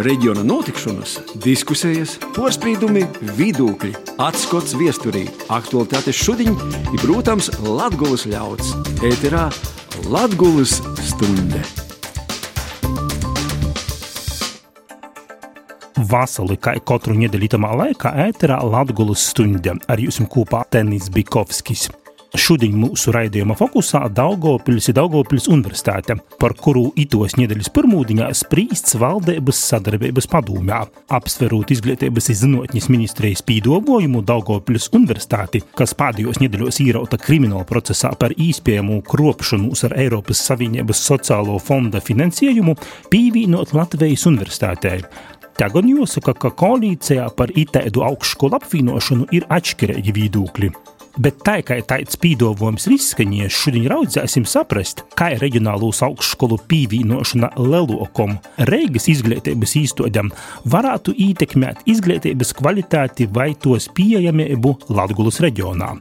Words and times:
reģiona 0.00 0.42
notikšanas, 0.46 1.18
diskusijas, 1.44 2.16
porcelāna, 2.36 3.04
vidūkļi, 3.36 3.92
atskats 4.22 4.76
viesturī, 4.78 5.26
aktuālitātes 5.52 6.16
šodien 6.16 6.56
ir, 6.92 6.98
protams, 7.02 7.50
Latvijas 7.60 8.26
ļauds. 8.30 8.74
Ēterā 9.04 9.48
Latvijas 10.08 10.78
stunde! 11.04 11.62
Vasarī, 16.12 16.58
kā 16.60 16.76
katru 16.84 17.16
nedēļu 17.16 17.60
laikā, 17.62 18.12
ēterā 18.28 18.60
Latvijas 18.64 19.30
stunde 19.32 19.76
ar 19.88 20.00
jums 20.00 20.20
kopā 20.32 20.64
Tenis 20.72 21.12
Bikovskis. 21.12 21.88
Šodien 22.32 22.78
mūsu 22.80 23.12
raidījuma 23.12 23.52
fokusā 23.58 24.06
Daugopils 24.16 24.86
ir 24.88 24.94
Daugopils 24.96 25.50
universitāte, 25.52 26.14
par 26.40 26.54
kuru 26.56 26.86
itos 26.96 27.34
nedēļas 27.36 27.68
pirmūdiņā 27.76 28.30
sprīsts 28.38 28.96
valdības 28.96 29.58
sadarbības 29.68 30.30
padomē, 30.32 30.78
apsverot 31.12 31.74
izglītības 31.74 32.30
zinātnes 32.40 32.88
ministrijas 32.88 33.44
pīdobojumu 33.44 34.22
Daugopils 34.24 34.88
universitāti, 34.96 35.60
kas 35.76 35.92
pēdējos 35.98 36.40
nedēļos 36.40 36.80
īrauta 36.86 37.20
krimināla 37.20 37.66
procesā 37.68 38.14
par 38.16 38.32
īspējamu 38.32 39.02
kropšanos 39.12 39.84
ar 39.90 39.98
Eiropas 40.00 40.40
Savienības 40.48 41.04
sociālo 41.10 41.58
fonda 41.60 42.00
finansējumu, 42.00 42.78
pīvīnot 43.12 43.76
Latvijas 43.76 44.24
universitātei. 44.32 45.02
Tagad 45.60 45.84
jāsaka, 45.84 46.32
ka 46.32 46.54
koalīcijā 46.56 47.28
par 47.36 47.52
itēdu 47.52 48.06
augšskolu 48.08 48.56
apvienošanu 48.56 49.28
ir 49.36 49.44
atšķirīgi 49.52 50.16
viedokļi. 50.16 50.72
Bet 51.20 51.42
tā 51.44 51.58
kā 51.60 51.76
tāds 51.84 52.16
pīdolojums 52.16 52.86
ir 52.88 52.94
izskanējis, 52.96 53.52
šodien 53.52 53.88
raudzēsim 53.92 54.46
saprast, 54.48 55.02
kā 55.18 55.34
ir 55.34 55.42
reģionālūs 55.44 56.00
augšskolu 56.06 56.56
pīvīnošana 56.70 57.52
Lelokom, 57.60 58.38
Reigas 58.70 59.10
izglītības 59.12 59.76
īstodam, 59.82 60.32
varētu 60.72 61.12
ietekmēt 61.28 61.84
izglītības 61.92 62.54
kvalitāti 62.56 63.28
vai 63.28 63.52
tos 63.60 63.90
pieejamību 63.92 64.76
Latgulas 64.96 65.42
reģionā. 65.44 65.92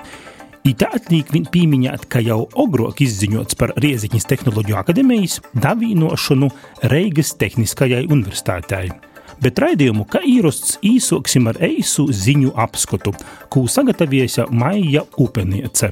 It 0.64 0.84
atliek 0.86 1.28
viņu 1.34 1.50
pieminēt, 1.52 2.08
ka 2.08 2.22
jau 2.24 2.46
agrāk 2.64 3.02
izziņots 3.04 3.58
par 3.60 3.74
Rieziņas 3.82 4.30
Tehnoloģiju 4.32 4.80
akadēmijas 4.80 5.40
davīnošanu 5.58 6.52
Reigas 6.94 7.34
Tehniskajai 7.42 8.06
universitātei 8.06 9.11
bet 9.42 9.60
raidījumu, 9.62 10.06
kā 10.10 10.22
īrosts, 10.28 10.78
īsoksim 10.86 11.50
ar 11.52 11.60
eisu 11.66 12.08
ziņu 12.14 12.54
apskatu, 12.56 13.14
ko 13.50 13.66
sagatavojusi 13.68 14.48
Maija 14.54 15.06
Upeniece. 15.18 15.92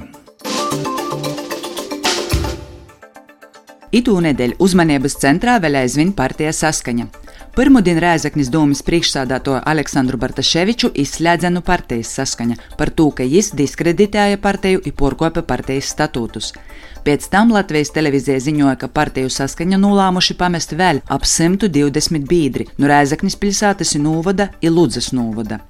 Itūnedēļ 3.89 4.59
uzmanības 4.61 5.15
centrā 5.17 5.55
vēl 5.61 5.79
aizvien 5.79 6.11
partija 6.13 6.51
saskaņa. 6.53 7.07
Pirmdien 7.57 7.97
Rēzaknis 7.99 8.51
domas 8.53 8.83
priekšsādāto 8.85 9.55
Aleksandru 9.67 10.19
Bartaševiču 10.21 10.91
izslēdzenu 11.01 11.63
partijas 11.65 12.11
saskaņa 12.19 12.59
par 12.77 12.93
to, 12.93 13.09
ka 13.09 13.25
viņš 13.25 13.49
diskreditēja 13.57 14.37
partiju 14.39 14.83
un 14.85 14.93
porkopa 15.01 15.41
partijas 15.41 15.89
statūtus. 15.95 16.53
Pēc 17.05 17.29
tam 17.31 17.53
Latvijas 17.55 17.93
televīzija 17.95 18.39
ziņoja, 18.43 18.75
ka 18.81 18.91
partiju 18.91 19.31
saskaņa 19.31 19.79
nolēmuši 19.79 20.35
pamest 20.39 20.75
vēl 20.75 20.99
ap 21.07 21.25
120 21.25 22.27
biedri 22.27 22.67
no 22.77 22.89
Rēzaknis 22.91 23.39
pilsētas 23.39 23.95
un 23.95 24.09
Ludzas 24.69 25.13
Nūvada. 25.15 25.61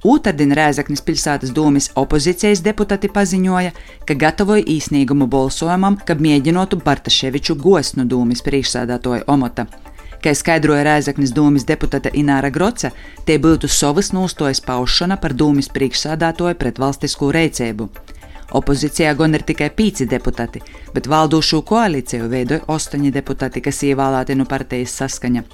Otradien 0.00 0.54
Rēzaknis 0.56 1.02
pilsētas 1.04 1.50
domas 1.52 1.90
opozīcijas 2.00 2.62
deputāti 2.64 3.10
paziņoja, 3.12 3.72
ka 4.08 4.14
gatavoja 4.16 4.64
īsnīgumu 4.64 5.28
balsojumam, 5.28 5.98
kad 6.08 6.22
mēģinātu 6.24 6.80
Bartaševiču 6.84 7.58
gost 7.60 7.98
no 8.00 8.06
domas 8.08 8.40
priekšsēdētāja 8.46 9.26
Omota. 9.28 9.66
Kā 10.24 10.32
skaidroja 10.36 10.86
Rēzaknis 10.88 11.34
domas 11.36 11.64
deputāte 11.68 12.12
Ināra 12.16 12.48
Groce, 12.52 12.90
tie 13.28 13.36
būtu 13.40 13.68
savas 13.68 14.12
nostājas 14.16 14.60
paušana 14.64 15.20
par 15.20 15.36
domas 15.36 15.68
priekšsēdētāju 15.68 16.56
pret 16.60 16.80
valstisko 16.80 17.30
reicību. 17.36 17.88
Opozīcijā 18.50 19.12
gan 19.18 19.36
ir 19.38 19.44
tikai 19.46 19.68
pīci 19.70 20.06
deputāti, 20.10 20.62
bet 20.94 21.06
valdošo 21.10 21.60
koalīciju 21.66 22.30
veidoja 22.32 22.66
astoņi 22.74 23.12
deputāti, 23.14 23.62
kas 23.62 23.84
ievēlēti 23.86 24.34
no 24.38 24.46
partijas 24.50 24.96
saskaņa. 24.98 25.44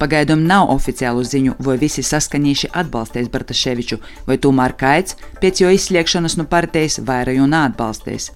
Pagaidām 0.00 0.46
nav 0.48 0.70
oficiālu 0.72 1.22
ziņu, 1.28 1.58
vai 1.60 1.76
visi 1.78 2.02
saskaņīši 2.02 2.72
atbalstīs 2.82 3.28
Bartaševiču, 3.30 4.00
vai 4.26 4.38
tomēr 4.40 4.74
kaits 4.80 5.18
pēc 5.42 5.60
jo 5.62 5.72
izsliekšanas 5.76 6.38
no 6.40 6.46
partijas 6.48 6.98
vairāk 7.04 7.42
neatbalstīs. 7.52 8.30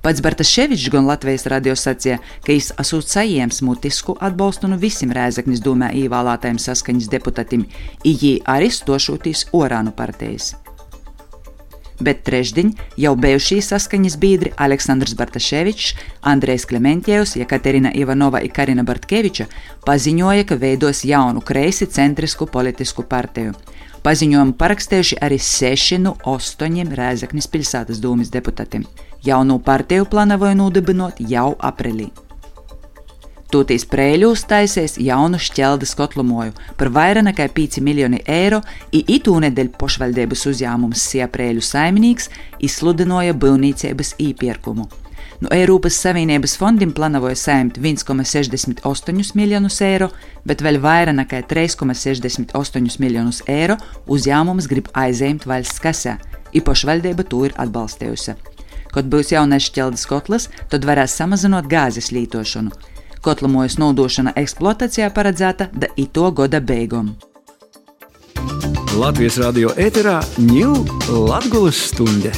Pats 0.00 0.22
Bartaševičs 0.24 0.88
gan 0.94 1.10
Latvijas 1.10 1.44
radio 1.52 1.74
sacīja, 1.76 2.22
ka 2.46 2.54
viņš 2.54 2.70
esot 2.80 3.10
saņēmis 3.10 3.60
mutisku 3.66 4.14
atbalstu 4.16 4.70
no 4.70 4.78
visiem 4.80 5.12
Rēzaknis 5.12 5.60
domē 5.66 5.90
ievēlētajiem 6.06 6.62
saskaņas 6.62 7.12
deputātiem, 7.12 7.68
ījī 8.08 8.38
arī 8.48 8.72
stošotīs 8.72 9.50
Orānu 9.52 9.92
partijas 9.92 10.54
bet 12.00 12.22
trešdiņ 12.26 12.72
jau 13.00 13.14
bijušie 13.16 13.60
saskaņas 13.64 14.16
biedri 14.20 14.52
Aleksandrs 14.56 15.14
Bartaševičs, 15.18 15.94
Andrejs 16.22 16.66
Klementjevs, 16.70 17.36
Jekaterina 17.36 17.92
Ivanova 17.94 18.40
un 18.44 18.54
Karina 18.54 18.82
Bartkeviča 18.82 19.46
paziņoja, 19.86 20.46
ka 20.48 20.56
veidos 20.56 21.04
jaunu 21.04 21.40
kreisi 21.40 21.86
centrisku 21.86 22.46
politisku 22.46 23.02
partiju. 23.02 23.52
Paziņojumu 24.00 24.56
parakstījuši 24.56 25.20
arī 25.20 25.36
seši 25.36 25.98
no 26.00 26.14
astoņiem 26.24 26.94
Rēzaknis 26.96 27.50
pilsētas 27.52 28.00
dūmis 28.00 28.32
deputātiem. 28.32 28.88
Jaunu 29.24 29.58
partiju 29.60 30.08
plānoja 30.08 30.56
nodibinot 30.56 31.20
jau 31.20 31.52
aprīlī. 31.60 32.08
Tūtīs 33.50 33.82
prēļūs 33.90 34.44
taisies 34.46 34.92
jaunu 35.02 35.38
šķeldes 35.42 35.96
kotlumoju 35.98 36.52
par 36.78 36.92
vairāk 36.94 37.24
nekā 37.26 37.48
5 37.50 37.80
miljoni 37.82 38.20
eiro, 38.30 38.60
i 38.94 39.00
itūnedeļ 39.16 39.72
pošvaldības 39.80 40.44
uzņēmums 40.52 41.06
Sieprēļu 41.10 41.64
saimnieks 41.66 42.30
izsludināja 42.62 43.34
būvniecības 43.34 44.14
īpirkumu. 44.22 44.86
No 45.42 45.50
Eiropas 45.56 45.96
Savienības 45.98 46.54
fondiem 46.60 46.92
plānoja 46.94 47.34
saņemt 47.42 47.80
1,68 47.82 49.34
miljonus 49.34 49.80
eiro, 49.82 50.10
bet 50.46 50.62
vēl 50.62 50.78
vairāk 50.84 51.16
nekā 51.16 51.42
3,68 51.50 53.00
miljonus 53.02 53.42
eiro 53.50 53.80
uzņēmums 54.06 54.70
grib 54.70 54.92
aizņemt 54.94 55.48
valsts 55.50 55.82
kasē, 55.82 56.14
i 56.54 56.62
pašvaldība 56.62 57.26
to 57.26 57.42
ir 57.48 57.58
atbalstījusi. 57.58 58.36
Kad 58.94 59.10
būs 59.10 59.34
jaunais 59.34 59.66
šķeldes 59.66 60.06
kotls, 60.06 60.50
tad 60.70 60.86
varēs 60.86 61.18
samazināt 61.18 61.66
gāzes 61.70 62.12
lietošanu. 62.14 62.99
Kotlamojas 63.20 63.76
nodošana 63.80 64.32
eksploatācijā 64.40 65.10
paredzēta 65.16 65.68
da 65.72 65.90
ito 66.00 66.30
gada 66.32 66.60
beigām. 66.60 67.12
Latvijas 69.00 69.36
radio 69.42 69.74
ēterā 69.78 70.18
ņūl 70.40 70.80
Latvijas 71.28 71.84
stunde. 71.90 72.32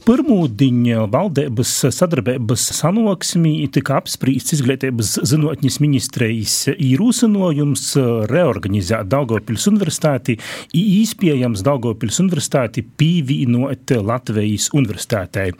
Pirmūdiņa 0.00 1.02
valdības 1.12 1.72
sadarbības 1.92 2.62
sanāksmī 2.78 3.52
tika 3.74 3.98
apspriests 4.00 4.54
izglītības 4.56 5.10
zinātnes 5.28 5.76
ministrijas 5.82 6.54
īrūsinojums 6.72 7.84
reorganizēt 8.30 9.10
Daugopils 9.12 9.68
universitāti, 9.68 10.38
īspējams 10.76 11.64
Daugopils 11.66 12.22
universitāti 12.24 12.84
pīvīnot 12.84 13.92
Latvijas 14.00 14.70
universitātei. 14.72 15.52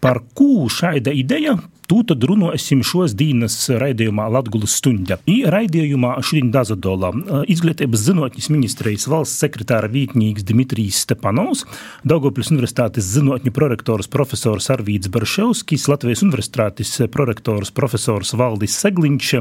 Par 0.00 0.22
ko 0.32 0.70
šāda 0.72 1.12
ideja 1.12 1.58
Tūlīt 1.92 2.24
runāsim 2.24 2.80
šos 2.88 3.12
dienas 3.12 3.54
raidījumā 3.68 4.24
Latvijas 4.32 4.78
stunda. 4.78 5.18
I 5.28 5.42
raidījumā 5.52 6.14
šodien 6.24 6.48
Dazadola 6.54 7.10
izglītības 7.52 8.06
zinātņu 8.06 8.46
ministrijas 8.54 9.04
valsts 9.12 9.42
sekretāra 9.42 9.90
vietnieks 9.92 10.46
Dimitrijs 10.48 11.02
Stepanovs, 11.04 11.66
Daugopils 12.08 12.48
universitātes 12.54 13.10
zinātņu 13.12 13.52
prorektors 13.52 14.08
profesors 14.08 14.70
Arvīds 14.72 15.10
Barševskis, 15.12 15.84
Latvijas 15.92 16.24
universitātes 16.24 16.94
prorektors 17.12 17.74
profesors 17.76 18.32
Valdis 18.40 18.78
Segliņš 18.80 19.34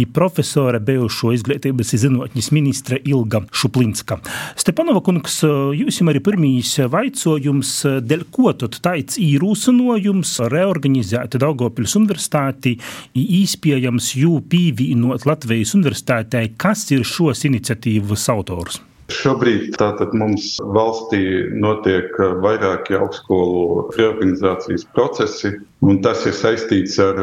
i 0.00 0.06
profesore 0.08 0.80
bijušo 0.80 1.34
izglītības 1.36 1.92
zinātņu 2.00 2.46
ministre 2.56 3.02
Ilga 3.04 3.42
Šuplinska. 3.52 4.22
Stepanova 4.56 5.04
kungs, 5.04 5.42
jūs 5.76 6.00
arī 6.08 6.24
pirmīs 6.24 6.72
vaicojums, 6.96 7.76
dēļ 8.08 8.26
ko 8.32 8.56
tad 8.64 8.80
tāds 8.88 9.20
īrūsinojums 9.20 10.38
reorganizēt 10.48 11.36
Daugopils 11.44 11.89
Latvijas 11.90 11.96
universitāti, 11.98 12.78
īspējams 13.14 14.14
jū 14.16 14.40
pīvīnot 14.50 15.26
Latvijas 15.26 15.74
universitātei, 15.74 16.54
kas 16.56 16.90
ir 16.92 17.04
šos 17.04 17.44
iniciatīvas 17.44 18.28
autors? 18.30 18.80
Šobrīd 19.10 19.74
tātad 19.74 20.12
mums 20.14 20.60
valstī 20.62 21.50
notiek 21.58 22.14
vairāki 22.44 22.94
augstskolu 22.94 23.88
reorganizācijas 23.96 24.84
procesi, 24.94 25.50
un 25.82 25.98
tas 26.04 26.22
ir 26.30 26.36
saistīts 26.38 26.94
ar 27.02 27.18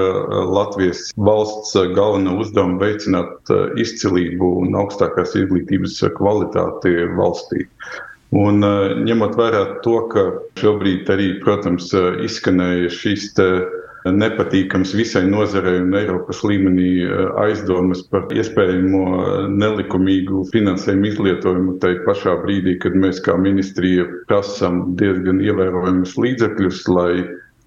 Latvijas 0.51 1.13
valsts 1.15 1.77
galveno 1.95 2.35
uzdevumu 2.41 2.81
veicināt 2.81 3.47
izcilību 3.79 4.51
un 4.65 4.75
augstākās 4.75 5.37
izglītības 5.39 6.01
kvalitāti 6.19 7.07
valstī. 7.15 7.63
Un, 8.35 8.59
ņemot 9.07 9.37
vērā 9.39 9.63
to, 9.85 10.01
ka 10.11 10.27
šobrīd 10.59 11.07
arī, 11.13 11.29
protams, 11.39 11.93
izskanēja 12.27 12.91
šīs 12.91 13.29
nepatīkams 14.13 14.94
visai 14.98 15.24
nozarei 15.27 15.81
un 15.81 15.95
Eiropas 15.98 16.44
līmenī 16.45 16.92
aizdomas 17.44 18.04
par 18.12 18.27
iespējamo 18.33 19.04
nelikumīgu 19.54 20.44
finansējumu 20.54 21.09
izlietojumu 21.12 21.75
tai 21.83 21.95
pašā 22.06 22.38
brīdī, 22.44 22.77
kad 22.83 22.95
mēs 22.95 23.21
kā 23.25 23.38
ministrija 23.42 24.07
prasam 24.30 24.95
diezgan 25.00 25.42
ievērojamus 25.44 26.15
līdzekļus, 26.19 26.86
lai 26.92 27.12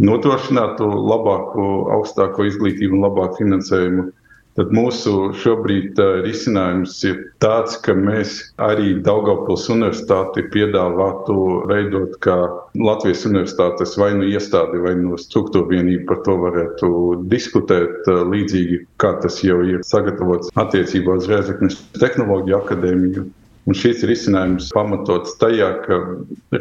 nodrošinātu 0.00 0.88
labāku, 1.10 1.66
augstāko 1.96 2.48
izglītību 2.48 2.96
un 2.96 3.06
labāku 3.08 3.42
finansējumu. 3.44 4.08
Tad 4.58 4.72
mūsu 4.74 5.30
šobrīd 5.40 5.98
uh, 6.02 6.16
risinājums 6.24 6.96
ir 7.06 7.20
tāds, 7.42 7.76
ka 7.84 7.94
mēs 7.94 8.32
arī 8.66 8.96
Daugavpils 9.06 9.68
universitāti 9.70 10.42
piedāvātu 10.50 11.36
veidot 11.70 12.16
kā 12.24 12.36
Latvijas 12.74 13.22
universitātes 13.30 13.94
vai 14.00 14.10
nu 14.18 14.26
iestādi 14.26 14.82
vai 14.82 14.96
nu 14.98 15.18
struktūra 15.22 15.70
vienību 15.70 16.06
par 16.10 16.22
to 16.26 16.36
varētu 16.42 16.90
diskutēt 17.30 18.10
uh, 18.10 18.24
līdzīgi, 18.32 18.82
kā 19.00 19.14
tas 19.22 19.38
jau 19.46 19.60
ir 19.62 19.86
sagatavots 19.86 20.50
attiecībā 20.58 21.20
uz 21.20 21.30
Rēzeknes 21.30 21.78
tehnoloģiju 22.00 22.58
akadēmiju. 22.58 23.28
Un 23.68 23.76
šīs 23.76 24.00
risinājums 24.08 24.70
pamatots 24.72 25.34
tajā, 25.40 25.68
ka 25.84 25.98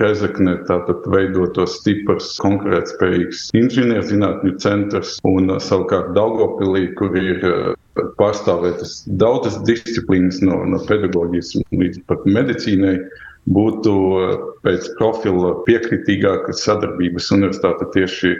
Rezekne 0.02 0.58
tātad 0.68 1.06
veidotos 1.10 1.78
stiprs, 1.80 2.34
konkurētspējīgs 2.44 3.48
inženierzinātņu 3.58 4.56
centrs 4.62 5.16
un 5.28 5.54
savukārt 5.64 6.12
Daugopilī, 6.18 6.90
kur 7.00 7.16
ir 7.18 7.46
eh, 7.48 7.72
pārstāvētas 8.20 9.00
daudzas 9.22 9.62
disciplīnas 9.70 10.44
no, 10.44 10.60
no 10.68 10.82
pedagoģijas 10.90 11.56
līdz 11.72 12.04
pat 12.12 12.28
medicīnai, 12.28 12.98
būtu 13.50 13.96
eh, 14.20 14.36
pēc 14.68 14.92
profila 15.00 15.56
piekritīgāka 15.70 16.54
sadarbības 16.66 17.32
universitāte 17.38 17.88
tieši 17.96 18.36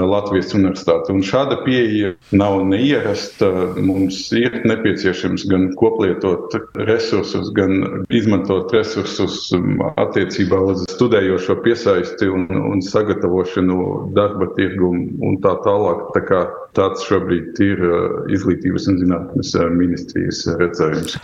Latvijas 0.00 0.54
universitāte. 0.56 1.12
Un 1.12 1.22
šāda 1.26 1.58
pieeja 1.66 2.12
nav 2.32 2.60
neierasta. 2.68 3.50
Mums 3.82 4.24
ir 4.36 4.62
nepieciešams 4.68 5.46
gan 5.50 5.70
koplietot 5.80 6.56
resursus, 6.88 7.50
gan 7.56 8.04
izmantot 8.14 8.72
resursus 8.74 9.50
um, 9.56 9.82
attiecībā 10.00 10.60
uz 10.72 10.86
studējošo 10.92 11.58
piesaisti 11.64 12.30
un, 12.32 12.48
un 12.72 12.82
sagatavošanu 12.84 13.78
darba 14.16 14.50
tirgumu 14.56 15.10
un 15.28 15.40
tā 15.44 15.56
tālāk. 15.66 16.08
Tā 16.16 16.24
kā 16.28 16.42
tāds 16.76 17.04
šobrīd 17.08 17.58
ir 17.64 17.82
uh, 17.84 18.14
izglītības 18.32 18.88
un 18.90 18.98
zinātnes 19.02 19.52
uh, 19.58 19.68
ministrijas 19.72 20.44
redzējums. 20.60 21.18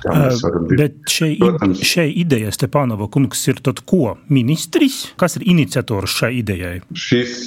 Bet 0.78 0.98
šai, 1.08 1.30
Protams, 1.40 1.82
šai 1.86 2.08
idejai 2.22 2.52
Stepānova 2.54 3.08
kungs 3.12 3.40
ir 3.48 3.62
tad 3.64 3.80
ko? 3.88 4.16
Ministrs? 4.32 4.98
Kas 5.20 5.38
ir 5.38 5.46
iniciators 5.48 6.16
šai 6.20 6.30
idejai? 6.42 6.74
Šis 6.92 7.46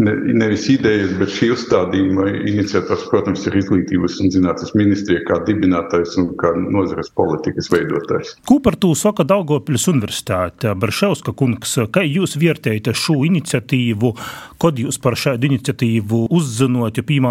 ne, 0.00 0.14
nevis 0.36 0.66
idejas, 0.72 1.14
bet 1.20 1.32
šī 1.34 1.50
uzstādījuma 1.54 2.28
iniciators, 2.50 3.06
protams, 3.10 3.46
ir 3.48 3.56
izglītības 3.60 4.18
un 4.24 4.32
zinātnes 4.34 4.74
ministrija 4.76 5.24
kā 5.28 5.40
dibinātājs 5.48 6.18
un 6.20 6.30
kā 6.40 6.52
nozares 6.60 7.12
politikas 7.16 7.70
veidotājs. 7.72 8.36
Ko 8.48 8.60
par 8.64 8.76
to 8.80 8.92
saka 8.98 9.24
Daugopils 9.28 9.88
universitāte? 9.92 10.74
Baršauska 10.80 11.34
kungs, 11.36 11.76
kā 11.94 12.04
jūs 12.06 12.36
vērtējat 12.40 12.92
šo 12.96 13.20
iniciatīvu, 13.28 14.12
kad 14.60 14.80
jūs 14.80 15.00
par 15.02 15.16
šādu 15.18 15.50
iniciatīvu 15.50 16.26
uzzinot, 16.36 17.00
jo, 17.00 17.06
piemēram, 17.06 17.29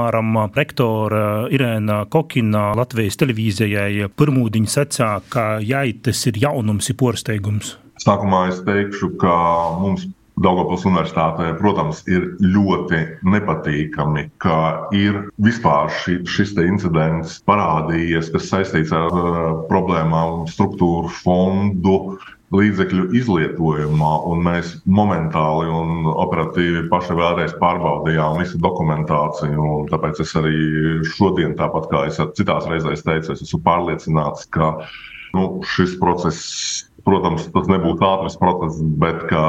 rektora 0.56 1.48
Irēna 1.54 2.04
Kokina 2.12 2.70
Latvijas 2.78 3.20
televīzijai 3.20 4.08
pirmūdiņa 4.16 4.74
secā, 4.76 5.10
ka 5.30 5.50
jai 5.64 5.92
tas 6.04 6.26
ir 6.30 6.40
jaunums, 6.42 6.90
ir 6.92 6.98
porsteigums? 7.00 7.76
Sākumā 8.00 8.48
es 8.54 8.64
teikšu, 8.64 9.14
ka 9.20 9.36
mums 9.82 10.08
Daugopils 10.40 10.86
universitātē, 10.88 11.50
protams, 11.60 12.00
ir 12.08 12.30
ļoti 12.40 13.00
nepatīkami, 13.28 14.30
ka 14.40 14.88
ir 14.96 15.26
vispār 15.44 15.92
ši, 16.00 16.22
šis 16.24 16.54
incidents 16.64 17.42
parādījies, 17.50 18.32
kas 18.32 18.48
saistīts 18.48 18.94
ar 18.96 19.12
uh, 19.12 19.50
problēmām 19.68 20.46
struktūru 20.48 21.12
fondu 21.12 21.98
līdzekļu 22.56 23.10
izlietojumā, 23.20 24.14
un 24.32 24.42
mēs 24.46 24.74
momentāli 24.90 25.70
un 25.70 26.10
operatīvi 26.10 26.88
paši 26.90 27.18
vēlreiz 27.20 27.54
pārbaudījām 27.62 28.40
visu 28.42 28.58
dokumentāciju. 28.64 29.70
Tāpēc 29.92 30.24
es 30.26 30.36
arī 30.40 30.56
šodien, 31.14 31.54
tāpat 31.60 31.90
kā 31.92 32.08
es 32.10 32.20
citās 32.40 32.70
reizēs 32.72 33.06
teicu, 33.06 33.36
es 33.36 33.46
esmu 33.46 33.62
pārliecināts, 33.68 34.50
ka 34.56 34.74
nu, 35.38 35.50
šis 35.76 35.98
process 36.02 36.88
Protams, 37.08 37.46
tas 37.54 37.68
nebūtu 37.72 38.04
ātrs 38.06 38.36
process, 38.40 38.80
bet 39.02 39.22
kā 39.30 39.44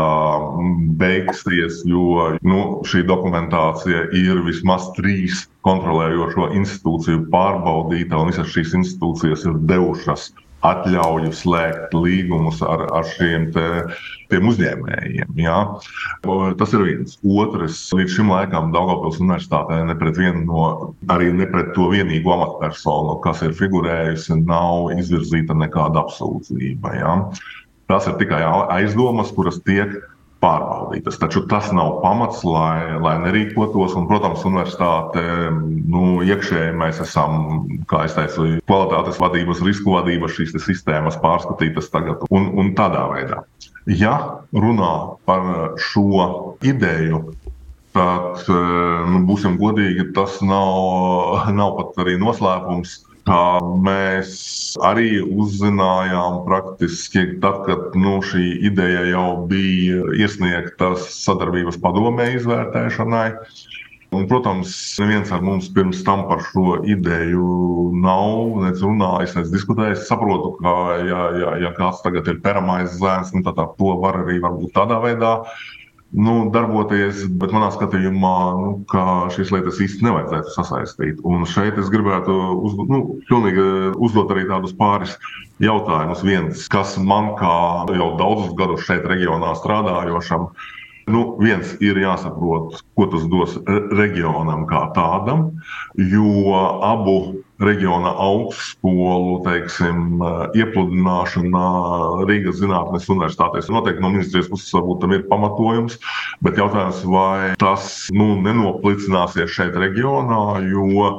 beigsies, 1.00 1.80
jo 1.88 2.28
nu, 2.46 2.60
šī 2.86 3.02
dokumentācija 3.08 4.04
ir 4.16 4.42
vismaz 4.46 4.86
trīs 4.96 5.42
kontrolējošo 5.66 6.50
institūciju 6.60 7.24
pārbaudīta, 7.32 8.20
un 8.20 8.30
visas 8.30 8.52
šīs 8.54 8.76
institūcijas 8.80 9.48
ir 9.50 9.58
devušas 9.72 10.30
atļauju 10.66 11.32
slēgt 11.34 11.94
līgumus 11.96 12.60
ar, 12.66 12.84
ar 12.92 13.06
šiem 13.14 13.48
te, 13.54 13.66
uzņēmējiem. 14.36 15.32
Ja? 15.40 15.56
Tas 16.60 16.74
ir 16.76 16.84
viens. 16.86 17.16
Otrs, 17.24 17.80
līdz 17.96 18.18
šim 18.18 18.32
laikam 18.32 18.70
Daugopils 18.74 19.20
universitātē 19.22 19.80
ne 19.88 19.96
pret 19.98 20.20
vienu 20.20 20.44
no, 20.46 20.68
arī 21.12 21.32
ne 21.34 21.48
pret 21.50 21.72
to 21.76 21.88
vienīgo 21.94 22.34
amatpersonu, 22.36 23.18
kas 23.24 23.42
ir 23.46 23.56
figurējusi, 23.56 24.42
nav 24.44 24.92
izvirzīta 24.98 25.56
nekāda 25.56 26.04
apsūdzība. 26.04 26.94
Ja? 27.00 27.16
Tas 27.90 28.06
ir 28.06 28.20
tikai 28.20 28.44
aizdomas, 28.76 29.32
kuras 29.34 29.58
tiek 29.66 29.96
pārbaudītas. 30.40 31.18
Taču 31.20 31.42
tas 31.50 31.68
nav 31.76 32.00
pamats, 32.04 32.42
lai, 32.46 32.96
lai 33.02 33.16
nerīkotos. 33.24 33.96
Un, 33.98 34.08
protams, 34.10 34.44
universitāte 34.48 35.22
nu, 35.52 36.20
iekšēji 36.26 36.76
mēs 36.80 37.02
esam, 37.04 37.66
kā 37.90 38.06
jau 38.06 38.14
teicu, 38.20 38.48
kvalitātes 38.68 39.20
vadības, 39.20 39.62
risku 39.66 39.96
vadības 39.96 40.38
šīs 40.38 40.56
sistēmas 40.64 41.20
pārskatītas 41.22 41.92
tagad 41.92 42.24
un, 42.30 42.50
un 42.60 42.72
tādā 42.78 43.04
veidā. 43.12 43.44
Ja 43.90 44.16
runā 44.54 44.94
par 45.28 45.76
šo 45.80 46.56
ideju, 46.64 47.22
tad, 47.96 48.44
nu, 48.48 49.22
būsim 49.28 49.56
godīgi, 49.60 50.10
tas 50.16 50.38
nav, 50.44 51.48
nav 51.56 51.76
pat 51.78 52.02
arī 52.04 52.16
noslēpums 52.20 53.00
kā 53.28 53.44
mēs 53.84 54.30
arī 54.86 55.20
uzzinājām 55.22 56.40
praktiski 56.46 57.26
tad, 57.42 57.64
kad 57.66 57.98
nu, 57.98 58.18
šī 58.24 58.46
ideja 58.70 59.04
jau 59.10 59.26
bija 59.50 60.14
iesniegta 60.20 60.94
sadarbības 61.02 61.80
padomē 61.82 62.30
izvērtēšanai. 62.38 63.28
Un, 64.10 64.24
protams, 64.26 64.72
neviens 64.98 65.30
ar 65.30 65.42
mums 65.46 65.68
pirms 65.70 66.00
tam 66.02 66.24
par 66.26 66.40
šo 66.48 66.80
ideju 66.82 67.90
nav 68.02 68.56
nec 68.64 68.80
runājis, 68.82 69.36
nec 69.38 69.52
diskutējis. 69.52 70.00
Es 70.00 70.10
saprotu, 70.10 70.56
ka, 70.58 70.72
ja, 71.06 71.20
ja, 71.38 71.52
ja 71.62 71.70
kāds 71.76 72.02
tagad 72.02 72.26
ir 72.32 72.40
peramais 72.42 72.96
zēns, 72.98 73.30
nu, 73.36 73.44
tad 73.46 73.60
to 73.78 73.92
var 74.02 74.24
arī 74.24 74.40
varbūt 74.42 74.74
tādā 74.74 74.98
veidā 75.04 75.36
nu, 76.10 76.34
darboties, 76.54 77.22
bet 77.40 77.52
manā 77.54 77.70
skatījumā 77.74 78.34
nu, 78.58 78.70
šīs 79.34 79.52
lietas 79.54 79.78
īsti 79.82 80.06
nevajadzētu 80.06 80.54
sasaistīt. 80.56 81.22
Un 81.26 81.46
šeit 81.48 81.78
es 81.80 81.90
gribētu 81.92 82.34
uz, 82.66 82.74
nu, 82.90 83.02
uzdot 84.02 84.34
arī 84.34 84.46
tādus 84.48 84.74
pāris 84.78 85.14
jautājumus. 85.62 86.24
Viens, 86.26 86.66
kas 86.72 86.96
man 86.98 87.34
kā 87.38 87.54
jau 87.94 88.10
daudzus 88.18 88.56
gadus 88.58 88.86
šeit 88.88 89.06
reģionā 89.10 89.54
strādājošam, 89.60 90.50
Nu, 91.10 91.22
viens 91.42 91.74
ir 91.82 91.98
jāsaprot, 91.98 92.80
ko 92.94 93.06
tas 93.10 93.24
dos 93.32 93.56
reģionam 93.66 94.66
kā 94.70 94.84
tādam, 94.94 95.48
jo 95.98 96.54
abu 96.86 97.16
reģiona 97.60 98.12
augstskolu 98.24 99.40
teiksim, 99.44 100.22
iepludināšana 100.56 101.64
Rīgas 102.30 102.60
Zinātnes 102.62 103.08
universitātēs. 103.12 103.68
Noteikti 103.72 104.04
no 104.04 104.12
ministrijas 104.14 104.48
puses 104.52 104.72
varbūt 104.76 105.02
tam 105.04 105.16
ir 105.16 105.26
pamatojums, 105.32 105.98
bet 106.46 106.60
jautājums, 106.60 107.02
vai 107.10 107.52
tas 107.60 107.90
nu, 108.14 108.32
nenoplicināsies 108.46 109.52
šeit 109.52 109.76
reģionā, 109.76 110.44
jo 110.70 111.10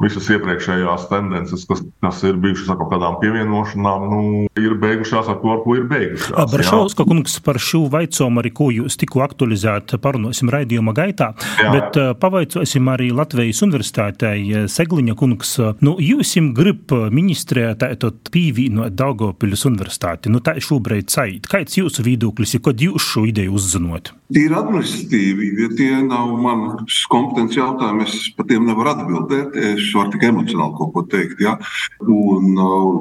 visas 0.00 0.28
iepriekšējās 0.32 1.06
tendences, 1.10 1.64
kas, 1.68 1.82
kas 2.04 2.22
ir 2.28 2.38
bijušas 2.40 2.70
ar 2.72 2.78
kaut 2.80 2.90
kādām 2.94 3.18
pievienošanām, 3.20 4.06
nu, 4.10 4.20
ir 4.60 4.76
beigušās 4.80 5.28
ar 5.28 5.40
to, 5.42 5.50
ar 5.52 5.62
ko 5.64 5.76
ir 5.76 5.86
beigušās. 5.90 6.52
Brašauska 6.54 7.06
kungs 7.08 7.36
par 7.44 7.60
šo 7.60 7.82
vaicojumu 7.92 8.42
arī, 8.42 8.52
ko 8.56 8.70
jūs 8.74 8.96
tikko 9.00 9.24
aktualizēt, 9.26 9.96
parunāsim 10.02 10.52
raidījuma 10.52 10.94
gaitā, 10.96 11.32
jā. 11.60 11.72
bet 11.74 11.98
uh, 12.00 12.12
pavaicosim 12.20 12.88
arī 12.92 13.10
Latvijas 13.16 13.60
universitātei 13.66 14.64
Segliņa 14.70 15.16
kungs. 15.20 15.56
Nu, 15.84 15.96
jūs 16.00 16.32
jums 16.38 16.54
grib 16.56 16.94
ministrē 17.12 17.70
tātad 17.80 18.32
pīvīnot 18.32 18.96
Daugavpils 18.96 19.66
universitāti. 19.68 20.32
Nu, 20.32 20.40
tā 20.44 20.56
šobrīd 20.62 21.10
cait. 21.12 21.50
Kāds 21.50 21.76
jūsu 21.78 22.04
viedoklis 22.06 22.56
ir, 22.56 22.64
kad 22.64 22.80
jūs 22.80 23.04
šo 23.12 23.26
ideju 23.28 23.54
uzzinot? 23.58 24.14
Tīri 24.30 24.54
administratīvi, 24.54 25.46
ja 25.58 25.68
tie 25.74 25.90
nav 26.06 26.30
manas 26.38 27.00
kompetences 27.10 27.58
jautājumi, 27.58 28.06
es 28.06 28.28
par 28.36 28.46
tiem 28.46 28.68
nevaru 28.68 28.92
atbildēt. 28.92 29.56
Es 29.72 29.89
varu 29.96 30.14
tikai 30.14 30.30
emocionāli 30.32 30.76
kaut 30.78 30.92
ko 30.94 31.04
teikt. 31.10 31.40
Ja? 31.44 31.56
Un, 32.04 32.52
uh, 32.56 33.00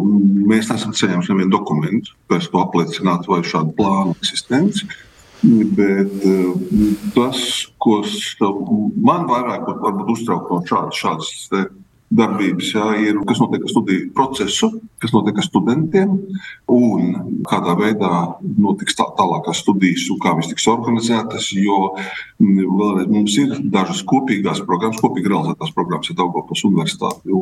mēs 0.49 0.71
neesam 0.71 0.95
saņēmuši 0.95 1.33
nevienu 1.33 1.53
dokumentu, 1.53 2.15
kas 2.31 2.49
to 2.51 2.63
apliecinātu 2.63 3.33
vai 3.33 3.43
šādu 3.47 3.75
plānu 3.77 4.17
eksistenci. 4.17 4.89
Bet 5.39 6.11
tas, 7.15 7.37
kas 7.79 8.15
man 8.41 9.23
vairāk 9.29 9.69
uztrauc 10.11 10.49
no 10.51 10.57
šādas, 10.67 10.99
šādas 10.99 11.29
darbības, 12.09 12.69
jā, 12.73 12.85
ir, 13.05 13.19
kas 13.27 13.39
notiek 13.41 13.65
ar 13.65 13.71
studiju 13.71 14.09
procesu, 14.17 14.69
kas 15.01 15.11
notiek 15.13 15.37
ar 15.37 15.45
studentiem, 15.45 16.15
un 16.73 17.41
kādā 17.49 17.75
veidā 17.77 18.13
notiks 18.57 18.97
tā, 18.97 19.05
tālākās 19.17 19.61
studijas, 19.63 20.07
un 20.09 20.21
kā 20.23 20.33
viņas 20.37 20.49
tiks 20.53 20.69
organizētas. 20.71 21.51
Jo 21.59 21.91
vēlreiz 22.39 23.11
mums 23.13 23.35
ir 23.41 23.53
dažas 23.73 24.01
kopīgās 24.09 24.63
programmas, 24.65 25.01
kopīgi 25.03 25.29
realizētās 25.29 25.75
programmas 25.75 26.09
ar 26.09 26.17
Daugopas 26.23 26.65
universitāti. 26.69 27.37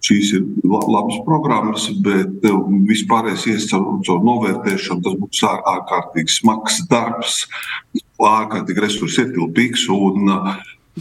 Šīs 0.00 0.30
ir 0.32 0.44
labas 0.64 1.18
programmas, 1.26 1.84
bet 2.02 2.46
vispārējais 2.88 3.46
ies 3.52 3.66
caur, 3.68 4.22
novērtēšanu. 4.24 5.04
Tas 5.04 5.18
būs 5.20 5.42
ārkārtīgi 5.44 6.38
smags 6.38 6.80
darbs, 6.90 7.42
ārkārtīgi 8.16 8.86
resursu 8.86 9.26
ietilpīgs. 9.26 9.86
Un, 9.92 10.32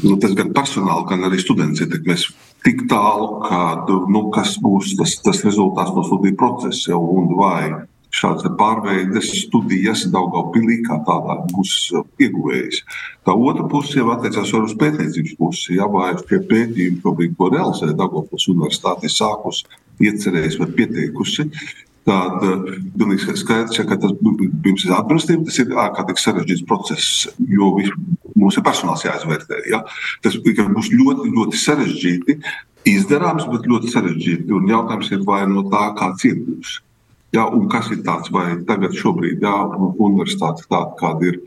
nu, 0.03 0.19
tas 0.19 0.35
gan 0.37 0.51
personāli, 0.53 1.07
gan 1.09 1.25
arī 1.29 1.39
students 1.41 1.81
ietekmēs 1.85 2.27
tik 2.65 2.85
tālu, 2.91 3.39
ka, 3.45 3.61
nu, 4.11 4.27
būs 4.63 4.95
tas, 4.99 5.15
tas 5.25 5.45
rezultāts 5.45 5.95
no 5.95 6.03
studiju 6.07 6.37
procesa 6.39 6.97
un 6.97 7.31
vai 7.39 7.63
šādas 8.15 8.55
pārveides 8.57 9.29
studijas 9.45 10.05
Daugavpilī 10.13 10.79
kā 10.87 10.97
tādā 11.05 11.39
būs 11.51 11.73
ieguvējis. 12.21 12.81
Tā 13.25 13.35
otra 13.35 13.67
puse 13.69 13.99
jau 13.99 14.09
attiecās 14.15 14.53
uz 14.57 14.73
pētniecības 14.79 15.35
pusi. 15.37 15.75
Jā, 15.77 15.85
vai 15.91 16.15
šie 16.17 16.41
pētījumi, 16.49 17.03
šobrīd, 17.03 17.35
ko 17.37 17.51
realizē 17.53 17.93
Daugavpils 17.93 18.49
universitāte, 18.49 19.11
sākus 19.13 19.61
iecerējusi 20.01 20.63
vai 20.63 20.69
pieteikusi, 20.79 21.45
Tad 22.09 22.41
pilnīgi 22.97 23.35
skaidrs, 23.37 23.77
ka 23.85 23.97
tas 24.01 24.15
pirms 24.63 24.87
atbrīvotības 24.95 25.45
tas 25.45 25.59
ir 25.61 25.75
ārkārtīgi 25.77 26.23
sarežģīts 26.23 26.65
process, 26.69 27.27
jo 27.37 27.69
mums 28.33 28.57
ir 28.57 28.65
personāls 28.65 29.05
jāizvērtē. 29.05 29.61
Ja? 29.69 29.83
Tas 30.25 30.39
būs 30.41 30.89
ļoti, 30.95 31.29
ļoti 31.35 31.61
sarežģīti 31.61 32.39
izdarāms, 32.89 33.45
bet 33.51 33.67
ļoti 33.69 33.91
sarežģīti. 33.93 34.53
Un 34.57 34.69
jautājums 34.71 35.11
ir, 35.13 35.25
vai 35.27 35.43
no 35.51 35.67
tā 35.69 35.89
kāds 35.99 36.25
iegūs. 36.31 36.79
Ja? 37.35 37.45
Un 37.45 37.69
kas 37.69 37.91
ir 37.93 38.01
tāds, 38.07 38.33
vai 38.33 38.55
tagad, 38.65 38.97
šobrīd, 38.97 39.45
ja 39.45 39.67
universitāte 39.69 40.65
tāda, 40.65 40.95
kāda 41.01 41.33
ir. 41.33 41.43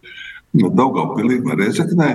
Daugavpilī 0.53 1.39
vai 1.41 1.55
Rezeknē 1.57 2.09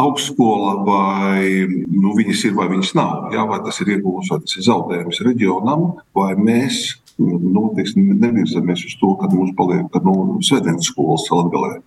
augstskola, 0.00 0.70
vai 0.86 1.66
nu, 1.68 2.14
viņas 2.16 2.46
ir 2.48 2.54
vai 2.56 2.70
viņas 2.70 2.94
nav. 2.96 3.26
Jā, 3.36 3.44
vai 3.44 3.58
tas 3.60 3.82
ir 3.84 3.90
iegūms 3.98 4.30
vai 4.32 4.38
tas 4.40 4.56
ir 4.56 4.64
zaudējums 4.70 5.20
reģionam, 5.26 5.90
vai 6.16 6.30
mēs 6.40 6.78
nu, 7.18 7.64
teiksim, 7.76 8.14
nevirzamies 8.20 8.84
uz 8.88 8.96
to, 9.00 9.12
ka 9.20 9.30
mums 9.32 9.54
paliek 9.58 9.98
nu, 10.04 10.14
svētdienas 10.44 10.90
skolas 10.90 11.28
Latvijā. 11.30 11.80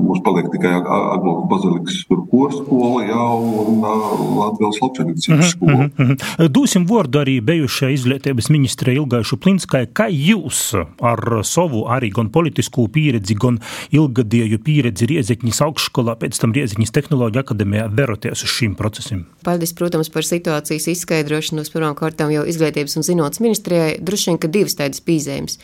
Mums 0.00 0.22
paliek 0.24 0.48
tikai 0.52 0.78
Aglūka 0.80 1.48
bazilikas 1.50 1.98
korskola, 2.32 3.02
jau 3.06 3.38
un 3.62 3.82
Latvijas 4.38 4.78
Latvijas 4.80 5.50
skola. 5.50 5.72
Mm 5.72 5.90
-hmm. 5.98 6.48
Dūsim 6.48 6.86
vārdu 6.88 7.20
arī 7.22 7.40
bijušajai 7.40 7.94
izglītības 7.94 8.50
ministrei 8.50 8.96
Ilgaišu 8.96 9.36
Plinskai. 9.36 9.86
Kā 9.86 10.06
jūs 10.08 10.86
ar 11.00 11.44
savu 11.44 11.84
arī 11.84 12.12
gan 12.14 12.30
politisku 12.30 12.88
pieredzi, 12.88 13.34
gan 13.34 13.58
ilgadēju 13.90 14.58
pieredzi 14.64 15.06
Riezekņas 15.06 15.60
augšskolā, 15.60 16.16
pēc 16.16 16.40
tam 16.40 16.52
Riezekņas 16.52 16.90
tehnoloģija 16.90 17.42
akadēmijā 17.42 17.88
veroties 17.96 18.42
uz 18.42 18.50
šīm 18.50 18.74
procesiem? 18.74 19.24
Paldies, 19.44 19.72
protams, 19.72 20.08
par 20.08 20.22
situācijas 20.22 20.86
izskaidrošanu. 20.86 21.62
Pirmām 21.72 21.94
kārtām 21.94 22.30
jau 22.30 22.44
izglītības 22.44 22.96
un 22.96 23.02
zinātnes 23.02 23.40
ministrijai 23.40 23.98
droši 24.00 24.30
vien, 24.30 24.38
ka 24.38 24.48
divas 24.48 24.74
tādas 24.74 25.00
pīzējums. 25.00 25.58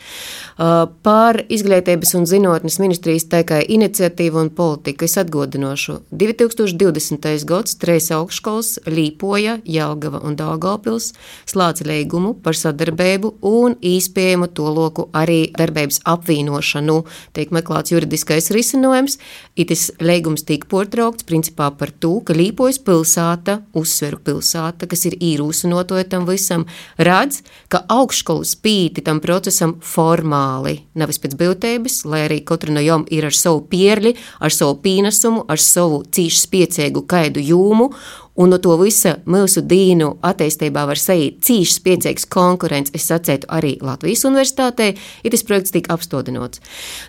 Par 1.03 1.43
izglītības 1.49 2.15
un 2.15 2.25
zinātnes 2.25 2.79
ministrijas 2.79 3.23
teikai 3.25 3.65
iniciatīvu 3.67 4.18
iniciatīva 4.19 4.43
un 4.43 4.49
politika. 4.51 5.05
Es 5.05 5.17
atgādināšu, 5.17 6.01
2020. 6.11 7.45
gads 7.45 7.77
Treis 7.79 8.09
augšskolas 8.11 8.79
Līpoja, 8.85 9.59
Jelgava 9.65 10.19
un 10.23 10.35
Dāngāpils 10.35 11.13
slēdza 11.47 11.85
līgumu 11.87 12.35
par 12.43 12.55
sadarbību 12.55 13.39
un 13.41 13.75
īspējumu 13.79 14.49
to 14.53 14.67
loku 14.69 15.09
arī 15.13 15.51
darbības 15.55 16.01
apvienošanu. 16.05 17.05
Tiek 17.33 17.51
meklēts 17.51 17.93
juridiskais 17.93 18.51
risinājums, 18.51 19.17
itis 19.55 19.91
līgums 19.99 20.43
tika 20.43 20.67
portraukts 20.67 21.23
principā 21.23 21.71
par 21.71 21.91
to, 21.91 22.19
ka 22.21 22.33
Līpojas 22.33 22.79
pilsēta, 22.79 23.61
uzsveru 23.73 24.19
pilsēta, 24.19 24.87
kas 24.87 25.05
ir 25.05 25.17
īrūsinotoja 25.19 26.09
tam 26.09 26.27
visam, 26.27 26.65
redz, 26.97 27.41
ka 27.69 27.85
augšskolas 27.87 28.55
pīti 28.59 29.03
tam 29.05 29.19
procesam 29.23 29.77
formāli, 29.83 30.81
nevis 30.95 31.19
pēc 31.21 31.35
būtības, 31.39 32.03
lai 32.09 32.25
arī 32.27 32.41
katra 32.43 32.73
no 32.73 32.83
jom 32.83 33.05
ir 33.11 33.27
ar 33.27 33.35
savu 33.35 33.63
pierli, 33.69 33.98
dēļi, 33.99 34.15
ar 34.39 34.53
savu 34.53 34.79
pienesumu, 34.83 35.45
ar 35.47 35.59
savu 35.59 36.03
cīšu 36.07 36.47
spiecīgu 36.47 37.05
kaidu 37.07 37.43
jūmu. 37.43 37.91
Un 38.39 38.53
no 38.53 38.57
to 38.63 38.77
visa 38.79 39.17
mūsu 39.27 39.59
dīnu 39.67 40.13
attīstībā 40.23 40.85
var 40.87 40.95
sajūt 40.95 41.41
cīņš, 41.43 41.73
spiecīgs 41.75 42.27
konkurence. 42.31 42.93
Es 42.95 43.09
sacētu 43.09 43.49
arī 43.51 43.73
Latvijas 43.83 44.23
universitātē, 44.29 44.93
ja 44.95 45.31
tas 45.33 45.43
projekts 45.43 45.75
tika 45.75 45.97
apstādināts. 45.97 46.61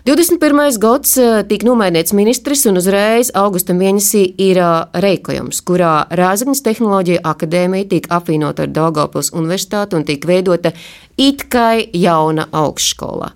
21. 0.03 0.59
gads 0.83 1.15
eh, 1.21 1.39
tika 1.47 1.69
nomainīts 1.69 2.11
ministrs, 2.11 2.65
un 2.67 2.81
uzreiz 2.81 3.31
augusta 3.31 3.71
mēnesī 3.71 4.25
ir 4.43 4.59
eh, 4.59 4.73
reikojums, 5.07 5.63
kurā 5.63 6.01
Rāzaknis 6.11 6.65
tehnoloģija 6.67 7.23
akadēmija 7.23 7.87
tika 7.95 8.17
apvienota 8.19 8.67
ar 8.67 8.75
Daugavpils 8.75 9.31
universitāti 9.31 9.95
un 9.95 10.03
tika 10.03 10.27
veidota 10.27 10.75
it 11.15 11.47
kā 11.47 11.77
jauna 11.95 12.51
augstskola. 12.51 13.31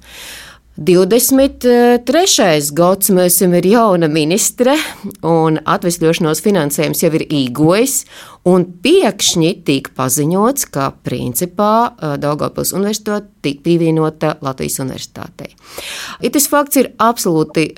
23. 0.77 2.71
gads 2.75 3.09
mums 3.15 3.37
ir 3.41 3.67
jauna 3.71 4.09
ministre, 4.11 4.73
un 5.23 5.55
atvesļošanos 5.63 6.41
finansējums 6.43 6.99
jau 6.99 7.11
ir 7.15 7.23
īgojis, 7.31 7.93
un 8.51 8.65
pēkšņi 8.83 9.51
tika 9.63 9.93
paziņots, 9.95 10.67
ka 10.75 10.89
principā 11.07 11.95
Daugavpils 12.19 12.73
universitāte 12.75 13.31
tika 13.47 13.63
pievienota 13.69 14.33
Latvijas 14.43 14.81
universitātei. 14.83 15.55
Ja 16.19 16.33
tas 16.35 16.49
fakts 16.51 16.83
ir 16.83 16.91
absolūti, 16.99 17.69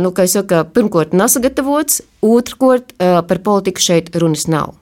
nu, 0.00 0.16
kā 0.16 0.24
jau 0.24 0.38
saka, 0.38 0.64
pirmkārt 0.64 1.12
nesagatavots, 1.12 2.00
otrkārt 2.24 2.96
par 2.96 3.44
politiku 3.44 3.84
šeit 3.90 4.08
runas 4.16 4.48
nav. 4.48 4.72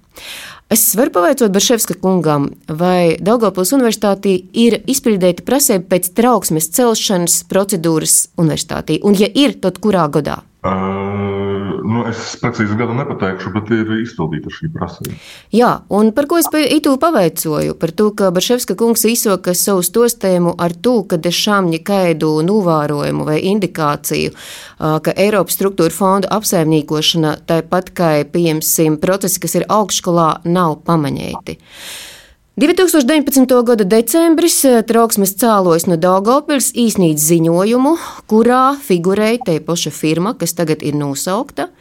Es 0.73 0.87
varu 0.97 1.13
pavaicot 1.13 1.53
Barševska 1.53 1.99
kungam, 2.01 2.49
vai 2.69 3.17
Daugavpils 3.21 3.75
universitātī 3.77 4.39
ir 4.57 4.79
izpildīta 4.89 5.45
prasība 5.45 5.91
pēc 5.93 6.09
trauksmes 6.17 6.71
celšanas 6.73 7.43
procedūras 7.51 8.17
universitātī, 8.41 8.99
un 9.05 9.19
ja 9.21 9.29
ir, 9.29 9.59
tad 9.61 9.79
kurā 9.85 10.09
gadā? 10.09 10.41
Uh, 10.65 11.65
nu 11.85 12.07
es 12.09 12.21
precīzi 12.41 12.77
gadu 12.79 12.95
nepateikšu, 12.97 13.51
bet 13.53 13.69
ir 13.75 13.91
izpildīta 14.01 14.49
šī 14.49 14.71
prasība. 14.73 15.17
Jā, 15.53 15.73
un 15.93 16.09
par 16.17 16.25
ko 16.31 16.39
es 16.41 16.49
itu 16.73 16.95
paveicoju? 17.01 17.75
Par 17.77 17.93
to, 17.93 18.07
ka 18.17 18.31
Barševska 18.33 18.77
kungs 18.81 19.05
izsoka 19.05 19.53
savu 19.53 19.85
stostējumu 19.85 20.55
ar 20.57 20.73
to, 20.73 21.03
ka 21.11 21.19
dešām 21.21 21.69
nekaidu 21.75 22.31
novērojumu 22.49 23.29
vai 23.29 23.43
indikāciju, 23.51 24.33
ka 24.81 25.17
Eiropas 25.27 25.59
struktūra 25.59 25.93
fonda 25.93 26.33
apsaimniekošana, 26.33 27.37
tāpat 27.45 27.93
kā, 27.93 28.11
pieņemsim, 28.25 28.97
procesi, 29.05 29.45
kas 29.45 29.61
ir 29.61 29.69
augšskolā, 29.69 30.31
nav 30.49 30.81
pamaņēti. 30.89 31.61
2019. 32.57 33.63
gada 33.67 33.83
decembris 33.83 34.61
eh, 34.63 34.77
trauksmes 34.87 35.33
cēlojas 35.41 35.89
no 35.91 35.97
Daugopils 35.99 36.69
īsnīts 36.79 37.25
ziņojumu, 37.27 37.97
kurā 38.31 38.77
figurēja 38.79 39.41
te 39.49 39.57
paša 39.59 39.91
firma, 39.91 40.37
kas 40.39 40.55
tagad 40.55 40.85
ir 40.87 40.95
nosaukta, 40.95 41.73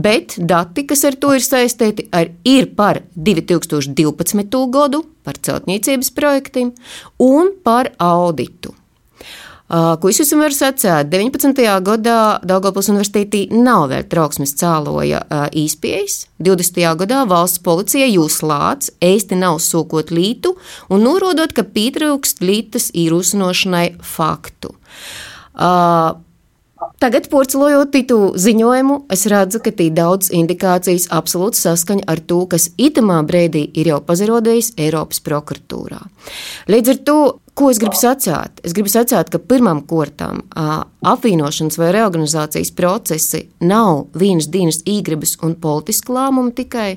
bet 0.00 0.38
dati, 0.40 0.86
kas 0.88 1.04
ar 1.04 1.20
to 1.20 1.34
ir 1.36 1.44
saistīti, 1.44 2.08
ir 2.48 2.70
par 2.72 3.02
2012. 3.12 4.62
gadu, 4.72 5.04
par 5.20 5.36
celtniecības 5.36 6.14
projektiem 6.16 6.72
un 7.20 7.52
par 7.60 7.92
auditu. 8.00 8.72
Ko 9.72 10.10
es 10.10 10.18
jums 10.20 10.34
varu 10.36 10.52
sacīt? 10.52 11.08
19. 11.08 11.62
gadā 11.86 12.16
Daugopils 12.44 12.90
universitātī 12.92 13.46
nav 13.56 13.86
vēl 13.88 14.04
trauksmes 14.12 14.52
cēloja 14.60 15.22
īspējas. 15.56 16.26
20. 16.44 16.82
gadā 17.00 17.22
valsts 17.30 17.62
policija 17.64 18.04
jūs 18.10 18.42
lāc, 18.44 18.90
eisti 19.00 19.38
nav 19.40 19.62
sokot 19.64 20.12
lītu 20.12 20.52
un 20.92 21.06
norodot, 21.06 21.54
ka 21.56 21.64
pietrūkst 21.64 22.44
lītas 22.44 22.90
īrūsinošanai 22.92 23.86
faktu. 24.04 24.74
Uh, 25.52 26.20
Tagad, 27.02 27.28
porcelojot 27.32 27.90
titu 27.94 28.16
ziņojumu, 28.38 28.98
es 29.12 29.24
redzu, 29.30 29.58
ka 29.64 29.72
tī 29.74 29.88
daudz 29.94 30.30
indikācijas 30.34 31.08
absolūti 31.14 31.58
saskaņa 31.58 32.06
ar 32.10 32.22
to, 32.26 32.42
kas 32.50 32.68
itamā 32.80 33.20
brīdī 33.26 33.64
ir 33.78 33.90
jau 33.92 34.00
pazarodējis 34.06 34.74
Eiropas 34.82 35.22
prokuratūrā. 35.26 36.00
Līdz 36.70 36.92
ar 36.94 37.00
to, 37.08 37.16
ko 37.58 37.70
es 37.72 37.80
gribu 37.82 37.98
sacīt? 37.98 38.62
Es 38.64 38.76
gribu 38.76 38.92
sacīt, 38.92 39.32
ka 39.32 39.40
pirmām 39.42 39.82
kārtām 39.88 40.44
apvienošanas 40.54 41.80
vai 41.80 41.90
reorganizācijas 41.96 42.72
procesi 42.78 43.44
nav 43.60 44.06
vienas 44.18 44.48
dienas 44.52 44.82
īgribas 44.88 45.36
un 45.42 45.58
politiska 45.58 46.14
lēmuma 46.14 46.54
tikai. 46.56 46.96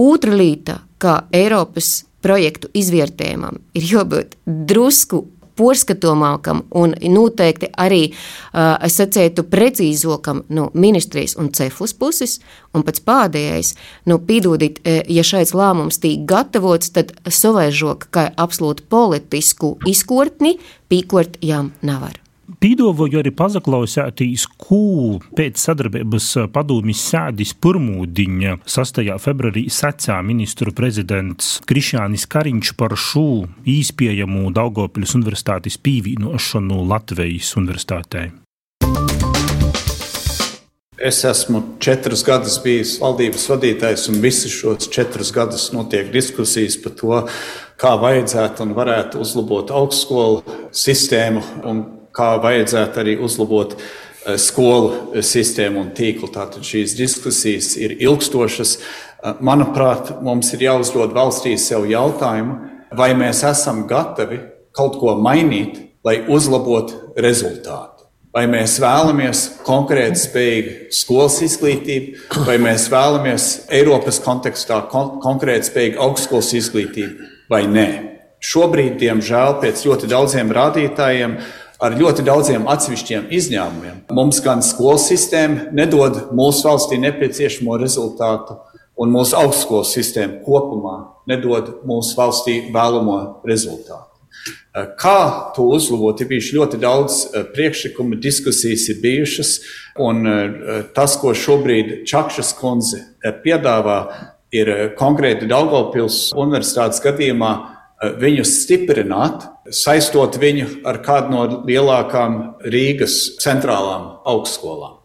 Otra 0.00 0.36
lieta, 0.36 0.80
ka 1.00 1.22
Eiropas 1.32 2.04
projektu 2.24 2.68
izvērtējumam 2.76 3.60
ir 3.76 3.86
jābūt 3.94 4.36
drusku 4.46 5.24
porskatāmākam 5.60 6.64
un 6.80 6.96
noteikti 7.12 7.70
arī, 7.80 8.06
es 8.80 8.96
sacētu, 9.00 9.44
precīzākam 9.52 10.44
no 10.56 10.70
ministrijas 10.74 11.36
un 11.40 11.52
cefus 11.56 11.94
puses. 11.96 12.38
Un 12.74 12.84
pēc 12.86 13.02
pēdējais, 13.02 13.74
nu, 14.10 14.20
pīdodiet, 14.22 14.80
ja 15.10 15.26
šāds 15.26 15.52
lēmums 15.58 16.00
tiek 16.02 16.22
gatavots, 16.30 16.92
tad 16.94 17.12
savaižok, 17.26 18.08
kā 18.14 18.28
absolūti 18.38 18.86
politisku 18.88 19.74
izkortni, 19.90 20.56
pīkort 20.90 21.40
jām 21.44 21.74
nevar. 21.82 22.18
Pīdovoju 22.60 23.22
arī 23.22 23.30
pazaklausētīs, 23.32 24.42
ko 24.60 25.16
pēc 25.32 25.56
sadarbības 25.62 26.26
padomjas 26.52 27.00
sēdis 27.08 27.54
pirmūdiņa 27.56 28.58
6. 28.68 28.98
februārī 29.24 29.62
secā 29.72 30.18
ministru 30.20 30.74
prezidents 30.76 31.54
Krišānis 31.64 32.26
Kariņš 32.28 32.74
par 32.76 32.92
šo 33.00 33.46
īspējamu 33.64 34.50
Daugopils 34.52 35.14
universitātes 35.16 35.78
pīvīnošanu 35.80 36.82
Latvijas 36.90 37.54
universitātei. 37.56 38.26
Es 41.00 41.22
esmu 41.24 41.62
četrus 41.80 42.26
gadus 42.28 42.58
bijis 42.60 42.98
valdības 43.00 43.46
vadītājs, 43.54 44.04
un 44.12 44.20
visus 44.20 44.52
šos 44.52 44.90
četrus 44.92 45.30
gadus 45.32 45.70
notiek 45.72 46.12
diskusijas 46.12 46.76
par 46.84 46.92
to, 47.00 47.22
kā 47.80 47.94
vajadzētu 48.04 48.66
un 48.66 48.76
varētu 48.76 49.24
uzlabot 49.24 49.72
augstskolu 49.80 50.60
sistēmu 50.76 51.46
un 51.72 51.82
kā 52.20 52.30
vajadzētu 52.42 53.02
arī 53.02 53.16
uzlabot 53.24 53.76
eh, 53.76 54.36
skolu 54.40 54.90
eh, 54.92 55.24
sistēmu 55.24 55.84
un 55.84 55.92
tīklu. 55.96 56.30
Tātad 56.32 56.66
šīs 56.66 56.96
diskusijas 56.98 57.74
ir 57.80 57.96
ilgstošas. 57.98 58.76
Eh, 58.76 59.40
manuprāt, 59.44 60.16
mums 60.24 60.52
ir 60.56 60.66
jāuzdod 60.68 61.14
valstī 61.16 61.56
sev 61.60 61.88
jautājumu, 61.90 62.58
vai 62.96 63.12
mēs 63.18 63.44
esam 63.48 63.86
gatavi 63.90 64.42
kaut 64.76 64.98
ko 65.00 65.16
mainīt, 65.18 65.78
lai 66.06 66.20
uzlabotu 66.32 67.14
rezultātu. 67.20 68.06
Vai 68.30 68.44
mēs 68.46 68.76
vēlamies 68.78 69.40
konkrēti 69.66 70.20
spējīgu 70.20 70.74
skolas 70.94 71.40
izglītību, 71.42 72.44
vai 72.46 72.60
mēs 72.62 72.84
vēlamies 72.92 73.46
Eiropas 73.74 74.20
kontekstā 74.22 74.84
kon 74.92 75.16
konkrēti 75.24 75.66
spējīgu 75.66 75.98
augstskolas 76.06 76.52
izglītību, 76.60 77.26
vai 77.50 77.64
nē. 77.66 77.88
Šobrīd, 78.40 78.94
diemžēl, 79.02 79.58
pēc 79.60 79.82
ļoti 79.84 80.08
daudziem 80.08 80.54
rādītājiem, 80.56 81.34
ar 81.80 81.96
ļoti 81.96 82.24
daudziem 82.26 82.68
atsevišķiem 82.70 83.30
izņēmumiem. 83.36 84.02
Mums 84.16 84.42
gan 84.44 84.60
skolu 84.64 85.00
sistēma 85.00 85.70
nedod 85.76 86.28
mūsu 86.36 86.68
valstī 86.68 87.00
nepieciešamo 87.00 87.78
rezultātu, 87.80 88.58
un 89.00 89.12
mūsu 89.14 89.38
augstskolu 89.40 89.86
sistēma 89.88 90.42
kopumā 90.44 90.96
nedod 91.30 91.80
mūsu 91.88 92.16
valstī 92.18 92.60
vēlamo 92.74 93.18
rezultātu. 93.48 94.10
Kā 94.70 95.52
to 95.56 95.64
uzlabot? 95.74 96.20
Ir 96.22 96.28
bijuši 96.30 96.54
ļoti 96.54 96.78
daudz 96.78 97.14
eh, 97.26 97.46
priekšlikumu, 97.54 98.20
diskusijas 98.22 98.84
ir 98.92 99.00
bijušas, 99.02 99.56
un 99.98 100.22
eh, 100.30 100.84
tas, 100.94 101.16
ko 101.18 101.32
šobrīd 101.34 102.04
Čakšas 102.06 102.52
kundze 102.60 103.00
eh, 103.00 103.34
piedāvā, 103.42 103.98
ir 104.54 104.70
konkrēti 104.98 105.48
Daugopils 105.50 106.28
universitātes 106.38 107.02
gadījumā 107.02 107.50
viņus 108.00 108.54
stiprināt, 108.64 109.44
saistot 109.74 110.38
viņu 110.40 110.80
ar 110.88 111.00
kādu 111.04 111.34
no 111.34 111.42
lielākām 111.68 112.40
Rīgas 112.64 113.36
centrālām 113.42 114.16
augstskolām. 114.28 114.96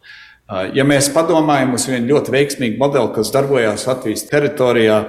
Ja 0.78 0.84
mēs 0.86 1.08
padomājam 1.10 1.72
uz 1.74 1.88
vienu 1.90 2.12
ļoti 2.12 2.30
veiksmīgu 2.36 2.78
modeli, 2.78 3.10
kas 3.16 3.32
darbojās 3.34 3.88
Latvijas 3.90 4.28
teritorijā, 4.30 5.00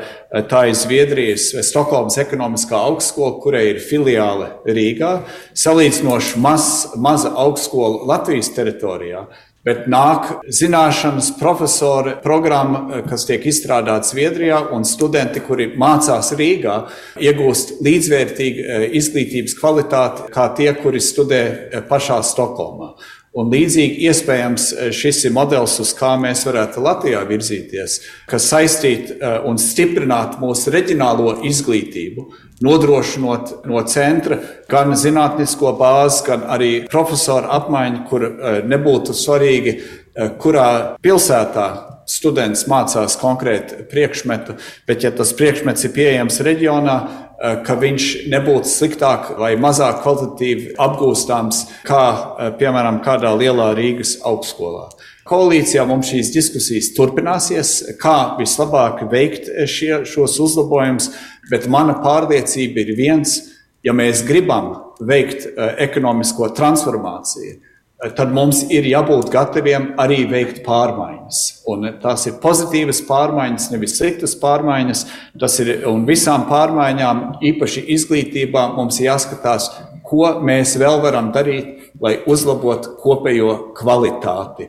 tā 0.48 0.62
ir 0.70 0.78
Zviedrijas 0.80 1.50
Stokholmas 1.68 2.16
ekonomiskā 2.22 2.78
augstskola, 2.88 3.34
kurai 3.42 3.66
ir 3.74 3.82
filiāle 3.84 4.48
Rīgā, 4.64 5.10
salīdzinoši 5.52 6.40
maz, 6.40 6.70
maza 6.96 7.34
augstskola 7.36 8.08
Latvijas 8.14 8.48
teritorijā, 8.56 9.26
bet 9.66 9.88
nāk 9.90 10.28
zināšanas 10.46 11.32
profesori 11.40 12.14
programma, 12.22 12.84
eh, 12.86 13.02
kas 13.08 13.26
tiek 13.26 13.42
izstrādāta 13.50 14.06
Zviedrijā, 14.06 14.62
un 14.72 14.86
studenti, 14.86 15.42
kuri 15.42 15.72
mācās 15.76 16.30
Rīgā, 16.38 16.78
iegūst 17.18 17.80
līdzvērtīgu 17.82 18.64
eh, 18.64 18.88
izglītības 19.00 19.58
kvalitāti 19.58 20.30
kā 20.30 20.48
tie, 20.56 20.72
kuri 20.78 21.02
studē 21.02 21.42
eh, 21.42 21.80
pašā 21.90 22.22
Stokholmā. 22.22 22.94
Un 23.36 23.50
līdzīgi 23.52 24.06
iespējams 24.08 24.70
šis 24.96 25.26
ir 25.28 25.32
modelis, 25.36 25.74
uz 25.82 25.90
kā 25.92 26.14
mēs 26.16 26.46
varētu 26.48 26.80
Latvijā 26.80 27.20
virzīties, 27.28 27.98
kas 28.30 28.46
saistītu 28.48 29.18
un 29.44 29.60
stiprinātu 29.60 30.40
mūsu 30.40 30.72
reģionālo 30.72 31.34
izglītību, 31.44 32.24
nodrošinot 32.60 33.64
no 33.64 33.82
centra 33.88 34.38
gan 34.70 34.94
zinātnisko 34.96 35.74
bāzi, 35.78 36.22
gan 36.26 36.46
arī 36.48 36.70
profesoru 36.90 37.50
apmaiņu, 37.58 38.00
kur 38.08 38.24
eh, 38.24 38.62
nebūtu 38.64 39.16
svarīgi, 39.16 39.76
eh, 39.76 40.32
kurā 40.40 40.96
pilsētā 41.04 41.66
students 42.06 42.68
mācās 42.70 43.18
konkrētu 43.18 43.84
priekšmetu, 43.90 44.54
bet 44.86 45.04
ja 45.04 45.10
tas 45.10 45.34
priekšmets 45.36 45.88
ir 45.88 45.94
pieejams 45.96 46.40
reģionā, 46.48 46.96
eh, 47.04 47.58
ka 47.66 47.76
viņš 47.76 48.08
nebūtu 48.32 48.72
sliktāk 48.72 49.34
vai 49.38 49.54
mazāk 49.60 50.00
kvalitatīvi 50.04 50.76
apgūstams 50.80 51.64
kā, 51.84 52.04
piemēram, 52.60 53.02
kādā 53.04 53.36
lielā 53.36 53.74
Rīgas 53.76 54.16
augstskolā. 54.24 54.88
Koalīcijā 55.26 55.82
mums 55.88 56.10
šīs 56.12 56.32
diskusijas 56.34 56.92
turpināsies, 56.94 57.72
kā 57.98 58.36
vislabāk 58.38 59.04
veikt 59.10 59.48
šie, 59.66 60.04
šos 60.06 60.38
uzlabojumus, 60.44 61.10
bet 61.50 61.66
mana 61.70 61.96
pārliecība 62.04 62.84
ir 62.84 62.92
viens, 62.98 63.38
ja 63.82 63.94
mēs 63.96 64.22
gribam 64.26 64.74
veikt 65.02 65.48
uh, 65.48 65.72
ekonomisko 65.82 66.52
transformāciju, 66.54 67.56
uh, 67.56 67.72
tad 68.16 68.32
mums 68.34 68.62
ir 68.72 68.86
jābūt 68.86 69.30
gataviem 69.32 69.88
arī 70.00 70.22
veikt 70.30 70.62
pārmaiņas. 70.66 71.42
Un 71.72 71.88
tās 72.02 72.26
ir 72.28 72.38
pozitīvas 72.42 73.02
pārmaiņas, 73.08 73.70
nevis 73.72 73.96
sliktas 73.98 74.36
pārmaiņas. 74.40 75.04
Tas 75.40 75.58
ir 75.64 75.86
un 75.90 76.04
visām 76.08 76.46
pārmaiņām, 76.50 77.24
īpaši 77.50 77.86
izglītībā, 77.96 78.68
mums 78.76 79.00
jāskatās, 79.02 79.70
ko 80.06 80.36
mēs 80.44 80.76
vēl 80.80 81.00
varam 81.02 81.32
darīt, 81.34 81.90
lai 82.00 82.18
uzlabotu 82.28 82.94
kopējo 83.00 83.56
kvalitāti. 83.78 84.68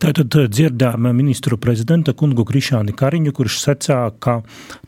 Tātad 0.00 0.32
eh, 0.40 0.46
dzirdējām 0.48 1.10
ministru 1.12 1.58
prezidenta 1.60 2.14
kungu 2.16 2.46
Krišāni 2.48 2.94
Kariņu, 2.96 3.34
kurš 3.36 3.58
secā, 3.60 3.98
ka 4.16 4.38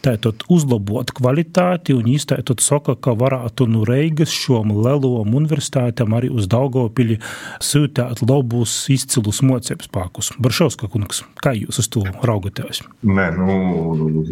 tātad 0.00 0.40
uzlabot 0.48 1.12
kvalitāti 1.12 1.92
un 1.92 2.08
īstētot 2.14 2.62
saka, 2.64 2.94
ka 2.96 3.12
varētu 3.20 3.66
no 3.68 3.82
Reigas 3.84 4.32
šom 4.32 4.72
lelom 4.72 5.34
universitātam 5.36 6.16
arī 6.16 6.30
uz 6.32 6.48
Daugavpili 6.48 7.18
sūtāt 7.60 8.22
labus 8.24 8.72
izcilus 8.92 9.42
mocības 9.44 9.90
spēkus. 9.90 10.32
Baršovska 10.40 10.88
kungs, 10.94 11.20
kā 11.44 11.52
jūs 11.58 11.82
uz 11.84 11.90
to 11.92 12.06
raugaties? 12.24 12.80
Nē, 13.04 13.28
nu, 13.36 13.58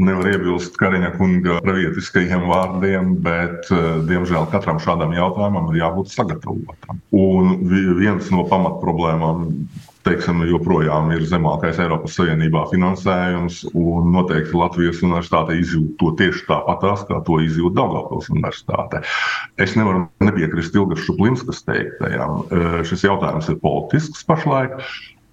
nevar 0.00 0.32
iebilst 0.32 0.80
Kariņa 0.80 1.12
kunga 1.18 1.60
pravietiskajiem 1.60 2.48
vārdiem, 2.48 3.12
bet, 3.28 3.68
eh, 3.68 4.00
diemžēl, 4.08 4.48
katram 4.56 4.80
šādam 4.80 5.12
jautājumam 5.12 5.68
ir 5.74 5.82
jābūt 5.84 6.16
sagatavotam. 6.16 7.04
Un 7.12 7.68
viens 7.68 8.32
no 8.32 8.48
pamatproblēmām, 8.48 9.48
teiksim, 10.06 10.42
joprojām 10.48 11.10
ir 11.14 11.24
zemākais 11.28 11.80
Eiropas 11.82 12.16
Savienībā 12.18 12.64
finansējums, 12.70 13.62
un 13.76 14.10
noteikti 14.14 14.56
Latvijas 14.56 15.02
universitāte 15.04 15.56
izjūt 15.60 15.94
to 16.00 16.12
tieši 16.20 16.44
tāpatās, 16.48 17.04
kā 17.08 17.20
to 17.26 17.40
izjūt 17.44 17.76
Daugavpils 17.76 18.30
universitāte. 18.32 19.02
Es 19.60 19.76
nevaru 19.78 20.06
nepiekrist 20.24 20.76
Ilgas 20.78 21.04
Šuplinskas 21.06 21.64
teiktajam. 21.68 22.44
Šis 22.88 23.06
jautājums 23.06 23.50
ir 23.52 23.60
politisks 23.62 24.24
pašlaik. 24.28 24.78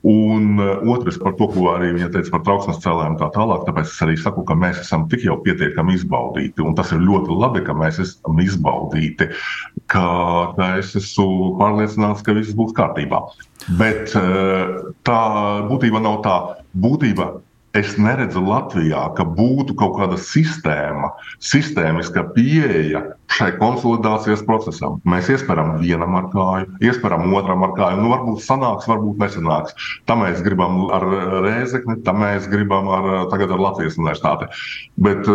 Un 0.06 0.60
otrs 0.62 1.18
par 1.18 1.34
to, 1.40 1.48
ko 1.50 1.72
arī 1.74 1.90
viņa 1.96 2.12
teica 2.14 2.36
par 2.36 2.44
trauksmes 2.46 2.78
cēlēm 2.84 3.16
un 3.16 3.20
tā 3.20 3.32
tālāk. 3.34 3.66
Tāpēc 3.66 3.90
es 3.90 4.04
arī 4.06 4.18
saku, 4.22 4.44
ka 4.46 4.56
mēs 4.56 4.84
esam 4.84 5.08
tik 5.10 5.26
jau 5.26 5.40
pietiekami 5.42 5.98
izbaudīti. 5.98 6.62
Un 6.62 6.78
tas 6.78 6.94
ir 6.94 7.02
ļoti 7.02 7.34
labi, 7.34 7.64
ka 7.66 7.76
mēs 7.78 7.98
esam 8.04 8.38
izbaudīti. 8.44 9.32
Ka, 9.90 10.06
ka 10.60 10.70
es 10.78 10.94
esmu 11.00 11.58
pārliecināts, 11.58 12.22
ka 12.24 12.38
viss 12.38 12.56
būs 12.58 12.76
kārtībā. 12.78 13.24
Bet 13.82 14.14
eh, 14.16 14.78
tā 15.08 15.22
būtība 15.68 16.04
nav 16.06 16.22
tā. 16.28 16.38
Būtība 16.78 17.32
es 17.78 17.98
neredzu 17.98 18.42
Latvijā, 18.46 19.02
ka 19.18 19.26
būtu 19.26 19.76
kaut 19.78 19.98
kāda 19.98 20.18
sistēma, 20.22 21.12
sistēmiska 21.44 22.30
pieeja 22.38 23.04
šai 23.32 23.52
konsolidācijas 23.60 24.44
procesam. 24.48 24.98
Mēs 25.08 25.30
iespējam 25.34 25.76
vienam 25.82 26.16
ar 26.20 26.30
kāju, 26.32 26.70
iespējam 26.84 27.34
otram 27.38 27.66
ar 27.68 27.74
kāju. 27.78 28.00
Nu, 28.02 28.12
varbūt 28.13 28.44
sanāks, 28.46 28.88
varbūt 28.90 29.20
nesanāks. 29.22 29.76
Tā 30.08 30.18
mēs 30.20 30.42
gribam 30.46 30.86
ar 30.96 31.06
Rēzekni, 31.46 32.00
tā 32.06 32.16
mēs 32.18 32.48
gribam 32.52 32.90
ar, 32.94 33.10
tagad 33.32 33.52
ar 33.54 33.63
Latvijas 33.63 34.00
universitāti. 34.00 34.48
Bet, 35.04 35.28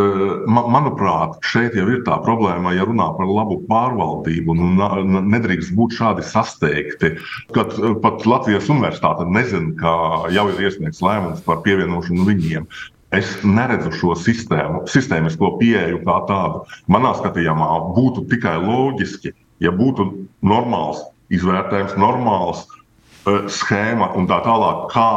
man, 0.49 0.71
manuprāt, 0.75 1.39
šeit 1.47 1.77
jau 1.79 1.87
ir 1.93 2.03
tā 2.07 2.19
problēma, 2.25 2.75
ja 2.77 2.87
runā 2.89 3.11
par 3.19 3.29
labu 3.29 3.61
pārvaldību. 3.69 4.57
Nu, 4.59 5.21
nedrīkst 5.35 5.75
būt 5.77 5.99
šādi 6.01 6.27
sasteigti, 6.27 7.15
kad 7.57 7.77
pat 8.03 8.27
Latvijas 8.29 8.71
universitāte 8.73 9.29
nezina, 9.29 9.77
ka 9.79 9.95
jau 10.33 10.49
ir 10.53 10.67
iesniegts 10.67 11.05
lēmums 11.05 11.45
par 11.47 11.63
pievienošanu 11.67 12.27
viņiem. 12.29 12.69
Es 13.13 13.35
neredzu 13.45 13.91
šo 13.93 14.15
sistēmu, 14.17 14.87
sistēmisko 14.89 15.51
pieeju 15.61 16.01
kā 16.07 16.15
tādu. 16.31 16.63
Manā 16.89 17.13
skatījumā 17.19 17.69
būtu 17.93 18.25
tikai 18.31 18.55
loģiski, 18.63 19.35
ja 19.61 19.73
būtu 19.77 20.07
normāls 20.41 21.03
izvērtējums, 21.33 21.99
normāls 22.01 22.65
uh, 22.65 23.45
schēma 23.53 24.15
un 24.17 24.29
tā 24.31 24.41
tālāk, 24.47 24.87
kā 24.95 25.09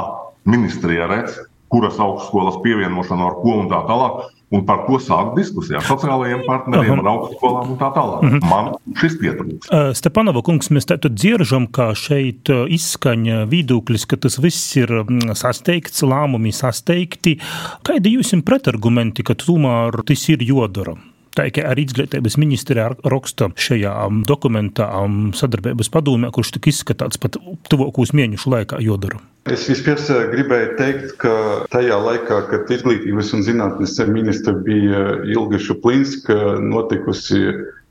ministrija 0.44 1.08
redz, 1.12 1.40
kuras 1.76 2.00
augstskolas 2.00 2.62
pievienošana 2.64 3.28
ar 3.28 3.38
ko 3.44 3.60
un 3.60 3.70
tā 3.72 3.84
tālāk 3.90 4.24
un 4.56 4.64
par 4.66 4.84
ko 4.86 5.00
sākt 5.02 5.34
diskusiju 5.40 5.80
ar 5.80 5.86
sociālajiem 5.86 6.44
partneriem, 6.46 7.02
ar 7.02 7.10
augstskolām 7.12 7.74
un 7.74 7.80
tā 7.80 7.90
tālāk. 7.96 8.22
Mm 8.24 8.36
-hmm. 8.36 8.50
Man 8.50 8.96
šis 9.02 9.18
pietrūkst. 9.22 9.72
Uh, 9.72 9.94
Stepanova 9.98 10.42
kungs, 10.42 10.70
mēs 10.70 10.86
tad 10.86 11.06
dziržam, 11.10 11.68
ka 11.68 11.94
šeit 11.96 12.50
izskaņa 12.50 13.46
vidūklis, 13.50 14.06
ka 14.08 14.18
tas 14.18 14.40
viss 14.40 14.78
ir 14.78 14.90
sasteigts, 15.34 16.04
lēmumi 16.04 16.54
sasteigti. 16.54 17.40
Kādi 17.84 18.16
jums 18.16 18.34
ir 18.34 18.42
pretargumenti, 18.42 19.24
ka 19.24 19.34
tomēr 19.34 20.04
tas 20.06 20.30
ir 20.30 20.44
jodara? 20.44 20.96
Tā 21.36 21.50
kā 21.52 21.66
arī 21.68 21.84
izglītības 21.84 22.38
ministrija 22.40 22.90
raksta 23.04 23.50
šajā 23.60 23.94
dokumentā 24.28 24.88
sadarbības 25.36 25.92
padomē, 25.92 26.32
kurš 26.32 26.56
tika 26.56 26.72
izskatāts 26.72 27.20
pat 27.20 27.36
tuvākos 27.72 28.14
mēnešu 28.16 28.54
laikā 28.54 28.80
jodara. 28.86 29.20
Es 29.52 29.68
vispirms 29.70 30.08
gribēju 30.32 30.70
teikt, 30.80 31.12
ka 31.22 31.34
tajā 31.74 31.98
laikā, 32.02 32.40
kad 32.50 32.72
izglītības 32.74 33.34
un 33.38 33.44
zinātnes 33.46 34.00
ministra 34.10 34.56
bija 34.66 35.04
Ilga 35.36 35.60
Šuplinska, 35.62 36.38
notikusi 36.64 37.44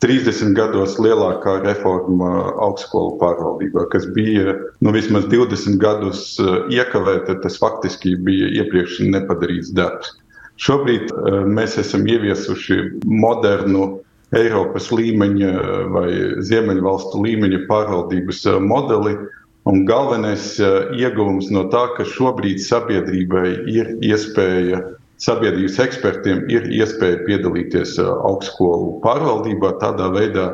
30 0.02 0.56
gados 0.56 0.96
lielākā 0.98 1.60
reforma 1.62 2.32
augstskolu 2.64 3.14
pārvaldībā, 3.20 3.86
kas 3.92 4.08
bija 4.16 4.56
nu, 4.80 4.96
vismaz 4.96 5.28
20 5.30 5.78
gadus 5.84 6.26
iekavēta. 6.74 7.38
Tas 7.44 7.60
faktiski 7.60 8.16
bija 8.26 8.50
iepriekš 8.64 9.02
nepadarīts 9.14 9.72
darbs. 9.76 10.16
Šobrīd 10.62 11.10
eh, 11.10 11.38
mēs 11.50 11.78
esam 11.82 12.06
ieviesuši 12.06 12.80
modernu 13.10 14.00
Eiropas 14.34 14.88
līmeņa 14.94 15.52
vai 15.94 16.08
Ziemeļvalstu 16.46 17.22
līmeņa 17.24 17.64
pārvaldības 17.70 18.44
eh, 18.50 18.60
modeli. 18.62 19.16
Un 19.70 19.82
galvenais 19.88 20.54
eh, 20.60 20.92
ieguvums 21.00 21.50
no 21.54 21.66
tā, 21.72 21.88
ka 21.96 22.06
šobrīd 22.06 22.62
sabiedrībai 22.62 23.48
ir 23.72 23.96
iespēja, 24.04 24.82
sabiedrības 25.24 25.80
ekspertiem 25.82 26.44
ir 26.52 26.68
iespēja 26.70 27.22
piedalīties 27.26 27.96
augstskolu 28.02 28.98
pārvaldībā, 29.02 29.76
tādā 29.82 30.10
veidā 30.14 30.50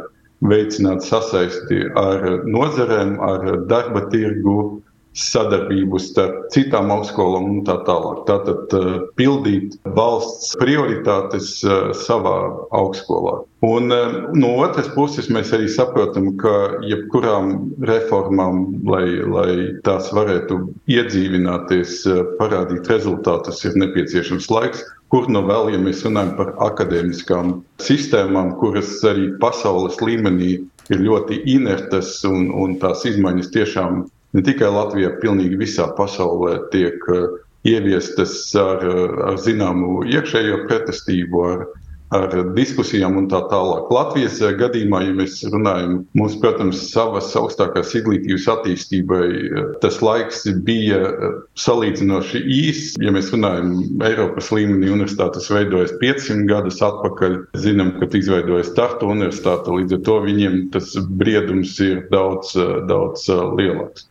veicināt 0.47 1.05
sasaisti 1.05 1.91
ar 2.01 2.47
nozarēm, 2.49 3.19
ar 3.21 3.67
darba 3.69 4.07
tirgu, 4.13 4.81
sadarbību 5.21 6.01
starp 6.03 6.49
citām 6.55 6.91
augstskolām 6.95 7.49
un 7.51 7.61
tā 7.67 7.77
tālāk. 7.87 8.25
Tātad 8.29 8.75
uh, 8.77 8.91
pildīt 9.19 9.77
valsts 9.97 10.55
prioritātes 10.61 11.53
uh, 11.67 11.91
savā 11.97 12.37
augstskolā. 12.77 13.41
Un 13.67 13.93
uh, 13.93 14.15
no 14.33 14.55
otras 14.65 14.89
puses 14.95 15.29
mēs 15.33 15.53
arī 15.57 15.69
saprotam, 15.73 16.33
ka 16.41 16.55
jebkurām 16.87 17.53
reformām, 17.91 18.63
lai, 18.89 19.05
lai 19.37 19.51
tās 19.87 20.11
varētu 20.17 20.63
iedzīvināties, 20.91 22.01
parādīt 22.41 22.89
rezultātus, 22.91 23.63
ir 23.69 23.77
nepieciešams 23.81 24.51
laiks. 24.53 24.87
Kur 25.11 25.27
no 25.27 25.43
vēl, 25.43 25.73
ja 25.75 25.79
mēs 25.83 26.05
runājam 26.07 26.37
par 26.39 26.53
akadēmiskām 26.71 27.57
sistēmām, 27.83 28.55
kuras 28.61 28.93
arī 29.11 29.33
pasaules 29.43 29.99
līmenī 29.99 30.53
ir 30.91 31.03
ļoti 31.03 31.41
inertas 31.51 32.13
un, 32.29 32.51
un 32.55 32.77
tās 32.83 33.03
izmaiņas 33.11 33.51
tiešām 33.55 34.05
ne 34.37 34.43
tikai 34.47 34.71
Latvijā, 34.75 35.15
pilnīgi 35.23 35.59
visā 35.61 35.89
pasaulē 35.99 36.57
tiek 36.75 37.07
uh, 37.11 37.39
ieviestas 37.67 38.35
ar, 38.59 38.85
uh, 38.87 39.17
ar 39.31 39.41
zināmu 39.43 40.05
iekšējo 40.11 40.65
pretestību, 40.69 41.45
ar, 41.53 41.67
ar 42.15 42.33
diskusijām 42.57 43.17
un 43.21 43.29
tā 43.31 43.41
tālāk. 43.51 43.91
Latvijas 43.95 44.41
eh, 44.43 44.55
gadījumā, 44.59 45.03
ja 45.07 45.15
mēs 45.15 45.39
runājam, 45.53 46.01
mums, 46.19 46.37
protams, 46.43 46.83
savas 46.91 47.31
augstākās 47.39 47.95
izglītības 47.95 48.49
attīstībai 48.55 49.23
eh, 49.31 49.61
tas 49.83 50.01
laiks 50.03 50.43
bija 50.67 51.01
eh, 51.07 51.39
salīdzinoši 51.63 52.43
īss. 52.57 52.99
Ja 53.03 53.15
mēs 53.15 53.31
runājam 53.35 53.77
Eiropas 54.07 54.51
līmenī, 54.55 54.91
universitātes 54.91 55.51
veidojas 55.55 55.95
500 56.03 56.51
gadus 56.51 56.83
atpakaļ, 56.85 57.39
zinām, 57.63 57.95
ka 58.01 58.11
izveidojas 58.19 58.75
Tartu 58.75 59.13
universitāte, 59.15 59.71
līdz 59.79 59.99
ar 60.01 60.05
to 60.09 60.21
viņiem 60.27 60.61
tas 60.75 60.93
briedums 61.21 61.79
ir 61.85 62.05
daudz, 62.11 62.57
daudz 62.91 63.29
lielāks. 63.31 64.09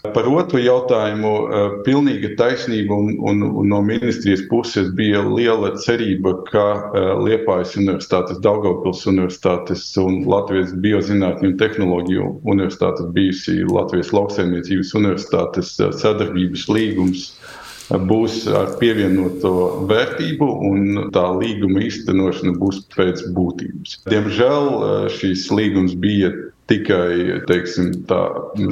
Par 0.00 0.28
otru 0.30 0.62
jautājumu, 0.62 1.32
pilnīga 1.84 2.30
taisnība 2.38 2.96
un, 2.96 3.18
un, 3.20 3.42
un 3.44 3.68
no 3.68 3.82
ministrijas 3.84 4.46
puses 4.48 4.88
bija 4.96 5.20
liela 5.26 5.74
cerība, 5.82 6.36
ka 6.48 6.66
Lietuva 7.20 7.30
Liepājas 7.40 7.76
Universitātes, 7.78 8.40
Daugavpils 8.42 9.06
Universitātes 9.08 9.84
un 10.00 10.24
Latvijas 10.28 10.74
Biozinātņu 10.82 11.50
un 11.50 11.56
tehnoloģiju 11.60 12.28
universitātes 12.44 13.08
bijusi 13.14 13.64
Latvijas 13.64 14.12
lauksaimniecības 14.12 14.92
universitātes 15.00 15.72
eh, 15.80 15.92
sadarbības 16.02 16.66
līgums 16.68 17.24
eh, 17.30 17.96
būs 18.10 18.44
ar 18.52 18.74
pievienoto 18.80 19.54
vērtību, 19.90 20.50
un 20.70 21.10
tā 21.14 21.26
līguma 21.38 21.84
īstenošana 21.86 22.56
būs 22.60 22.84
pēc 22.96 23.24
būtības. 23.36 24.00
Diemžēl 24.10 24.70
eh, 24.70 25.08
šīs 25.16 25.48
līgums 25.54 25.96
bija 25.96 26.32
tikai 26.70 27.42
teiksim, 27.50 27.92
tā, 28.08 28.20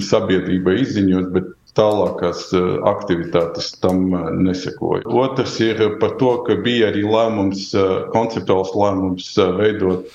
sabiedrība 0.06 0.76
izziņos, 0.78 1.30
bet 1.34 1.54
tālākās 1.78 2.48
eh, 2.56 2.68
aktivitātes 2.90 3.72
tam 3.82 4.08
eh, 4.16 4.30
nesekoja. 4.48 5.04
Otrs 5.06 5.58
ir 5.64 5.82
par 6.02 6.16
to, 6.20 6.32
ka 6.46 6.58
bija 6.64 6.90
arī 6.92 7.04
lēmums, 7.06 7.68
eh, 7.74 7.92
konceptuāls 8.14 8.74
lēmums 8.78 9.30
veidot 9.61 10.08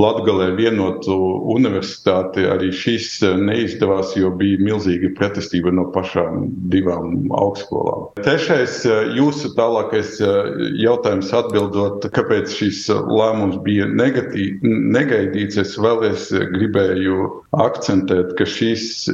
Latvijā 0.00 0.52
vienotu 0.56 1.14
universitāti 1.52 2.46
arī 2.48 2.70
šis 2.72 3.18
eh, 3.26 3.34
neizdevās, 3.36 4.14
jo 4.16 4.30
bija 4.40 4.60
milzīga 4.64 5.10
pretestība 5.18 5.72
no 5.74 5.84
pašām 5.92 6.46
divām 6.72 7.28
augstskolām. 7.36 8.06
Trešais, 8.22 8.78
eh, 8.88 9.12
jūsu 9.18 9.52
tālākais 9.58 10.16
eh, 10.24 10.52
jautājums 10.80 11.32
atbildot, 11.36 12.06
kāpēc 12.16 12.54
šis 12.56 12.86
lēmums 12.88 13.58
bija 13.66 13.88
negatīv, 13.90 14.64
negaidīts, 14.64 15.60
es 15.60 15.76
vēlreiz 15.76 16.30
gribēju 16.54 17.28
akcentēt, 17.60 18.32
ka 18.38 18.48
šis, 18.48 19.10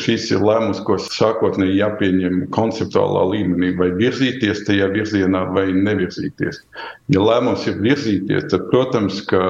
šis 0.00 0.30
ir 0.32 0.40
lēmums, 0.40 0.80
ko 0.86 0.96
sākotnēji 1.02 1.76
jāpieņem 1.82 2.46
konceptuālā 2.56 3.26
līmenī, 3.34 3.74
vai 3.76 3.90
virzīties 4.00 4.64
tajā 4.64 4.88
virzienā 4.94 5.44
vai 5.52 5.68
nevirzīties. 5.76 6.62
Ja 7.12 7.20
lēmums 7.20 7.66
ir 7.68 7.76
virzīties, 7.84 8.48
tad, 8.48 8.64
protams, 8.72 9.20
ka 9.28 9.42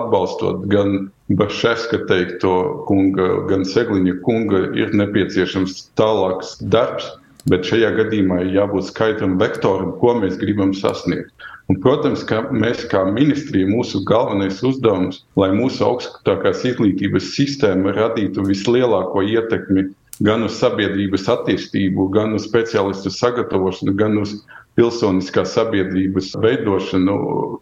atbalstot 0.00 0.66
gan 0.72 1.10
Baševska 1.30 2.04
teikto 2.10 2.54
kunga, 2.88 3.28
gan 3.50 3.62
Segliņa 3.68 4.16
kunga, 4.26 4.64
ir 4.74 4.96
nepieciešams 4.98 5.76
tālāks 6.00 6.56
darbs, 6.72 7.06
bet 7.48 7.68
šajā 7.68 7.92
gadījumā 8.00 8.42
ir 8.44 8.56
jābūt 8.58 8.90
skaidram 8.90 9.38
vektoram, 9.40 9.94
ko 10.02 10.16
mēs 10.18 10.36
gribam 10.40 10.74
sasniegt. 10.76 11.30
Un, 11.70 11.78
protams, 11.78 12.24
ka 12.26 12.42
mēs 12.50 12.82
kā 12.90 13.04
ministrija, 13.06 13.68
mūsu 13.70 14.02
galvenais 14.08 14.58
uzdevums, 14.66 15.22
lai 15.38 15.52
mūsu 15.54 15.84
augstākās 15.86 16.64
izglītības 16.66 17.30
sistēma 17.36 17.94
radītu 17.94 18.42
vislielāko 18.48 19.22
ietekmi 19.22 19.86
gan 20.26 20.42
uz 20.44 20.58
sabiedrības 20.58 21.28
attīstību, 21.30 22.08
gan 22.16 22.34
uz 22.36 22.48
speciālistu 22.48 23.12
sagatavošanu, 23.14 23.94
gan 23.96 24.18
uz 24.18 24.40
pilsoniskās 24.80 25.52
sabiedrības 25.58 26.32
veidošanu, 26.40 27.16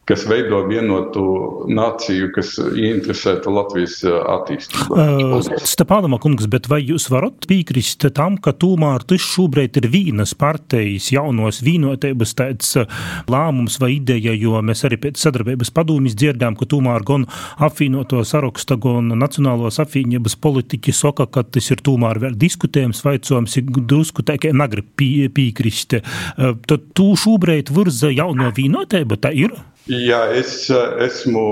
kas 0.08 0.24
veido 0.30 0.60
vienotu 0.68 1.24
nāciju, 1.68 2.30
kas 2.36 2.54
ieinteresēta 2.62 3.50
Latvijas 3.52 4.00
attīstībā. 4.06 4.86
Uh, 4.94 5.64
Stepānama 5.66 6.20
kungs, 6.22 6.46
bet 6.50 6.68
vai 6.70 6.80
jūs 6.84 7.08
varat 7.10 7.48
piekrist 7.50 8.06
tam, 8.14 8.38
ka 8.42 8.54
tomēr 8.54 9.04
tas 9.08 9.24
šobrīd 9.24 9.80
ir 9.80 9.88
vīnas 9.90 10.34
partijas 10.38 11.10
jaunos 11.14 11.60
vīnotības 11.66 12.36
tāds 12.38 12.76
lēmums 13.30 13.80
vai 13.82 13.94
ideja, 13.96 14.36
jo 14.38 14.62
mēs 14.62 14.84
arī 14.86 15.00
pēc 15.08 15.18
sadarbības 15.24 15.72
padomjas 15.74 16.16
dzirdām, 16.18 16.56
ka 16.58 16.68
tomēr 16.70 17.06
gan 17.08 17.26
apvienoto 17.58 18.22
saraksta, 18.26 18.78
gan 18.78 19.10
Nacionālos 19.18 19.80
apvienības 19.82 20.38
politiķi 20.38 20.94
saka, 20.94 21.26
ka 21.26 21.42
tas 21.42 21.72
ir 21.74 21.82
tomēr 21.84 22.22
vēl 22.22 22.38
diskutējums, 22.38 23.02
vaicojums, 23.06 23.58
drusku 23.78 24.22
tā 24.26 24.38
kā 24.40 24.54
negrib 24.54 24.92
piekrist. 25.34 25.98
Tad 26.38 26.88
tu 26.96 27.07
šobrīd 27.16 27.72
virza 27.72 28.10
jauno 28.12 28.50
vienotību, 28.54 29.18
tā 29.22 29.32
ir? 29.36 29.54
Jā, 29.88 30.20
es 30.36 30.66
esmu 30.68 31.42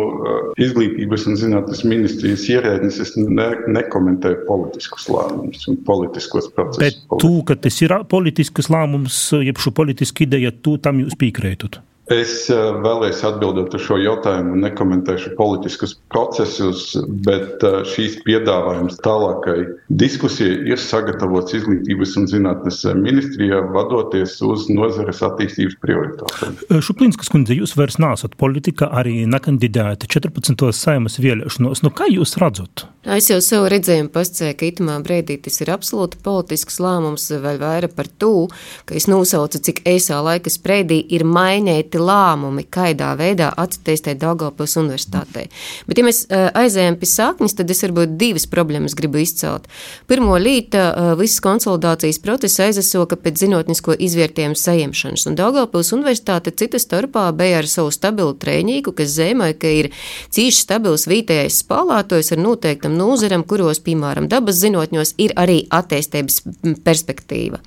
izglītības 0.61 1.25
un 1.31 1.39
zinātnes 1.41 1.81
ministrijas 1.89 2.45
ierēdnis. 2.53 2.99
Es 3.01 3.15
ne, 3.17 3.49
nekomentēju 3.79 4.43
politiskus 4.49 5.09
lēmumus 5.09 5.65
un 5.73 5.81
politiskos 5.87 6.51
procesus. 6.53 6.83
Bet 6.85 7.21
tu, 7.23 7.41
ka 7.49 7.57
tas 7.57 7.81
ir 7.81 7.97
politisks 8.11 8.69
lēmums, 8.73 9.21
jeb 9.41 9.63
šo 9.63 9.73
politisku 9.77 10.27
ideju, 10.27 10.53
tu 10.61 10.77
tam 10.85 11.01
jūs 11.01 11.17
piekrītat? 11.17 11.81
Es 12.13 12.45
eh, 12.55 12.59
vēlēs 12.85 13.25
atbildēt 13.27 13.73
uz 13.75 13.83
šo 13.83 13.97
jautājumu, 13.99 14.55
nekomentēšu 14.63 15.33
politiskus 15.35 15.97
procesus, 16.13 16.93
bet 17.27 17.65
eh, 17.67 17.81
šīs 17.91 18.21
piedāvājums 18.23 19.01
tālākai 19.03 19.57
diskusijai 19.91 20.61
ir 20.71 20.79
sagatavots 20.79 21.57
Izglītības 21.59 22.15
un 22.21 22.29
zinātnes 22.31 22.85
ministrijā, 23.01 23.59
vadoties 23.75 24.37
uz 24.47 24.69
nozares 24.71 25.23
attīstības 25.27 25.75
prioritātēm. 25.83 26.55
Eh, 26.69 26.79
Šuplinskas 26.79 27.33
kundze, 27.33 27.57
jūs 27.59 27.75
vairs 27.75 27.99
nesat 27.99 28.39
politika, 28.39 28.87
arī 28.95 29.25
nekandidēta 29.27 30.07
14. 30.07 30.71
saimas 30.71 31.19
vēlēšanos. 31.19 31.83
Nu, 31.83 31.91
kā 31.91 32.07
jūs 32.13 32.37
redzat? 32.39 32.87
Es 33.17 33.33
jau 33.33 33.41
savu 33.43 33.67
redzējumu 33.71 34.13
pasakīju, 34.15 34.55
ka 34.59 34.71
itamā 34.71 35.01
brīdī 35.03 35.41
tas 35.43 35.59
ir 35.63 35.75
absolūti 35.75 36.23
politisks 36.23 36.79
lēmums, 36.83 37.29
vai 37.43 37.57
vairāk 37.59 37.99
par 37.99 38.07
to, 38.23 38.47
ka 38.87 38.95
es 38.99 39.11
nosaucu, 39.11 39.59
cik 39.63 39.83
īsā 39.91 40.23
laika 40.23 40.51
spreidī 40.55 41.03
ir 41.15 41.27
mainīti 41.27 41.96
pieņemti 41.97 42.05
lēmumi, 42.05 42.65
kādā 42.71 43.17
veidā 43.17 43.51
attīstīt 43.57 44.21
Daugavpils 44.21 44.77
universitātei. 44.77 45.49
Bet, 45.87 45.99
ja 45.99 46.05
mēs 46.05 46.27
eh, 46.29 46.51
aizējām 46.55 46.99
pie 47.01 47.07
sāknes, 47.07 47.57
tad 47.57 47.71
es 47.71 47.83
varbūt 47.83 48.17
divas 48.19 48.47
problēmas 48.47 48.95
gribu 48.95 49.19
izcelt. 49.19 49.67
Pirmo 50.07 50.37
līta 50.39 50.93
eh, 50.93 51.15
visas 51.19 51.41
konsolidācijas 51.41 52.21
procesa 52.21 52.67
aizesoka 52.67 53.17
pēc 53.17 53.45
zinātnisko 53.45 53.97
izvērtējumu 53.97 54.57
saņemšanas, 54.57 55.27
un 55.27 55.37
Daugavpils 55.37 55.93
universitāte 55.93 56.53
cita 56.53 56.79
starpā 56.79 57.31
bija 57.37 57.61
ar 57.63 57.67
savu 57.67 57.91
stabilu 57.91 58.37
trēņīgu, 58.37 58.95
kas 58.97 59.15
zīmē, 59.17 59.53
ka 59.59 59.69
ir 59.69 59.91
cīši 60.31 60.61
stabils 60.61 61.07
vietējais 61.09 61.63
spēlētājs 61.65 62.33
ar 62.35 62.43
noteiktam 62.43 62.97
nozaram, 62.97 63.45
kuros, 63.47 63.81
piemēram, 63.81 64.29
dabas 64.29 64.61
zinātņos 64.63 65.17
ir 65.23 65.35
arī 65.37 65.63
attīstības 65.71 66.43
perspektīva. 66.85 67.61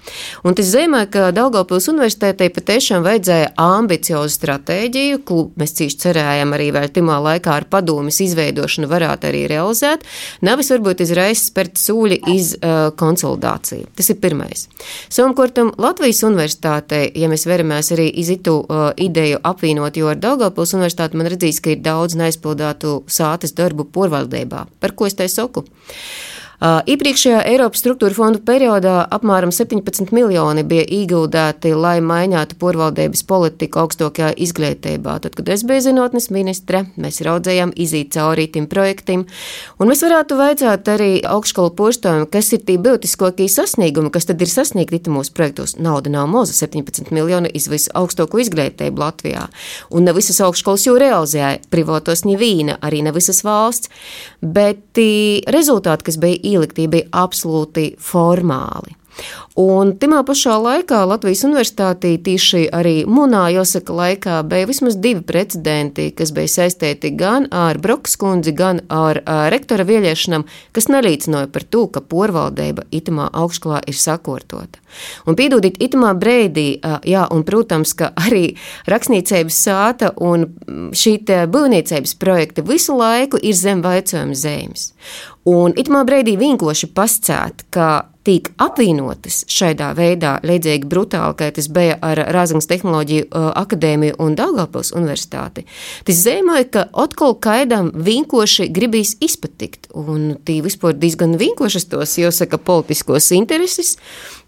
Un 0.43 0.57
tas 0.57 0.69
zīmē, 0.69 1.05
ka 1.11 1.29
Daugavpils 1.35 1.89
universitātei 1.91 2.49
patiešām 2.53 3.05
vajadzēja 3.05 3.53
ambiciozu 3.59 4.18
ambiciozu 4.19 4.35
stratēģiju, 4.39 5.19
ko 5.25 5.49
mēs 5.59 5.75
cīši 5.77 5.99
cerējam 6.03 6.53
arī 6.55 6.69
vēl 6.75 6.89
timā 6.93 7.19
laikā 7.23 7.53
ar 7.55 7.65
padomis 7.69 8.19
izveidošanu 8.21 8.87
varētu 8.89 9.29
arī 9.29 9.47
realizēt, 9.49 10.03
nevis 10.41 10.71
varbūt 10.71 11.03
izraisa 11.03 11.49
spērt 11.49 11.77
sūļi 11.79 12.19
iz 12.33 12.55
uh, 12.57 12.91
konsolidāciju. 12.95 13.89
Tas 13.95 14.09
ir 14.09 14.19
pirmais. 14.19 14.67
Savukārt, 15.09 15.59
Latvijas 15.79 16.23
universitātei, 16.23 17.09
ja 17.15 17.29
mēs 17.29 17.45
veramies 17.47 17.91
arī 17.95 18.09
iz 18.09 18.29
itu 18.29 18.59
uh, 18.61 18.91
ideju 18.97 19.39
apvienot, 19.43 19.97
jo 19.97 20.09
ar 20.09 20.19
Daugavpils 20.19 20.75
universitāti 20.75 21.19
man 21.19 21.29
redzīs, 21.31 21.61
ka 21.61 21.73
ir 21.73 21.83
daudz 21.83 22.17
neaizpildātu 22.19 23.03
sātes 23.07 23.55
darbu 23.55 23.87
porvaldībā. 23.93 24.65
Par 24.79 24.95
ko 24.95 25.07
es 25.07 25.17
te 25.17 25.27
saku? 25.29 25.65
Iepriekšējā 26.59 27.39
Eiropas 27.47 27.79
struktūra 27.79 28.11
fondu 28.11 28.41
periodā 28.43 29.05
apmēram 29.15 29.53
17 29.55 30.09
miljoni 30.11 30.65
bija 30.67 30.83
ieguldēti, 30.91 31.69
lai 31.71 32.01
mainītu 32.03 32.57
porvaldības 32.59 33.21
politiku 33.29 33.79
augstākajā 33.85 34.33
izglītībā. 34.43 35.13
Tad, 35.23 35.37
kad 35.39 35.47
es 35.55 35.63
biju 35.63 35.85
zinātnes 35.85 36.27
ministre, 36.35 36.81
mēs 36.99 37.21
raudzējām 37.23 37.71
izīt 37.79 38.11
cauri 38.17 38.49
tim 38.51 38.67
projektam, 38.67 39.23
un 39.79 39.87
mēs 39.87 40.03
varētu 40.03 40.35
vaicāt 40.35 40.91
arī 40.91 41.07
augšskolu 41.23 41.71
postājiem, 41.79 42.25
kas 42.27 42.51
ir 42.51 42.65
tie 42.67 42.75
būtiskākie 42.75 43.47
sasniegumi, 43.47 44.11
kas 44.11 44.27
tad 44.27 44.43
ir 44.43 44.51
sasniegti 44.51 45.15
mūsu 45.15 45.31
projektos. 45.39 45.77
Nauda 45.79 46.11
nav 46.11 46.27
maza, 46.27 46.57
17 46.59 47.13
miljoni 47.15 47.53
iz 47.55 47.69
visu 47.71 47.95
augstāko 47.95 48.43
izglītību 48.43 48.99
Latvijā, 48.99 49.45
un 49.95 50.03
ne 50.03 50.17
visas 50.17 50.43
augšskolas 50.43 50.89
jau 50.89 50.99
realizēja 50.99 51.63
privātos 51.71 52.27
ņevīna, 52.27 52.81
arī 52.83 52.99
ne 53.07 53.15
visas 53.15 53.45
valsts, 53.47 53.87
bet 54.43 54.99
rezultāti, 55.55 56.09
kas 56.09 56.19
bija 56.19 56.48
ieliktie 56.53 56.87
bija 56.91 57.09
absolūti 57.25 57.91
formāli. 58.01 58.99
Un 59.59 59.91
timā 59.99 60.21
pašā 60.23 60.53
laikā 60.61 61.01
Latvijas 61.09 61.41
universitātī 61.43 62.13
tieši 62.23 62.69
arī 62.75 63.01
Munā, 63.09 63.49
jāsaka, 63.51 63.91
laikā 63.95 64.37
bija 64.47 64.67
vismaz 64.69 64.95
divi 65.01 65.19
precedenti, 65.25 66.09
kas 66.15 66.31
bija 66.35 66.51
saistīti 66.53 67.11
gan 67.19 67.49
ar 67.51 67.79
Brokas 67.81 68.15
kundzi, 68.19 68.53
gan 68.55 68.79
ar 68.93 69.19
rektora 69.51 69.83
vēlēšanām, 69.89 70.45
kas 70.75 70.87
nelīdzināja 70.91 71.49
par 71.51 71.65
to, 71.67 71.87
ka 71.91 72.03
porvaldība 72.13 72.87
itamā 72.95 73.27
augšklā 73.41 73.81
ir 73.89 73.99
sakortota. 73.99 74.79
Un 75.27 75.35
piedodiet, 75.39 75.81
itamā 75.83 76.13
brīdī, 76.17 76.69
jā, 77.09 77.25
un, 77.33 77.43
protams, 77.47 77.93
ka 77.99 78.13
arī 78.17 78.53
rakstniecības 78.89 79.59
sāta 79.67 80.13
un 80.15 80.47
šī 80.95 81.17
būvniecības 81.51 82.15
projekta 82.21 82.63
visu 82.65 82.95
laiku 82.95 83.41
ir 83.43 83.57
zem 83.57 83.83
vaicojuma 83.83 84.37
zemes. 84.37 84.93
Un 85.47 85.75
itamā 85.79 86.03
brīdī 86.07 86.35
vienkārši 86.39 86.91
pascēt, 86.91 87.63
ka 87.71 88.09
tiek 88.27 88.49
apvienotas 88.61 89.41
šādā 89.49 89.89
veidā, 89.97 90.35
līdzīgi 90.45 90.87
brutāli, 90.89 91.35
kā 91.39 91.49
tas 91.55 91.69
bija 91.71 91.95
ar 92.05 92.19
Rāzaknas 92.35 92.67
tehnoloģiju 92.69 93.29
uh, 93.29 93.47
akadēmiju 93.57 94.17
un 94.21 94.35
Daugavpils 94.37 94.91
universitāti. 94.97 95.65
Tas 96.05 96.19
zīmē, 96.25 96.61
ka 96.73 96.85
atkal 96.91 97.37
kaidam 97.41 97.93
vienkārši 97.95 98.67
gribīs 98.75 99.15
izpatikt, 99.23 99.89
un 99.97 100.35
tī 100.45 100.59
vispār 100.65 100.97
diezgan 100.99 101.37
vienkāršas 101.39 101.89
tos, 101.89 102.17
jāsaka, 102.19 102.59
politiskos 102.59 103.31
intereses. 103.35 103.95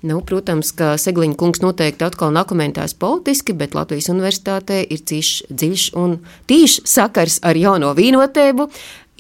Nu, 0.06 0.19
protams, 0.25 0.71
ka 0.73 0.95
Segliņa 0.97 1.38
kungs 1.38 1.62
noteikti 1.62 2.06
atkal 2.06 2.34
nakomentēs 2.34 2.95
politiski, 2.97 3.54
bet 3.58 3.77
Latvijas 3.77 4.10
universitātē 4.13 4.82
ir 4.84 5.04
cīšs, 5.06 5.45
dziļš 5.54 5.88
un 6.01 6.17
tīšs 6.49 6.82
sakars 6.89 7.39
ar 7.45 7.58
jauno 7.58 7.93
vīnotēbu, 7.97 8.67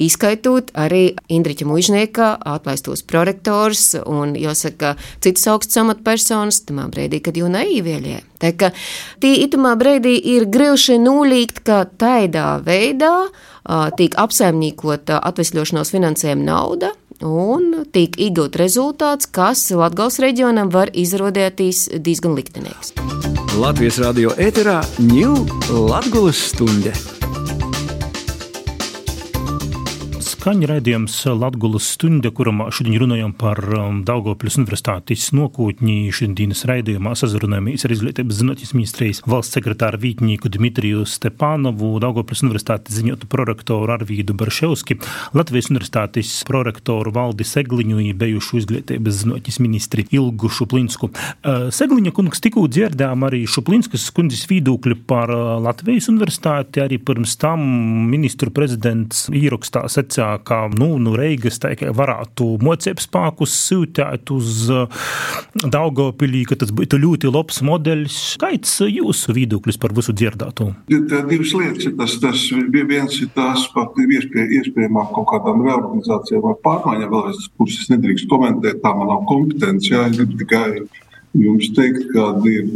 Izskaitot 0.01 0.71
arī 0.73 1.13
Indriča 1.29 1.67
Mužnieka 1.69 2.33
atlaistos 2.49 3.03
prorektors 3.05 3.93
un, 4.01 4.33
jāsaka, 4.39 4.95
citas 5.21 5.45
augstas 5.51 5.81
amatpersonas, 5.83 6.63
tamā 6.65 6.87
brīdī, 6.89 7.21
kad 7.21 7.37
jau 7.37 7.51
neīvieļie. 7.53 8.17
Tā 8.41 8.53
kā 8.57 8.71
tī 9.21 9.35
itamā 9.45 9.75
brīdī 9.77 10.15
ir 10.33 10.47
grilši 10.49 10.97
nūlīgt, 11.03 11.61
ka 11.67 11.83
taidā 12.01 12.55
veidā 12.65 13.13
tiek 13.97 14.17
apsaimniekota 14.17 15.21
atvesļošanās 15.29 15.93
finansējuma 15.93 16.49
nauda, 16.49 16.91
un 17.21 17.85
tiek 17.93 18.17
iegūt 18.17 18.57
rezultāts, 18.57 19.29
kas 19.29 19.67
Latgals 19.69 20.17
reģionam 20.23 20.73
var 20.73 20.89
izrādīties 20.97 21.91
diezgan 22.01 22.33
liktenīgs. 22.39 22.95
Latvijas 23.61 24.01
radio 24.01 24.33
ēterā 24.41 24.81
ņūl 24.97 25.43
Latgulas 25.91 26.47
stunde. 26.49 27.20
Skaņa 30.41 30.71
raidījums 30.71 31.15
Latgulas 31.37 31.85
stunda, 31.93 32.31
kuram 32.33 32.63
šodien 32.73 32.95
runājam 33.03 33.33
par 33.37 33.59
um, 33.77 33.99
Daugavpils 34.07 34.55
universitātes 34.57 35.27
nokūtņi. 35.37 35.97
Šodienas 36.17 36.63
raidījumā 36.65 37.11
sazrunājamies 37.19 37.85
ar 37.85 37.93
izglītības 37.93 38.39
zinātnes 38.39 38.71
ministrijas 38.73 39.19
valsts 39.29 39.53
sekretāru 39.59 39.99
vītņīku 40.01 40.49
Dimitriju 40.49 41.03
Stepanovu, 41.05 41.91
Daugavpils 42.01 42.41
universitātes 42.47 42.97
ziņotu 42.97 43.29
prorektoru 43.29 43.93
Arvīdu 43.93 44.33
Barševski, 44.39 44.97
Latvijas 45.37 45.69
universitātes 45.69 46.33
prorektoru 46.49 47.13
Valdi 47.13 47.45
Segliņu, 47.45 47.99
bijušu 48.23 48.63
izglītības 48.63 49.21
zinātnes 49.21 49.61
ministri 49.61 50.07
Ilgu 50.09 50.49
Šuplinsku. 50.49 51.11
Uh, 51.11 51.67
Segliņa 51.69 52.15
kungs 52.17 52.41
tikko 52.41 52.65
dzirdējām 52.65 53.27
arī 53.29 53.43
Šuplinskas 53.45 54.07
kundzes 54.17 54.49
viedokļu 54.49 55.03
par 55.05 55.35
uh, 55.37 55.53
Latvijas 55.61 56.09
universitāti, 56.09 56.81
arī 56.81 56.97
pirms 56.97 57.37
tam 57.45 57.61
ministru 58.09 58.49
prezidents 58.49 59.27
īrakstā 59.29 59.85
secināja 59.85 60.30
ka 60.47 60.63
nu, 60.73 60.93
nu 61.01 61.15
Reigas 61.17 61.59
teikai, 61.61 61.91
varētu 61.95 62.47
mocības 62.63 63.07
spēkus 63.07 63.55
sūtīt 63.67 64.31
uz 64.33 64.63
uh, 64.71 65.03
Daugopilī, 65.61 66.43
ka 66.49 66.57
tas 66.61 66.71
būtu 66.75 66.99
ļoti 67.01 67.31
labs 67.31 67.61
modelis. 67.65 68.19
Kāds 68.41 68.77
jūsu 68.85 69.35
viedoklis 69.37 69.79
par 69.81 69.95
visu 69.97 70.15
dzirdēto? 70.15 70.71
Tā 71.11 71.21
divas 71.29 71.53
lietas 71.57 71.89
ir 71.89 71.95
tas, 71.99 72.17
tas 72.23 72.47
viens 72.71 73.19
ir 73.21 73.31
tās 73.35 73.67
pat 73.75 73.99
iespēj, 74.01 74.57
iespējamā 74.61 75.07
kaut 75.15 75.29
kādām 75.33 75.63
reorganizācijām 75.67 76.45
vai 76.47 76.57
pārmaiņām, 76.65 77.13
vēl 77.13 77.31
es 77.33 77.47
puses 77.59 77.91
nedrīkst 77.91 78.29
komentēt, 78.31 78.81
tā 78.83 78.95
man 78.97 79.11
nav 79.11 79.25
kompetence, 79.29 79.91
jā, 79.91 80.07
es 80.11 80.35
tikai 80.41 80.67
jums 81.37 81.69
teikt, 81.75 82.07
ka 82.11 82.25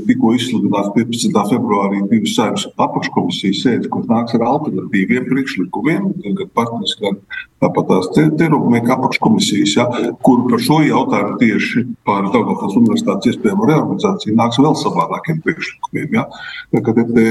tikko 0.08 0.32
izsludināts 0.38 0.94
15. 0.96 1.42
februārī 1.52 2.02
divas 2.12 2.36
saimnes 2.38 2.66
apakškomisijas 2.86 3.64
sēdes, 3.66 3.90
kur 3.92 4.06
nāks 4.10 4.36
ar 4.38 4.46
alternatīviem 4.48 5.28
priekšlikumiem, 5.28 6.10
gan 6.24 6.52
partijas, 6.56 6.96
gan 7.02 7.20
tāpat 7.64 7.90
tās 7.92 8.12
terorumēka 8.16 8.96
apakškomisijas, 8.96 9.76
ja, 9.76 9.88
kur 10.26 10.46
par 10.50 10.64
šo 10.64 10.82
jautājumu 10.86 11.40
tieši 11.42 11.88
par 12.08 12.30
Daugavpils 12.32 12.78
universitātes 12.80 13.34
iespējamo 13.34 13.68
reorganizāciju 13.72 14.38
nāks 14.40 14.62
vēl 14.64 14.78
savādākiem 14.84 15.42
priekšlikumiem. 15.44 16.16
Ja. 16.20 16.30
Tā, 16.72 16.96
te, 16.96 17.28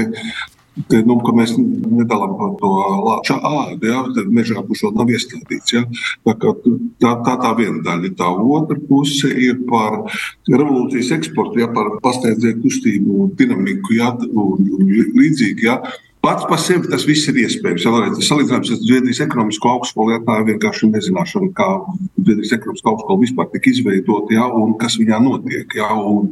te, 0.89 1.01
nu, 1.07 1.17
mēs 1.37 1.55
nedalām 1.57 2.35
to 2.59 2.71
lāča 3.05 3.37
ādu, 3.39 3.89
ja, 3.89 4.03
tad 4.15 4.31
mežā 4.35 4.63
būs 4.65 4.83
vēl 4.85 4.95
nav 4.99 5.11
iestādīts. 5.15 5.75
Ja. 5.75 5.83
Tā, 6.25 6.35
tā, 6.35 7.11
tā 7.27 7.35
tā 7.43 7.51
viena 7.59 7.83
daļa. 7.85 8.13
Tā 8.19 8.31
otra 8.57 8.79
puse 8.89 9.31
ir 9.31 9.61
par 9.69 10.01
revolūcijas 10.49 11.13
eksportu, 11.19 11.61
ja, 11.63 11.69
par 11.75 11.95
pasniedzēju 12.05 12.63
kustību, 12.63 13.29
dinamiku 13.39 13.95
ja, 13.97 14.11
un, 14.31 14.67
un 14.79 14.91
līdzīgi. 14.91 15.69
Ja. 15.69 15.79
Pats 16.25 16.45
par 16.49 16.57
sevi 16.57 16.89
tas 16.89 17.03
viss 17.05 17.27
ir 17.29 17.37
iespējams. 17.43 17.83
Ja 17.85 17.91
varētu 17.93 18.23
salīdzināt 18.25 18.69
ar 18.73 18.79
Zviedrijas 18.81 19.21
ekonomisko 19.27 19.75
augstskolu, 19.75 20.15
ja 20.15 20.23
tā 20.25 20.39
ir 20.41 20.47
vienkārši 20.47 20.89
nezināšana, 20.89 21.51
kā 21.53 21.67
Zviedrijas 22.15 22.55
ekonomiskā 22.57 22.89
augstskola 22.89 23.21
vispār 23.21 23.51
tika 23.51 23.69
izveidota 23.69 24.33
ja, 24.33 24.47
un 24.49 24.73
kas 24.81 24.97
viņā 24.97 25.19
notiek. 25.21 25.75
Ja, 25.77 25.91
un, 25.93 26.31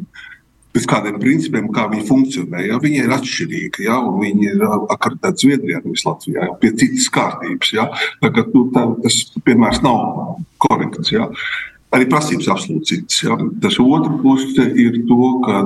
pēc 0.73 0.87
kādiem 0.89 1.19
principiem, 1.21 1.67
kā 1.73 1.87
viņi 1.91 2.07
funkcionē. 2.07 2.63
Ja? 2.67 2.79
Viņi 2.83 3.03
ir 3.03 3.13
atšķirīgi, 3.17 3.85
ja? 3.87 3.99
un 4.01 4.17
viņi 4.23 4.49
ir 4.53 4.63
akreditēti 4.67 5.47
Zviedrijā, 5.47 5.83
nevis 5.83 6.05
Latvijā, 6.07 6.47
ja? 6.49 6.55
pie 6.61 6.73
citas 6.79 7.09
kārtības. 7.13 7.75
Ja? 7.75 7.89
Tagad, 8.23 8.49
nu, 8.55 8.65
tā, 8.73 8.87
tas 9.05 9.19
piemērs 9.45 9.83
nav 9.85 10.41
korekts. 10.63 11.13
Ja? 11.13 11.29
arī 11.93 12.07
prasības 12.09 12.49
absolūti 12.49 12.89
citas. 12.89 13.19
Ja. 13.21 13.37
Tas 13.61 13.77
otrs 13.81 14.19
puse 14.23 14.67
ir 14.81 14.99
to, 15.09 15.19
ka, 15.45 15.59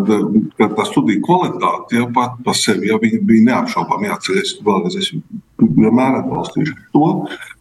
ka 0.59 0.69
tā 0.75 0.87
studiju 0.89 1.23
kvalitāte 1.23 2.01
ja, 2.01 2.07
pat 2.13 2.39
par 2.43 2.57
sevi 2.59 2.91
ja, 2.91 2.99
bija, 3.01 3.21
neapšaubāma. 3.51 4.09
Jāatcerās, 4.11 4.57
vēlreiz 4.65 4.99
es 4.99 5.13
vienmēr 5.59 6.21
atbalstīšu 6.21 6.75
to. 6.93 7.11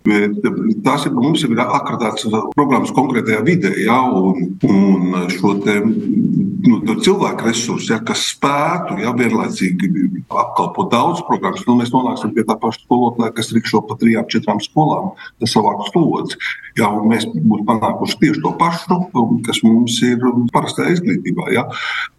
Bet 0.07 0.39
tas 0.87 1.07
ir 1.09 1.15
mums 1.17 1.43
ir 1.43 1.59
akreditēts 1.59 2.29
programmas 2.55 2.93
konkrētajā 2.95 3.41
vidē, 3.47 3.73
ja, 3.83 3.99
un, 4.07 4.53
un 4.69 5.17
šo 5.33 5.57
te, 5.65 5.81
nu, 5.83 6.79
cilvēku 7.03 7.49
resursu, 7.49 7.91
ja, 7.91 7.99
kas 8.07 8.23
spētu 8.37 9.01
ja, 9.03 9.11
vienlaicīgi 9.17 9.91
apkalpot 10.31 10.93
daudz 10.93 11.25
programmas, 11.27 11.65
nu, 11.67 11.75
mēs 11.81 11.91
nonāksim 11.95 12.37
pie 12.37 12.47
tā 12.47 12.55
paša 12.63 12.85
skolotāja, 12.85 13.35
kas 13.35 13.51
rikšo 13.57 13.83
pa 13.89 13.99
trijām, 13.99 14.29
četrām 14.31 14.63
skolām, 14.63 15.11
tas 15.43 15.57
savāks 15.57 15.91
slodzi. 15.91 16.39
Ja, 16.79 16.93
mēs 17.03 17.27
būtu 17.33 17.65
panākuši 17.67 18.21
tieši 18.23 18.45
to 18.45 18.53
pašu, 18.61 19.01
kas 19.47 19.63
mums 19.67 19.99
ir 20.07 20.23
parastajā 20.55 20.99
izglītībā. 20.99 21.51
Ja. 21.57 21.67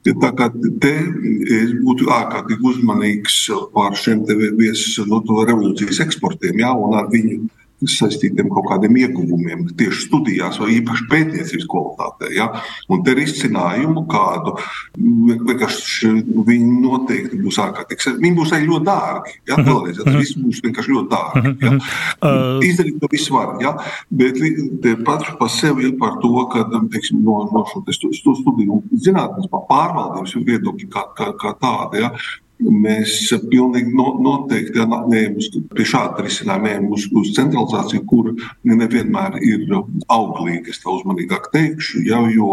Tā 0.07 0.29
kā 0.35 0.47
te 0.81 0.93
es 1.51 1.73
būtu 1.83 2.07
ārkārtīgi 2.15 2.63
uzmanīgs 2.69 3.35
par 3.73 3.95
šiem 3.99 4.23
viesu 4.55 5.03
no 5.07 5.19
nu, 5.19 5.66
revolūcijas 5.67 6.03
eksportiem 6.07 6.63
ja, 6.63 6.73
un 6.73 6.97
ar 6.97 7.09
viņu 7.11 7.47
saistītiem 7.77 8.47
kaut 8.49 8.65
kādiem 8.71 8.95
ieguvumiem 8.97 9.67
tieši 9.77 10.07
studijās 10.07 10.55
vai 10.57 10.71
īpaši 10.79 11.03
pētniecības 11.11 11.65
kvalitātē. 11.69 12.29
Ja? 12.33 12.47
Un 12.89 13.03
te 13.05 13.13
ir 13.13 13.19
izcinājumu 13.21 14.01
kādu, 14.09 14.55
vienkārši 14.97 16.09
viņi 16.47 16.79
noteikti 16.81 17.37
būs 17.43 17.59
ārkārtīgi. 17.61 18.15
Viņi 18.23 18.33
būs 18.39 18.55
arī 18.57 18.65
ļoti 18.71 18.87
dārgi. 18.87 19.35
Ja? 19.43 19.59
Mhm. 19.59 19.67
Vēlreiz, 19.69 19.99
ja? 19.99 20.07
tas 20.07 20.17
viss 20.23 20.39
būs 20.41 20.63
vienkārši 20.65 20.95
ļoti 20.95 21.11
dārgi. 21.13 21.53
Ja? 21.67 21.75
Mhm. 21.75 21.93
Uh, 22.17 22.65
Izdarīt 22.65 22.97
to 23.03 23.11
visu 23.13 23.37
var, 23.37 23.53
ja? 23.61 23.75
bet 24.09 24.41
pats 25.05 25.37
par 25.37 25.53
sevi 25.53 25.85
ir 25.91 25.95
par 26.01 26.17
to, 26.23 26.33
ka 26.49 26.65
teiksim, 26.73 27.21
no, 27.21 27.43
no 27.53 27.61
šo 27.69 27.85
studiju 28.41 28.81
zinātnes 29.05 29.53
pārvaldības 29.53 30.33
viedokļa 30.49 30.91
kā, 30.97 31.07
kā, 31.13 31.31
kā 31.37 31.53
tāda. 31.61 32.07
Ja? 32.07 32.13
Mēs 32.57 33.27
pilnīgi 33.51 33.91
no, 33.93 34.07
noteikti 34.23 34.81
neejam 34.81 35.35
uz 35.37 35.49
risinājuma, 36.25 36.71
ejam 36.71 36.87
uz, 36.95 37.05
uz 37.13 37.29
centralizāciju, 37.35 38.01
kur 38.09 38.31
nevienmēr 38.65 39.37
ir 39.45 39.67
auglīga. 40.09 40.73
Es 40.73 40.81
tā 40.81 40.89
uzmanīgāk 40.95 41.51
teikšu, 41.53 42.01
jau, 42.07 42.23
jo 42.33 42.49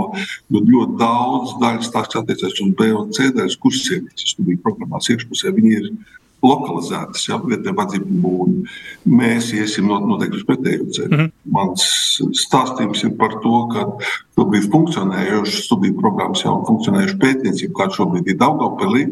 ļoti 0.53 0.99
daudz 1.01 1.57
daļas 1.63 1.93
tās 1.95 2.19
attiecas 2.21 2.61
uz 2.61 2.75
B 2.77 2.91
un 2.93 3.15
C 3.17 3.31
daļas 3.33 3.57
kursiem, 3.63 4.05
kas 4.13 4.35
studiju 4.35 4.61
programmās 4.67 5.09
iekšpusē, 5.15 5.55
viņi 5.57 5.75
ir 5.79 5.91
lokalizētas, 6.45 7.25
ja 7.29 7.39
vietējā 7.43 7.75
vajadzība 7.79 8.33
un 8.45 8.59
mēs 9.21 9.51
iesim 9.57 9.89
noteikti 9.91 10.41
uz 10.41 10.47
pretējo 10.49 10.89
ceļu. 10.97 11.11
Mm 11.11 11.21
-hmm. 11.21 11.33
Mans 11.57 11.87
stāstījums 12.45 13.05
ir 13.05 13.15
par 13.19 13.39
to, 13.43 13.55
ka 13.73 13.85
šobrīd 14.37 14.69
funkcionējošas 14.73 15.67
studiju 15.67 15.99
programmas 16.01 16.45
jau 16.45 16.57
funkcionējuši 16.69 17.21
pētniecību, 17.23 17.75
kāda 17.79 17.99
šobrīd 17.99 18.31
ir 18.31 18.41
Daugavpilī, 18.41 19.05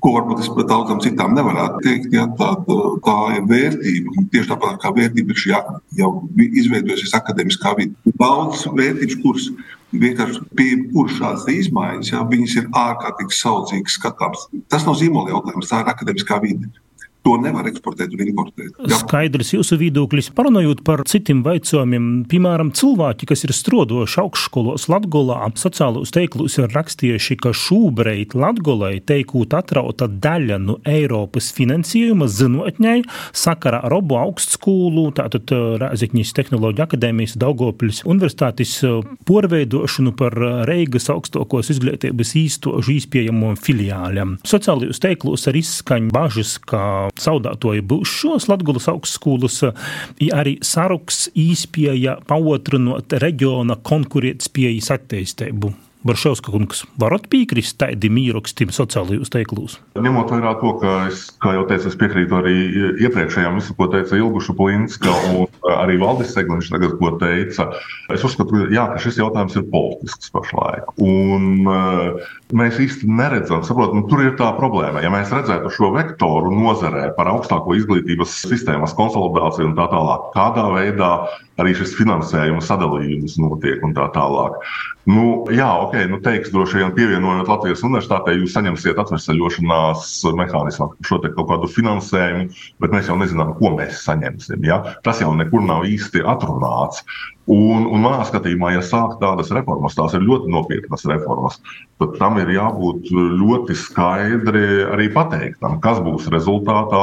ko 0.00 0.14
varbūt 0.16 0.42
es 0.44 0.50
par 0.56 0.68
daudzām 0.70 1.00
citām 1.04 1.34
nevarētu 1.38 1.84
teikt, 1.86 2.12
ja 2.12 2.26
tā, 2.38 2.50
tā 3.06 3.18
ir 3.36 3.46
vērtība. 3.52 4.18
Un 4.18 4.28
tieši 4.32 4.50
tāpat 4.52 4.80
kā 4.82 4.92
vērtība 4.98 5.32
ir 5.32 5.40
šī 5.44 5.54
jau 6.00 6.10
izveidojusies 6.36 7.16
akadēmiskā 7.20 7.76
vide. 7.78 8.14
Daudz 8.20 8.66
vērtības 8.66 9.20
kursus 9.22 9.54
vienkārši 10.02 10.42
pie 10.58 10.70
kuras 10.92 11.18
šādas 11.18 11.46
izmaiņas, 11.54 12.12
jā, 12.12 12.22
viņas 12.30 12.56
ir 12.60 12.70
ārkārtīgi 12.80 13.38
saucīgas 13.38 13.98
skatāms. 13.98 14.48
Tas 14.72 14.86
nav 14.88 14.98
zīmola 15.00 15.34
jautājums, 15.34 15.70
tā 15.70 15.82
ir 15.82 15.92
akadēmiskā 15.92 16.40
vide. 16.44 16.70
To 17.24 17.38
nevar 17.40 17.64
eksportēt 17.70 18.12
un 18.12 18.20
importēt. 18.26 18.74
Jā. 18.84 18.98
Skaidrs 19.00 19.54
jūsu 19.54 19.78
viedoklis. 19.80 20.28
Parunājot 20.36 20.82
par 20.84 21.04
citiem 21.08 21.40
jautājumiem, 21.44 22.08
piemēram, 22.28 22.72
cilvēki, 22.76 23.28
kas 23.30 23.46
ir 23.46 23.54
strodoši 23.56 24.18
augšskolos 24.20 24.88
Latgolā, 24.92 25.38
sociālos 25.56 26.12
teiklus 26.12 26.58
ir 26.60 26.68
rakstījuši, 26.74 27.38
ka 27.40 27.54
šobrīd 27.56 28.36
Latgolai 28.36 28.98
teikūt 29.08 29.56
atrauta 29.56 30.08
daļa 30.08 30.58
no 30.66 30.76
Eiropas 30.88 31.48
finansējuma 31.56 32.28
zinotņai 32.28 32.98
sakarā 33.32 33.80
ar 33.88 33.96
obu 33.96 34.18
augstskolu, 34.20 35.06
tātad 35.16 35.48
uh, 35.56 35.78
Rēzekņas 35.80 36.34
tehnoloģija 36.36 36.88
akadēmijas 36.90 37.38
Daugopils 37.40 38.02
universitātes 38.04 38.76
uh, 38.84 39.00
porveidošanu 39.28 40.12
par 40.18 40.36
Reigas 40.68 41.08
augstākos 41.12 41.72
izglītības 41.72 42.34
īstošu 42.42 42.98
izpējamo 42.98 43.54
filiāļiem. 43.64 44.38
Sociālajos 44.44 45.00
teiklus 45.02 45.48
arī 45.48 45.64
izskaņ 45.64 46.12
bažas, 46.14 46.56
ka 46.60 46.84
Saudātoja 47.20 47.84
būs 47.86 48.10
šos 48.20 48.48
Latgulas 48.50 48.88
augstskolas, 48.90 49.60
arī 50.34 50.56
saruks 50.64 51.28
īspēja 51.38 52.18
paotrinot 52.28 53.14
reģiona 53.22 53.78
konkurētspējas 53.86 54.90
attīstību. 54.98 55.74
Baršovska 56.04 56.52
kungs, 56.52 56.82
varat 57.00 57.30
piekrist 57.32 57.78
tādiem 57.80 58.18
īrakstiem 58.20 58.68
sociālajos 58.76 59.30
teiklos? 59.32 59.78
Ņemot 59.96 60.34
vērā 60.34 60.50
to, 60.60 60.74
ka 60.82 60.96
es, 61.08 61.22
kā 61.40 61.54
jau 61.56 61.62
teicu, 61.70 61.88
es 61.88 61.96
piekrītu 61.96 62.36
arī 62.36 62.56
iepriekšējām 63.06 63.56
visu, 63.56 63.72
ko 63.78 63.88
teica 63.88 64.18
Ilguša 64.18 64.52
Plinska 64.58 65.14
un 65.30 65.70
arī 65.78 65.96
Valdis 66.02 66.34
Segliņš 66.36 66.68
tagad, 66.74 66.98
ko 67.00 67.14
teica. 67.22 67.70
Es 68.12 68.26
uzskatu, 68.28 68.66
jā, 68.74 68.84
ka 68.92 69.00
šis 69.00 69.16
jautājums 69.22 69.56
ir 69.56 69.64
politisks 69.72 70.28
pašlaik. 70.34 70.92
Un 71.00 71.64
uh, 71.64 72.20
mēs 72.52 72.82
īsti 72.84 73.08
neredzam, 73.08 73.64
saprotam, 73.64 74.02
nu, 74.02 74.08
tur 74.10 74.26
ir 74.26 74.36
tā 74.36 74.50
problēma. 74.58 75.00
Ja 75.00 75.12
mēs 75.14 75.32
redzētu 75.32 75.72
šo 75.72 75.94
vektoru 75.96 76.52
nozarē 76.52 77.14
par 77.16 77.32
augstāko 77.32 77.78
izglītības 77.80 78.36
sistēmas 78.44 78.92
konsolidāciju 79.00 79.70
un 79.70 79.78
tā 79.80 79.88
tālāk, 79.88 80.28
kādā 80.36 80.68
veidā 80.76 81.12
arī 81.60 81.74
šis 81.78 81.94
finansējuma 81.98 82.62
sadalījums 82.64 83.36
notiek 83.40 83.82
un 83.86 83.94
tā 83.96 84.08
tālāk. 84.14 84.56
Nu, 85.10 85.44
jā, 85.52 85.68
ok, 85.84 85.98
nu, 86.08 86.18
teiks, 86.24 86.52
droši 86.54 86.80
vien 86.80 86.94
pievienojot 86.96 87.50
Latvijas 87.50 87.84
universitātei, 87.84 88.38
jūs 88.38 88.54
saņemsiet 88.56 89.00
atvesaļošanās 89.02 90.14
mehānismu, 90.40 90.88
šo 91.04 91.20
kaut 91.26 91.50
kādu 91.50 91.70
finansējumu, 91.70 92.48
bet 92.80 92.96
mēs 92.96 93.10
jau 93.12 93.18
nezinām, 93.20 93.52
ko 93.58 93.74
mēs 93.76 94.00
saņemsim. 94.06 94.64
Ja? 94.64 94.80
Tas 95.04 95.20
jau 95.22 95.34
nekur 95.36 95.64
nav 95.66 95.84
īsti 95.90 96.24
atrunāts. 96.34 97.04
Un, 97.44 97.82
un 97.84 98.00
manā 98.00 98.22
skatījumā, 98.24 98.70
ja 98.72 98.82
sāk 98.84 99.18
tādas 99.20 99.50
reformas, 99.52 99.92
tās 99.98 100.14
ir 100.16 100.22
ļoti 100.24 100.48
nopietnas 100.48 101.04
reformas, 101.10 101.58
tad 102.00 102.14
tam 102.16 102.38
ir 102.40 102.48
jābūt 102.54 103.10
ļoti 103.12 103.76
skaidri 103.76 104.64
arī 104.88 105.10
pateiktam, 105.12 105.76
kas 105.84 106.00
būs 106.06 106.30
rezultātā, 106.32 107.02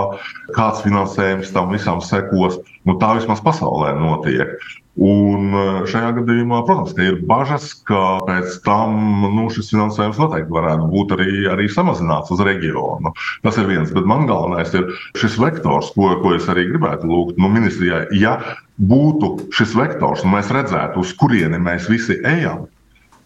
kāds 0.58 0.82
finansējums 0.82 1.54
tam 1.54 1.70
visam 1.76 2.02
sekos. 2.02 2.58
Nu, 2.90 2.98
tā 2.98 3.14
vismaz 3.20 3.44
pasaulē 3.46 3.94
notiek. 4.00 4.58
Un 5.00 5.54
e, 5.56 5.62
šajā 5.88 6.10
gadījumā, 6.18 6.58
protams, 6.68 6.92
ir 7.00 7.22
bažas, 7.28 7.70
ka 7.88 8.20
pēc 8.28 8.58
tam 8.66 8.98
nu, 9.38 9.46
šis 9.54 9.72
finansējums 9.72 10.20
noteikti 10.20 10.52
varētu 10.52 10.90
būt 10.92 11.14
arī, 11.16 11.30
arī 11.54 11.70
samazināts 11.72 12.34
uz 12.36 12.44
reģionu. 12.44 13.14
Tas 13.46 13.60
ir 13.62 13.70
viens, 13.72 13.94
bet 13.96 14.10
man 14.10 14.28
galvenais 14.28 14.76
ir 14.76 14.92
šis 15.16 15.40
vektors, 15.40 15.94
ko, 15.96 16.12
ko 16.20 16.36
es 16.36 16.50
arī 16.52 16.68
gribētu 16.74 17.08
lūgt 17.08 17.40
no 17.40 17.48
ministrijai. 17.54 18.04
Ja 18.20 18.36
būtu 18.82 19.54
šis 19.56 19.78
vektors 19.80 20.26
un 20.26 20.36
mēs 20.36 20.52
redzētu, 20.52 21.06
uz 21.06 21.16
kurieni 21.16 21.62
mēs 21.62 21.88
visi 21.92 22.20
ejam, 22.28 22.68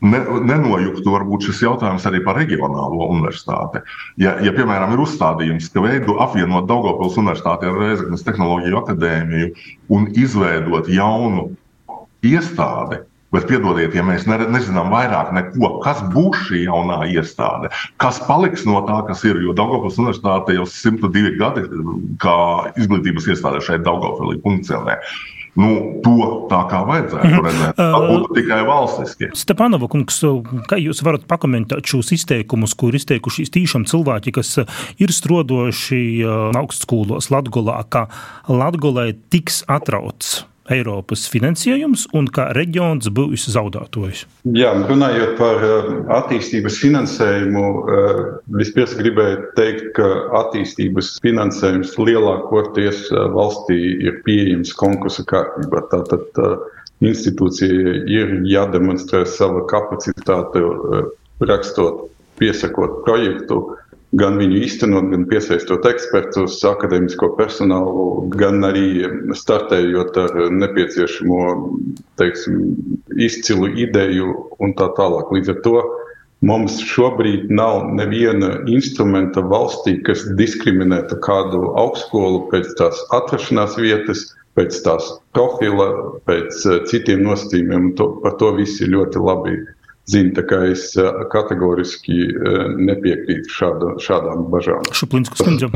ne, 0.03 0.19
nenojuktu 0.51 1.13
varbūt 1.13 1.49
šis 1.49 1.63
jautājums 1.65 2.05
arī 2.09 2.21
par 2.25 2.39
reģionālo 2.39 3.09
universitāti. 3.13 3.83
Ja, 4.21 4.35
ja 4.43 4.53
piemēram, 4.55 4.95
ir 4.95 5.03
uzstādījums, 5.05 5.71
ka 5.73 5.83
veidu 5.85 6.17
apvienot 6.25 6.69
Daugopils 6.69 7.19
universitāti 7.21 7.69
ar 7.69 7.79
Reizeknas 7.79 8.25
tehnoloģiju 8.27 8.81
akadēmiju 8.83 9.51
un 9.95 10.07
izveidot 10.13 10.89
jaunu 10.91 11.51
iestādi, 12.25 13.03
Bet, 13.35 13.49
piedodiet, 13.49 13.91
ja 13.97 14.03
mēs 14.05 14.23
nezinām 14.29 14.93
vairāk 14.93 15.33
neko, 15.35 15.81
kas 15.83 15.99
būs 16.13 16.45
šī 16.47 16.61
jaunā 16.69 17.01
iestāde, 17.11 17.67
kas 17.99 18.21
paliks 18.29 18.63
no 18.69 18.79
tā, 18.87 19.01
kas 19.09 19.25
ir. 19.27 19.41
Jo 19.43 19.51
Daugopils 19.57 19.97
universitāte 19.99 20.55
jau 20.55 20.63
102 20.69 21.33
gadi 21.41 21.65
kā 22.23 22.37
izglītības 22.79 23.27
iestāde 23.33 23.59
šeit 23.65 23.83
Daugopilī 23.83 24.37
funkcionē. 24.45 24.95
Nu, 25.55 25.99
to 26.03 26.15
tā 26.51 26.61
kā 26.71 26.81
vajadzētu 26.87 27.29
mhm. 27.29 27.45
redzēt. 27.47 27.77
Tas 27.79 28.07
būtu 28.09 28.37
tikai 28.39 28.61
valstiski. 28.67 29.29
Stepanova 29.39 29.89
kungs, 29.91 30.19
kā 30.69 30.79
jūs 30.81 30.99
varat 31.05 31.27
pakomentēt 31.29 31.87
šos 31.87 32.11
izteikumus, 32.17 32.75
kur 32.77 32.95
izteikušies 32.97 33.53
tīšām 33.55 33.87
cilvēki, 33.89 34.35
kas 34.35 34.57
ir 34.99 35.15
strodoši 35.15 36.01
augstskolos 36.59 37.31
Latgolā, 37.31 37.79
ka 37.87 38.07
Latgolai 38.51 39.13
tiks 39.31 39.63
atrauts? 39.71 40.43
Eiropas 40.71 41.27
finansējums 41.29 42.07
un 42.17 42.25
kā 42.33 42.47
reģions 42.57 43.11
būs 43.13 43.45
zaudētājs? 43.53 44.23
Jā, 44.57 44.71
runājot 44.89 45.35
par 45.37 45.61
uh, 45.61 45.91
attīstības 46.17 46.79
finansējumu, 46.81 47.65
uh, 47.65 48.23
vispirms 48.57 48.95
gribēju 48.97 49.43
teikt, 49.59 49.91
ka 49.99 50.09
attīstības 50.41 51.15
finansējums 51.25 51.93
lielākoties 52.01 53.05
uh, 53.11 53.27
valstī 53.35 53.77
ir 54.07 54.19
pieejams 54.25 54.73
konkursa 54.79 55.25
kārtībā. 55.29 55.85
Tātad 55.93 56.41
institūcija 57.05 58.01
ir 58.09 58.35
jādemonstrē 58.49 59.25
sava 59.29 59.65
kapacitāte 59.69 60.63
rakstot 61.43 62.07
piesakot 62.39 63.03
projektu, 63.05 63.75
gan 64.19 64.37
viņu 64.39 64.61
īstenot, 64.63 65.09
gan 65.11 65.25
piesaistot 65.29 65.85
ekspertus, 65.89 66.59
akadēmisko 66.67 67.33
personālu, 67.39 68.05
gan 68.35 68.63
arī 68.67 69.05
startējot 69.35 70.17
ar 70.21 70.37
nepieciešamo 70.55 71.41
teiksim, 72.21 72.61
izcilu 73.19 73.71
ideju 73.85 74.33
un 74.63 74.75
tā 74.79 74.89
tālāk. 74.97 75.33
Līdz 75.35 75.53
ar 75.55 75.61
to 75.65 75.75
mums 76.45 76.79
šobrīd 76.85 77.51
nav 77.53 77.91
neviena 77.97 78.55
instrumenta 78.71 79.43
valstī, 79.43 79.97
kas 80.07 80.25
diskriminētu 80.39 81.19
kādu 81.25 81.71
augstskolu 81.79 82.45
pēc 82.53 82.71
tās 82.79 83.01
atrašanās 83.15 83.79
vietas, 83.81 84.27
pēc 84.55 84.77
tās 84.85 85.09
profila, 85.35 85.89
pēc 86.29 86.61
citiem 86.91 87.25
nosacījumiem. 87.27 87.95
Par 88.23 88.37
to 88.39 88.53
visi 88.59 88.87
ļoti 88.87 89.23
labi 89.23 89.57
zina. 90.09 90.35
Tā 90.37 90.45
kā 90.49 90.61
es 90.71 90.91
kategoriski 91.33 92.21
nepiekrītu 92.77 93.51
šāda, 93.57 93.97
šādām 94.03 94.47
bažām. 94.53 94.85
Šuplinskas 94.95 95.45
kundze. 95.45 95.71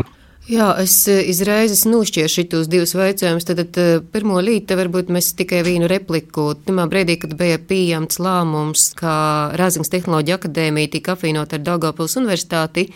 Jā, 0.49 0.71
es 0.81 0.93
izreiz 1.05 1.83
nošķiešu 1.85 2.39
šitos 2.39 2.69
divus 2.71 2.95
jautājumus. 2.97 3.45
Tad, 3.45 3.59
tad 3.69 4.07
pirmo 4.09 4.39
līti 4.41 4.73
varbūt 4.79 5.11
mēs 5.13 5.35
tikai 5.37 5.59
vienu 5.67 5.85
repliku. 5.91 6.55
Timā 6.65 6.87
brīdī, 6.89 7.19
kad 7.21 7.35
bija 7.37 7.59
pieņemts 7.69 8.17
lēmums, 8.17 8.87
ka 8.97 9.11
Rāzings 9.59 9.93
Tehnoloģija 9.93 10.39
akadēmija 10.39 10.95
tika 10.95 11.13
apvienot 11.13 11.53
ar 11.53 11.61
Daugavpils 11.67 12.17
universitāti, 12.17 12.87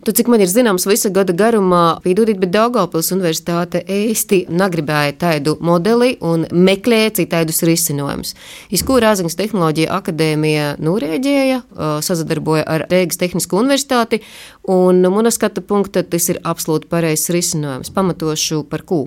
Tu, 0.00 0.14
cik 0.16 0.30
man 0.32 0.40
ir 0.40 0.48
zināms, 0.48 0.86
visa 0.88 1.10
gada 1.12 1.34
garumā 1.36 1.98
Pīdūrīt, 2.00 2.38
bet 2.40 2.54
Daugavpils 2.54 3.10
universitāte 3.12 3.82
īsti 3.84 4.46
negribēja 4.48 5.12
tādu 5.20 5.58
modeli 5.60 6.14
un 6.24 6.46
meklēja 6.48 7.10
citādus 7.18 7.60
risinājumus. 7.68 8.32
Iz 8.72 8.80
ko 8.88 8.96
Rāzings 9.04 9.36
tehnoloģija 9.36 9.92
akadēmija 9.98 10.70
norēģēja, 10.80 11.60
sazadarboja 12.06 12.64
ar 12.64 12.86
Rīgas 12.88 13.20
Tehnisko 13.20 13.60
universitāti, 13.60 14.22
un 14.68 15.00
no 15.00 15.10
mana 15.10 15.30
skata 15.30 15.60
punkta 15.60 16.02
tas 16.02 16.28
ir 16.28 16.40
absolūti 16.44 16.88
pareizs 16.90 17.30
risinājums. 17.32 17.90
Pamatošu 17.94 18.62
par 18.70 18.84
ko? 18.86 19.00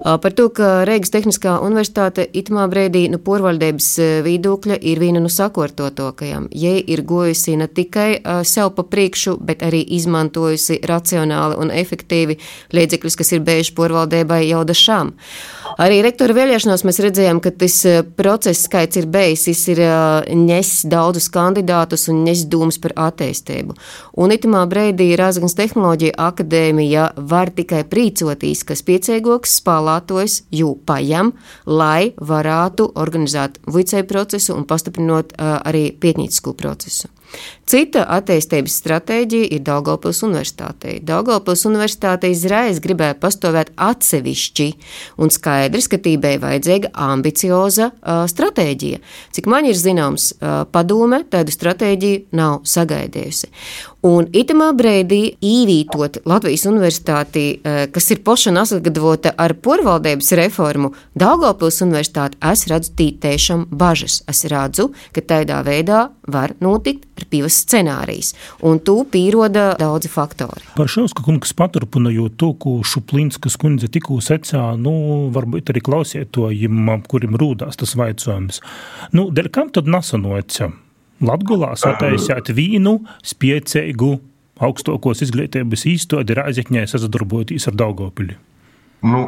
Par 0.00 0.34
to, 0.36 0.48
ka 0.54 0.84
Rīgas 0.88 1.12
Tehniskā 1.14 1.58
universitāte 1.64 2.26
itamā 2.26 2.66
brīdī 2.72 3.06
no 3.10 3.18
nu, 3.18 3.22
porvaldības 3.24 3.88
viedokļa 4.26 4.78
ir 4.80 5.00
viena 5.02 5.22
no 5.22 5.30
sakortotākajām. 5.32 6.48
Jai 6.56 6.78
ir 6.80 7.04
gojusi 7.06 7.56
ne 7.60 7.68
tikai 7.68 8.08
sev 8.48 8.72
pa 8.76 8.86
priekšu, 8.86 9.36
bet 9.40 9.64
arī 9.66 9.82
izmantojusi 9.98 10.80
racionāli 10.86 11.60
un 11.60 11.72
efektīvi 11.74 12.38
līdzekļus, 12.76 13.18
kas 13.20 13.34
ir 13.36 13.44
bijuši 13.46 13.76
porvaldībai 13.76 14.42
jau 14.48 14.64
dažām. 14.68 15.14
Arī 15.82 15.98
rektora 16.04 16.34
vēlēšanās 16.36 16.84
mēs 16.86 17.00
redzējām, 17.04 17.40
ka 17.44 17.52
tas 17.60 17.76
eh, 17.88 18.02
process 18.16 18.66
skaits 18.68 19.00
ir 19.00 19.08
viņš 19.10 19.62
ir 19.74 19.82
eh, 19.84 20.34
nes 20.38 20.70
daudzus 20.88 21.28
kandidātus 21.32 22.06
un 22.12 22.22
nes 22.26 22.44
dūmus 22.46 22.78
par 22.82 22.94
attīstību. 23.08 23.76
Un 24.22 24.34
itamā 24.34 24.62
brīdī 24.70 25.10
Rāzgans 25.18 25.56
tehnoloģija 25.58 26.16
akadēmija 26.28 27.10
var 27.32 27.52
tikai 27.56 27.82
prīcotīs, 27.90 28.64
kas 28.68 28.84
pieciegoks 28.86 29.58
spēlētojs 29.60 30.40
jū 30.54 30.72
pajam, 30.86 31.34
lai 31.66 32.12
varētu 32.16 32.92
organizēt 32.94 33.60
vicēju 33.66 34.08
procesu 34.08 34.56
un 34.56 34.64
pastiprinot 34.68 35.36
uh, 35.36 35.58
arī 35.66 35.90
pietnītisku 36.00 36.56
procesu. 36.58 37.15
Cita 37.66 38.04
attīstības 38.14 38.76
stratēģija 38.80 39.48
ir 39.56 39.62
Daugopils 39.66 40.22
universitātei. 40.26 41.00
Daugopils 41.02 41.64
universitātei 41.66 42.30
izraiz 42.34 42.78
gribēja 42.84 43.16
pastāvēt 43.18 43.72
atsevišķi, 43.74 44.68
un 45.18 45.32
skaidrs, 45.34 45.90
ka 45.90 45.98
tībai 46.02 46.36
vajadzīga 46.42 46.92
ambicioza 47.08 47.90
uh, 47.90 48.22
stratēģija. 48.30 49.02
Cik 49.34 49.50
man 49.50 49.66
ir 49.66 49.78
zināms, 49.78 50.30
uh, 50.38 50.62
padome 50.70 51.24
tādu 51.32 51.54
stratēģiju 51.54 52.22
nav 52.38 52.60
sagaidījusi. 52.70 53.50
Un 54.06 54.28
itamā 54.36 54.68
brīdī 54.76 55.20
īvītot 55.42 56.20
Latvijas 56.28 56.66
universitāti, 56.68 57.46
uh, 57.58 57.78
kas 57.90 58.06
ir 58.14 58.20
pošana 58.26 58.62
sagatavota 58.68 59.32
ar 59.40 59.56
porvaldības 59.58 60.30
reformu, 60.38 60.92
Daugopils 61.18 61.80
universitāti, 61.82 62.38
es 62.52 62.66
redzu 62.70 62.92
tītēšam 63.00 63.64
bažas. 63.74 64.20
Es 64.30 64.44
redzu, 64.46 64.92
ka 65.16 65.24
tādā 65.26 65.58
veidā 65.66 66.04
var 66.30 66.54
notikt 66.62 67.08
ir 67.18 67.26
pīvas 67.32 67.58
scenārijs, 67.64 68.34
un 68.68 68.78
tu 68.84 69.00
pīroda 69.10 69.72
daudzi 69.80 70.12
faktori. 70.12 70.62
Par 70.76 70.90
Šauska 70.92 71.26
kungs 71.26 71.56
paturpinājot 71.56 72.38
to, 72.38 72.52
ko 72.62 72.78
Šuplinskas 72.86 73.58
kundze 73.58 73.90
tikko 73.90 74.20
secā, 74.22 74.68
nu, 74.78 74.94
varbūt 75.34 75.74
arī 75.74 75.82
klausietojim, 75.82 76.94
kurim 77.10 77.38
rūdās 77.40 77.80
tas 77.82 77.98
vaicojums. 77.98 78.62
Nu, 79.16 79.30
dēļ 79.34 79.54
kam 79.54 79.72
tad 79.74 79.90
nasanoca? 79.90 80.70
Latgulā 81.24 81.72
sataisēt 81.80 82.50
vīnu 82.56 82.98
spieceigu 83.24 84.16
augstākos 84.60 85.22
izglītības 85.24 85.86
īstodi 85.88 86.36
Rāzekņē 86.36 86.84
sazadarbojoties 86.90 87.68
ar 87.70 87.78
Daugavpili. 87.80 88.36
Nu, 89.06 89.20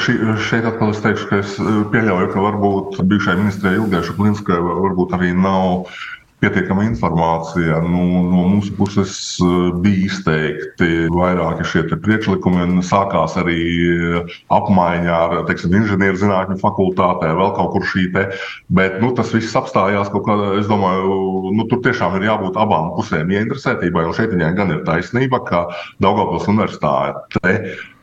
šī, 0.00 0.14
šeit 0.46 0.66
atkal 0.68 0.92
es 0.94 1.00
teikšu, 1.04 1.26
ka 1.28 1.40
es 1.42 1.56
pieļauju, 1.92 2.28
ka 2.32 2.42
varbūt 2.44 3.00
bijušajai 3.10 3.40
ministrei 3.40 3.74
Ilgai 3.76 4.04
Šuplinskai 4.06 4.58
varbūt 4.62 5.16
arī 5.18 5.32
nav 5.36 5.90
pietiekama 6.42 6.84
informācija. 6.86 7.80
Nu, 7.86 8.02
no 8.26 8.44
mūsu 8.50 8.74
puses 8.76 9.14
eh, 9.40 9.54
bija 9.82 10.06
izteikti 10.10 11.06
vairāki 11.12 11.66
šie 11.70 11.84
priekšlikumi, 11.92 12.62
un 12.66 12.84
sākās 12.84 13.36
arī 13.40 13.58
apmaiņa 14.52 15.16
ar 15.16 15.36
teiksim, 15.48 15.74
inženierzinātņu 15.80 16.58
fakultātē, 16.60 17.32
vēl 17.38 17.52
kaut 17.56 17.72
kur 17.74 17.86
šī 17.88 18.06
te. 18.14 18.26
Bet 18.68 19.00
nu, 19.02 19.12
tas 19.16 19.32
viss 19.34 19.56
apstājās 19.58 20.12
kaut 20.12 20.26
kādā, 20.28 20.52
es 20.60 20.70
domāju, 20.70 21.52
nu, 21.56 21.66
tur 21.70 21.82
tiešām 21.86 22.18
ir 22.18 22.28
jābūt 22.28 22.58
abām 22.60 22.92
pusēm 22.96 23.32
ieinteresētībai, 23.34 24.06
un 24.08 24.16
šeit 24.16 24.34
viņai 24.34 24.52
gan 24.58 24.74
ir 24.74 24.84
taisnība, 24.88 25.42
ka 25.48 25.66
Daugavpils 26.04 26.48
universitāte 26.52 27.46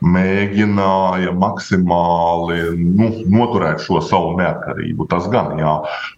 mēģināja 0.02 1.32
maksimāli 1.38 2.58
nu, 2.78 3.10
noturēt 3.30 3.84
šo 3.84 4.00
savu 4.04 4.34
neatkarību. 4.40 5.06
Tas 5.10 5.28
gan, 5.32 5.54
jā. 5.60 5.74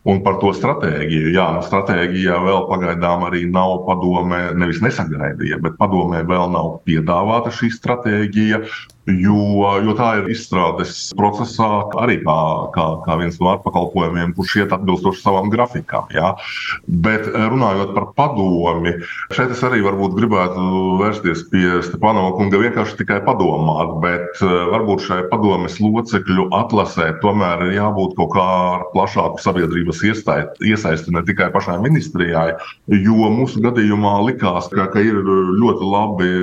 Un 0.08 0.22
par 0.26 0.40
to 0.42 0.52
stratēģiju, 0.56 1.32
jā, 1.36 1.46
nu, 1.58 1.62
stratēģija 1.66 2.40
vēl 2.46 2.66
pagaidām 2.70 3.26
arī 3.28 3.44
nav 3.50 3.82
padomē, 3.88 4.42
nevis 4.58 4.82
nesagaidīja, 4.84 5.60
bet 5.62 5.78
padomē 5.80 6.24
vēl 6.26 6.50
nav 6.54 6.80
piedāvāta 6.88 7.54
šī 7.54 7.72
stratēģija. 7.76 8.62
Jo, 9.06 9.68
jo 9.86 9.92
tā 9.94 10.08
ir 10.18 10.30
izstrādes 10.34 11.12
procesā 11.14 11.68
arī 12.02 12.16
kā, 12.24 12.38
kā, 12.74 12.86
kā 13.04 13.14
viens 13.20 13.36
no 13.38 13.52
ārpakalpojumiem, 13.52 14.32
kurš 14.34 14.56
iet 14.64 14.72
atbilstoši 14.74 15.22
savam 15.22 15.46
grafikam. 15.52 16.08
Ja? 16.10 16.32
Bet 17.06 17.28
eh, 17.30 17.44
runājot 17.52 17.92
par 17.94 18.08
padomi, 18.18 18.96
šeit 19.30 19.54
es 19.54 19.62
arī 19.62 19.78
gribētu 19.84 20.64
vērsties 20.98 21.44
pie 21.52 21.78
Stepanova 21.86 22.32
kunga 22.34 22.58
vienkārši 22.64 22.98
tikai 22.98 23.20
padomāt, 23.28 23.94
bet 24.02 24.42
eh, 24.42 24.56
varbūt 24.72 25.06
šai 25.06 25.20
padomes 25.30 25.78
locekļu 25.78 26.48
atlasē 26.58 27.12
tomēr 27.22 27.62
ir 27.68 27.76
jābūt 27.78 28.18
kaut 28.18 28.34
kā 28.34 28.48
plašāku 28.90 29.38
sabiedrības 29.44 30.02
iesaisti 30.02 31.14
ne 31.14 31.22
tikai 31.30 31.52
pašai 31.54 31.78
ministrijai, 31.84 32.56
jo 32.90 33.30
mūsu 33.38 33.62
gadījumā 33.62 34.16
likās, 34.32 34.66
ka, 34.74 34.90
ka 34.90 35.06
ir 35.06 35.22
ļoti 35.22 35.94
labi 35.94 36.34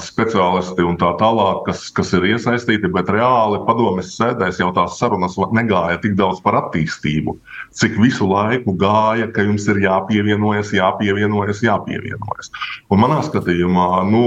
speciālisti 0.00 0.86
un 0.86 0.96
tā 0.96 1.12
tālāk, 1.20 1.66
kas 1.68 1.89
kas 1.96 2.12
ir 2.16 2.26
iesaistīti, 2.32 2.90
bet 2.92 3.10
reāli 3.12 3.60
padomjas 3.66 4.14
sēdēs 4.16 4.60
jau 4.62 4.70
tās 4.76 4.98
sarunas 5.00 5.36
negāja 5.56 6.00
tik 6.02 6.16
daudz 6.18 6.40
par 6.44 6.58
attīstību, 6.60 7.36
cik 7.76 7.98
visu 8.02 8.28
laiku 8.30 8.74
gāja, 8.80 9.30
ka 9.34 9.44
jums 9.46 9.68
ir 9.72 9.82
jāpievienojas, 9.84 10.72
jāpievienojas, 10.76 11.62
jāpievienojas. 11.66 12.52
Un 12.90 13.02
manā 13.04 13.20
skatījumā, 13.26 13.88
nu, 14.10 14.24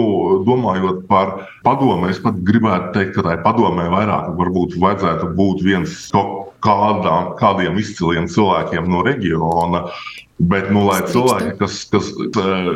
domājot 0.48 1.06
par 1.10 1.36
padomu, 1.66 2.10
es 2.12 2.22
pat 2.24 2.40
gribētu 2.48 2.94
teikt, 2.98 3.16
ka 3.18 3.28
tai 3.30 3.38
padomē 3.46 3.90
vairāk 3.94 4.34
varbūt 4.40 4.78
vajadzētu 4.82 5.34
būt 5.38 5.64
viens 5.68 6.10
kādām, 6.64 7.34
kādiem 7.40 7.80
izciliem 7.82 8.30
cilvēkiem 8.32 8.88
no 8.90 9.04
reģiona, 9.06 9.88
Bet, 10.44 10.70
nu, 10.74 10.84
lai 10.88 11.00
cilvēki, 11.08 11.54
kas, 11.60 11.84
kas 11.92 12.10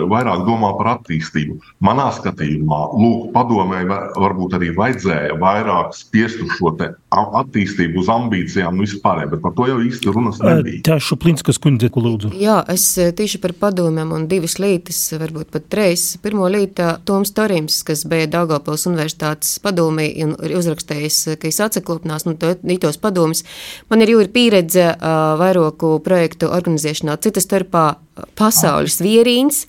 vairāk 0.07 0.43
domā 0.47 0.71
par 0.77 0.91
attīstību, 0.95 1.57
manā 1.83 2.07
skatījumā, 2.15 2.79
lūk, 2.95 3.31
padomē, 3.33 3.81
varbūt 4.15 4.55
arī 4.57 4.71
vajadzēja 4.77 5.35
vairāk 5.41 5.95
spiest 5.97 6.43
uz 6.45 6.53
šo 6.55 6.71
attīstību, 6.77 8.01
uz 8.03 8.11
ambīcijām 8.11 8.77
un 8.77 8.85
vispār, 8.85 9.25
bet 9.31 9.41
par 9.43 9.55
to 9.57 9.67
jau 9.69 9.79
īsti 9.83 10.13
runas 10.13 10.39
nebija. 10.43 10.83
Tā 10.87 10.97
Šuplinskas 11.03 11.59
kundze, 11.63 11.89
ko 11.93 12.03
lūdzu. 12.05 12.31
Jā, 12.37 12.59
es 12.71 12.85
eh, 13.01 13.11
tieši 13.15 13.41
par 13.43 13.55
padomēm 13.57 14.13
un 14.15 14.27
divas 14.31 14.57
lītas, 14.61 14.99
varbūt 15.19 15.51
pat 15.55 15.67
trīs. 15.71 16.05
Pirmo 16.23 16.47
līta 16.51 16.97
Toms 17.07 17.33
Torims, 17.35 17.81
kas 17.87 18.05
bija 18.09 18.29
Daugavpils 18.37 18.87
universitātes 18.89 19.57
padomī 19.63 20.09
un 20.25 20.35
ir 20.45 20.55
uzrakstējis, 20.59 21.19
ka 21.41 21.49
es 21.49 21.61
atsaklopnās 21.63 22.27
no 22.27 22.35
nu, 22.37 22.77
tos 22.81 22.99
padomus. 23.01 23.43
Man 23.91 24.03
ir 24.03 24.13
jau 24.13 24.21
ir 24.23 24.31
pieredze 24.33 24.89
uh, 24.93 25.35
vairoku 25.39 25.97
projektu 26.05 26.51
organizēšanā 26.53 27.17
citas 27.23 27.47
starpā 27.57 27.97
pasaules 28.37 28.99
vierīns, 29.01 29.65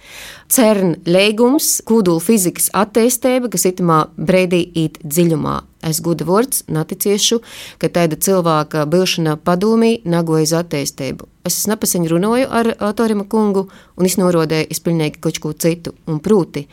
CERN 0.48 1.02
lēgums, 1.04 1.82
kodolu 1.84 2.20
fizikas 2.24 2.70
attīstība, 2.72 3.50
kas 3.52 3.66
itamā 3.68 4.06
brīdī 4.16 4.62
īt 4.76 5.00
dziļumā. 5.04 5.58
Es 5.88 6.00
gudu 6.02 6.26
vārds, 6.26 6.64
naticiešu, 6.66 7.40
ka 7.78 7.90
tāda 7.92 8.16
cilvēka 8.16 8.86
bilšana 8.90 9.36
padomī 9.36 9.98
nagoja 10.04 10.48
uz 10.48 10.54
attīstību. 10.62 11.28
Es 11.46 11.66
nepaseņu 11.70 12.10
runāju 12.14 12.48
ar 12.50 12.72
Torima 12.96 13.28
kungu, 13.28 13.68
un 13.96 14.08
es 14.08 14.16
norodēju 14.18 14.72
izpilnīgi 14.72 15.20
kaut 15.20 15.38
ko 15.44 15.52
citu, 15.52 15.94
un 16.08 16.18
prūti. 16.24 16.66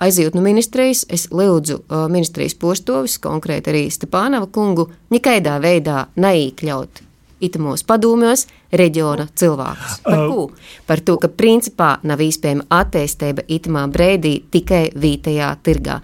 Aizjūt 0.00 0.38
no 0.38 0.40
ministrijas, 0.40 1.04
es 1.12 1.26
lūdzu 1.28 1.82
uh, 1.82 2.06
ministrijas 2.08 2.56
postovis, 2.56 3.18
konkrēti 3.20 3.74
arī 3.74 3.84
Stepānava 3.92 4.48
kungu, 4.48 4.88
nekaidā 5.12 5.58
veidā 5.60 6.06
neīkļaut 6.16 7.04
itamos 7.40 7.84
padomjos 7.84 8.46
reģiona 8.72 9.28
cilvēkus. 9.34 10.00
Par 10.04 10.26
ko? 10.30 10.48
Par 10.86 11.02
to, 11.06 11.16
ka 11.22 11.30
principā 11.30 11.90
nav 12.06 12.22
iespējama 12.24 12.66
attīstība 12.80 13.46
itamā 13.50 13.86
brīdī 13.92 14.36
tikai 14.50 14.88
vietējā 14.94 15.50
tirgā. 15.66 16.00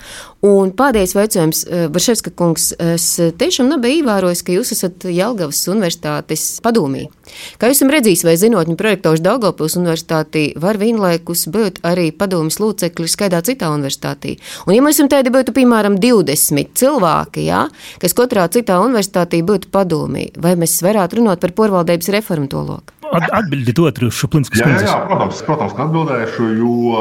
Un 0.47 0.71
pēdējais 0.77 1.14
jautājums, 1.17 1.61
Barševska 1.91 2.31
kungs, 2.39 2.69
es 2.79 3.07
tiešām 3.41 3.71
nebiju 3.73 4.03
ievērojis, 4.03 4.45
ka 4.47 4.55
jūs 4.55 4.71
esat 4.77 5.07
Jelgavas 5.11 5.62
universitātes 5.73 6.45
padomī. 6.62 7.07
Kā 7.59 7.71
jūs 7.71 7.81
esat 7.81 7.91
redzējis, 7.97 8.23
vai 8.29 8.37
zinātņu 8.39 8.77
projektors 8.79 9.25
Daugavpils 9.25 9.75
universitātī 9.81 10.45
var 10.62 10.79
vienlaikus 10.79 11.47
būt 11.51 11.81
arī 11.89 12.12
padomjas 12.14 12.61
locekļi 12.62 13.11
skaidā 13.11 13.41
citā 13.47 13.73
universitātī? 13.75 14.37
Un 14.69 14.77
ja 14.77 14.85
mēs 14.87 15.03
tādi 15.11 15.33
būtu, 15.35 15.57
piemēram, 15.57 15.99
20 16.03 16.77
cilvēki, 16.79 17.49
jā, 17.49 17.64
kas 18.03 18.14
katrā 18.14 18.47
citā 18.53 18.79
universitātī 18.85 19.43
būtu 19.47 19.73
padomī, 19.75 20.29
vai 20.39 20.55
mēs 20.61 20.79
varētu 20.87 21.19
runāt 21.21 21.43
par 21.43 21.57
porvaldības 21.59 22.12
reformu 22.14 22.53
to 22.57 22.65
loku? 22.73 22.97
Atbildiet 23.17 23.79
otru 23.81 24.11
Šuplinskas 24.13 24.65
kundzes. 24.65 24.89
Jā, 24.89 24.97
jā, 24.97 25.07
protams, 25.07 25.41
protams, 25.47 25.75
ka 25.77 25.87
atbildēšu, 25.87 26.49
jo 26.59 27.01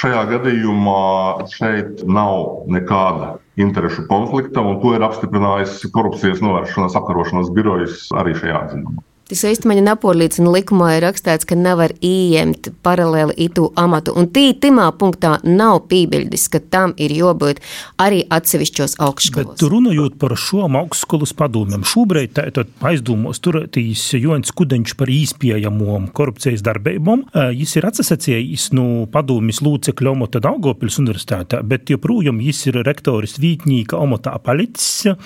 šajā 0.00 0.24
gadījumā 0.32 1.04
šeit 1.52 2.02
nav 2.08 2.66
nekāda 2.74 3.34
interešu 3.60 4.08
konflikta, 4.10 4.64
un 4.64 4.80
to 4.82 4.96
ir 4.96 5.04
apstiprinājis 5.06 5.84
korupcijas 5.94 6.42
novēršanas 6.44 6.96
apkarošanas 6.98 7.52
birojas 7.54 8.08
arī 8.18 8.34
šajā 8.40 8.62
atzinumā. 8.64 9.04
Tas 9.24 9.40
īstenībā 9.48 9.80
nepārliecina 9.80 10.50
likumā 10.52 10.90
ir 10.98 11.06
rakstīts, 11.06 11.46
ka 11.48 11.56
nevar 11.56 11.94
ieņemt 12.04 12.68
paralēli 12.84 13.32
itu 13.46 13.70
amatu. 13.80 14.12
Un 14.20 14.26
tī 14.28 14.50
timā 14.60 14.90
punktā 15.00 15.38
nav 15.48 15.86
pībeļdis, 15.88 16.44
ka 16.52 16.60
tam 16.60 16.92
ir 17.00 17.14
jābūt 17.16 17.62
arī 18.04 18.18
atsevišķos 18.28 18.98
augstskolos. 19.00 19.56
Bet 19.56 19.64
runājot 19.72 20.18
par 20.20 20.34
šo 20.36 20.66
augstskolas 20.68 21.32
padomiem, 21.38 21.86
šobrīd 21.88 22.36
aizdomos 22.84 23.40
turētīs 23.40 24.02
Joņs 24.18 24.52
Kudeņš 24.60 24.94
par 25.00 25.08
īspējamom 25.14 26.10
korupcijas 26.12 26.60
darbībām. 26.66 27.24
Jis 27.56 27.78
ir 27.80 27.88
atsasacījis 27.88 28.68
no 28.76 28.86
padomjas 29.08 29.62
lūcekļa 29.64 30.12
omota 30.12 30.44
Daugopils 30.44 31.00
universitātā, 31.00 31.62
bet 31.64 31.88
joprojām 31.94 32.44
jis 32.44 32.60
ir 32.68 32.82
rektoris 32.84 33.38
vītņīka 33.40 33.96
omotā 34.04 34.36
palicis. 34.44 35.16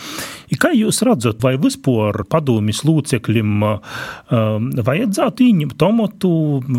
Kā 0.58 0.70
jūs 0.74 1.02
redzat, 1.06 1.42
vai 1.42 1.56
vispār 1.58 2.22
padomjas 2.30 2.86
lūcekļiem 2.86 3.66
um, 4.30 4.70
vajadzētu 4.84 5.46
ieņemt 5.48 5.76
tomatu, 5.80 6.30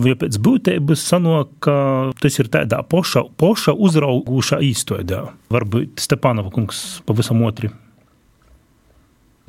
ja 0.06 0.16
pēc 0.20 0.40
būtības 0.46 1.04
sanāk, 1.12 1.52
ka 1.66 1.76
tas 2.22 2.40
ir 2.42 2.50
tādā 2.54 2.82
poša, 2.88 3.26
poša 3.40 3.76
uzraugušā 3.76 4.62
īstoidā. 4.70 5.26
Varbūt 5.54 6.02
Stepanova 6.02 6.52
kungs 6.54 7.00
pavisam 7.08 7.44
otri. 7.48 7.72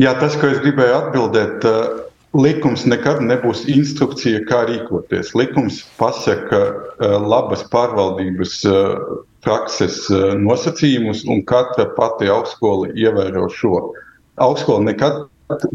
Jā, 0.00 0.14
tas, 0.16 0.36
ko 0.40 0.48
es 0.48 0.62
gribēju 0.64 0.94
atbildēt, 0.96 1.66
uh, 1.68 2.06
likums 2.40 2.86
nekad 2.88 3.20
nebūs 3.26 3.66
instrukcija, 3.68 4.44
kā 4.48 4.62
rīkoties. 4.70 5.34
Likums 5.36 5.82
pasaka 6.00 6.60
uh, 6.70 7.18
labas 7.20 7.66
pārvaldības 7.72 8.54
uh, 8.70 9.18
prakses 9.44 10.06
nosacījumus, 10.40 11.24
un 11.28 11.44
katra 11.48 11.86
pati 11.96 12.28
augstskola 12.28 12.90
ievēro 12.92 13.46
šo. 13.52 13.78
Augstskola 14.40 14.84
nekad 14.88 15.22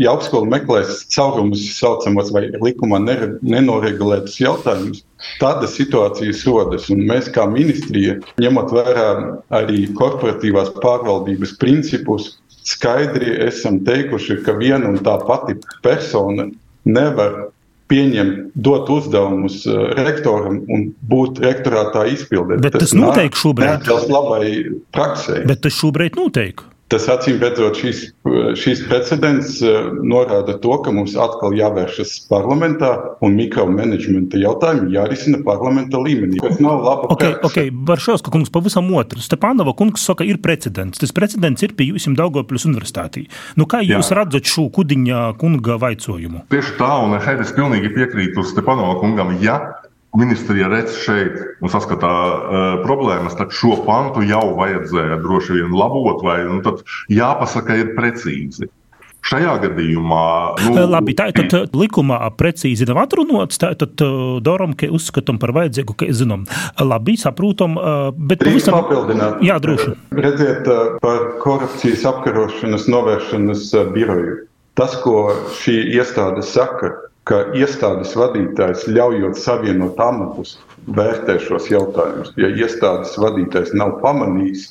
ja 0.01 0.13
augstskola 0.13 0.49
meklēs 0.51 1.03
caurumus, 1.13 1.63
saucamos 1.77 2.31
vai 2.35 2.47
likumā 2.53 2.99
nenoregulētus 3.05 4.39
jautājumus, 4.41 5.03
tāda 5.41 5.69
situācijas 5.71 6.43
rodas. 6.49 6.89
Un 6.93 7.05
mēs, 7.09 7.29
kā 7.35 7.47
ministrija, 7.51 8.19
ņemot 8.41 8.73
vērā 8.75 9.09
arī 9.55 9.87
korporatīvās 9.97 10.73
pārvaldības 10.83 11.55
principus, 11.61 12.35
skaidri 12.65 13.35
esam 13.45 13.81
teikuši, 13.85 14.41
ka 14.45 14.57
viena 14.57 14.89
un 14.89 15.01
tā 15.05 15.19
pati 15.27 15.57
persona 15.85 16.49
nevar 16.85 17.49
pieņemt, 17.91 18.55
dot 18.65 18.89
uzdevumus 18.89 19.59
uh, 19.69 19.91
rektoram 19.99 20.63
un 20.73 20.87
būt 21.05 21.41
rektorātā 21.43 22.07
izpildīt. 22.15 22.63
Bet 22.63 22.77
tas, 22.77 22.89
tas 22.89 22.95
notiek 22.97 23.37
šobrīd. 23.37 23.85
Tas 23.85 24.07
labai 24.09 24.47
praksē. 24.95 25.43
Bet 25.45 25.61
tas 25.65 25.77
šobrīd 25.77 26.17
notiek. 26.17 26.65
Tas 26.95 27.09
acīm 27.11 27.41
redzot, 27.43 27.75
šīs, 27.75 28.01
šīs 28.55 28.85
precedents 28.87 29.57
uh, 29.65 29.89
norāda 30.07 30.53
to, 30.63 30.77
ka 30.79 30.93
mums 30.95 31.11
atkal 31.19 31.51
jāvēršas 31.57 32.13
parlamentā 32.29 32.93
un 33.25 33.35
mikromanagementa 33.35 34.39
jautājumi 34.39 34.95
jārisina 34.95 35.41
parlamenta 35.43 35.99
līmenī. 35.99 36.39
Tas 36.39 36.61
nav 36.63 36.85
labi. 36.85 37.09
Okay, 37.17 37.33
okay. 37.43 37.73
Baršovska 37.89 38.31
kungs 38.31 38.53
pavisam 38.53 38.87
otru. 38.95 39.19
Stepānova 39.19 39.75
kungs 39.75 40.07
saka, 40.07 40.23
ir 40.23 40.39
precedents. 40.39 41.01
Tas 41.01 41.11
precedents 41.15 41.67
ir 41.67 41.75
pie 41.75 41.89
jums 41.91 42.07
Daugopļus 42.15 42.69
universitātī. 42.69 43.25
Nu, 43.59 43.67
kā 43.67 43.81
jūs 43.83 44.13
Jā. 44.13 44.21
redzat 44.21 44.47
šo 44.47 44.69
kudiņa 44.71 45.25
kunga 45.41 45.75
vaicojumu? 45.81 46.45
Tieši 46.53 46.77
tā, 46.79 46.93
un 47.03 47.19
es 47.19 47.51
pilnīgi 47.59 47.91
piekrītu 47.91 48.47
Stepānova 48.47 49.01
kungam. 49.03 49.35
Ja 49.43 49.59
ministrija 50.19 50.69
redz 50.71 50.95
šeit 51.03 51.35
un 51.61 51.71
saskatā 51.73 52.13
uh, 52.13 52.63
problēmas, 52.85 53.35
tad 53.39 53.53
šo 53.55 53.81
pantu 53.87 54.23
jau 54.25 54.47
vajadzēja 54.59 55.19
droši 55.23 55.59
vien 55.59 55.75
labot, 55.75 56.23
vai 56.25 56.41
nu, 56.47 56.75
jāpasaka, 57.11 57.77
ir 57.81 57.93
precīzi. 57.97 58.69
Šajā 59.25 59.55
gadījumā. 59.63 60.25
Nu, 60.67 60.83
Labi, 60.85 61.15
tā 61.17 61.31
ir 61.31 61.47
tad 61.49 61.73
likumā 61.73 62.19
precīzi 62.37 62.85
nav 62.85 62.99
atrunāts. 63.07 63.57
Tad 63.57 63.97
Doram, 64.45 64.75
ka 64.77 64.91
uzskatām 64.93 65.39
par 65.41 65.49
vajadzīgu, 65.55 65.95
ka 65.97 66.09
zinām. 66.13 66.43
Labi, 66.77 67.15
saprotam, 67.17 67.73
bet 68.19 68.45
pavisam. 68.45 68.77
Papildināt. 68.77 69.41
Jā, 69.45 69.57
droši. 69.63 69.95
Redziet, 70.13 70.69
par 71.01 71.25
korupcijas 71.41 72.05
apkarošanas 72.11 72.85
novēršanas 72.93 73.65
biroju. 73.95 74.43
Tas, 74.77 74.93
ko 75.01 75.31
šī 75.57 75.79
iestāde 75.95 76.45
saka, 76.45 76.93
ka 77.29 77.41
iestādes 77.57 78.13
vadītājs 78.17 78.85
ļaujot 78.91 79.37
savienot 79.41 79.99
amatus, 80.01 80.55
vērtē 80.97 81.39
šos 81.41 81.69
jautājumus. 81.71 82.33
Ja 82.37 82.51
iestādes 82.53 83.15
vadītājs 83.21 83.73
nav 83.77 83.97
pamanījis 84.03 84.67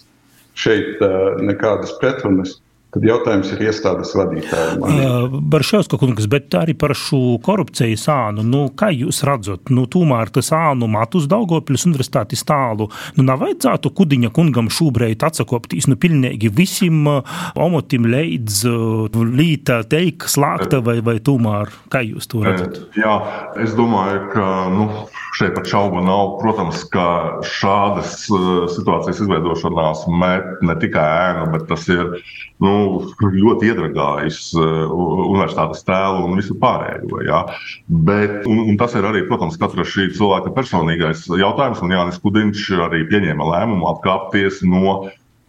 šeit 0.55 1.03
uh, 1.03 1.35
nekādas 1.43 1.97
pretrunas, 1.99 2.61
Tad 2.95 3.03
jautājums 3.09 3.49
ir 3.51 3.63
iestādes 3.67 4.13
vadītājiem. 4.15 4.83
Uh, 4.87 5.33
Baršauska 5.51 5.99
kungs, 5.99 6.29
bet 6.31 6.55
arī 6.55 6.77
par 6.79 6.93
šo 6.95 7.41
korupcijas 7.43 8.05
ānu. 8.13 8.45
Nu, 8.47 8.61
kā 8.71 8.93
jūs 8.95 9.25
redzat, 9.27 9.73
nu, 9.75 9.89
tomēr 9.91 10.31
tas 10.35 10.53
ānu 10.55 10.87
matus 10.93 11.27
Daugopļas 11.31 11.89
universitātes 11.89 12.47
tālu, 12.47 12.87
nu, 13.17 13.27
nav 13.27 13.43
vajadzētu 13.43 13.91
kudiņa 13.99 14.31
kungam 14.37 14.71
šobrīd 14.71 15.27
atsakoptīs, 15.27 15.89
nu, 15.91 15.99
pilnīgi 15.99 16.53
visiem 16.55 17.03
uh, 17.11 17.35
omotim 17.59 18.07
leidz 18.13 18.63
uh, 18.71 19.11
līta 19.11 19.81
teika 19.91 20.31
slāgta 20.31 20.79
vai, 20.85 21.01
vai 21.03 21.19
tomēr, 21.19 21.75
kā 21.91 22.05
jūs 22.07 22.31
to 22.31 22.45
redzat? 22.47 22.79
Jā, 22.95 23.19
es 23.65 23.75
domāju, 23.75 24.23
ka, 24.37 24.49
nu, 24.71 24.89
šeit 25.35 25.55
pat 25.57 25.67
šaubu 25.67 26.03
nav. 26.05 26.37
Protams, 26.39 26.85
ka 26.95 27.09
šādas 27.59 28.21
uh, 28.31 28.71
situācijas 28.71 29.25
izveidošanās 29.25 30.07
met 30.23 30.63
ne 30.63 30.79
tikai 30.79 31.05
ēnu, 31.29 31.51
bet 31.57 31.67
tas 31.71 31.89
ir 31.91 32.21
nu, 32.63 32.75
ļoti 33.21 33.71
iedragājis 33.71 34.41
uh, 34.59 34.93
universitātes 35.29 35.85
tēlu 35.87 36.25
un 36.29 36.39
visu 36.41 36.57
pārējo. 36.61 37.23
Ja? 37.27 37.45
Bet, 37.89 38.43
un, 38.51 38.65
un 38.71 38.81
tas 38.81 38.97
ir 38.99 39.07
arī, 39.09 39.25
protams, 39.29 39.59
katra 39.61 39.87
šī 39.89 40.11
cilvēka 40.17 40.55
personīgais 40.57 41.27
jautājums, 41.41 41.83
un 41.85 41.95
Jānis 41.95 42.21
Kudiņš 42.25 42.67
arī 42.89 43.05
pieņēma 43.11 43.51
lēmumu 43.53 43.91
atkāpties 43.95 44.63
no 44.69 44.99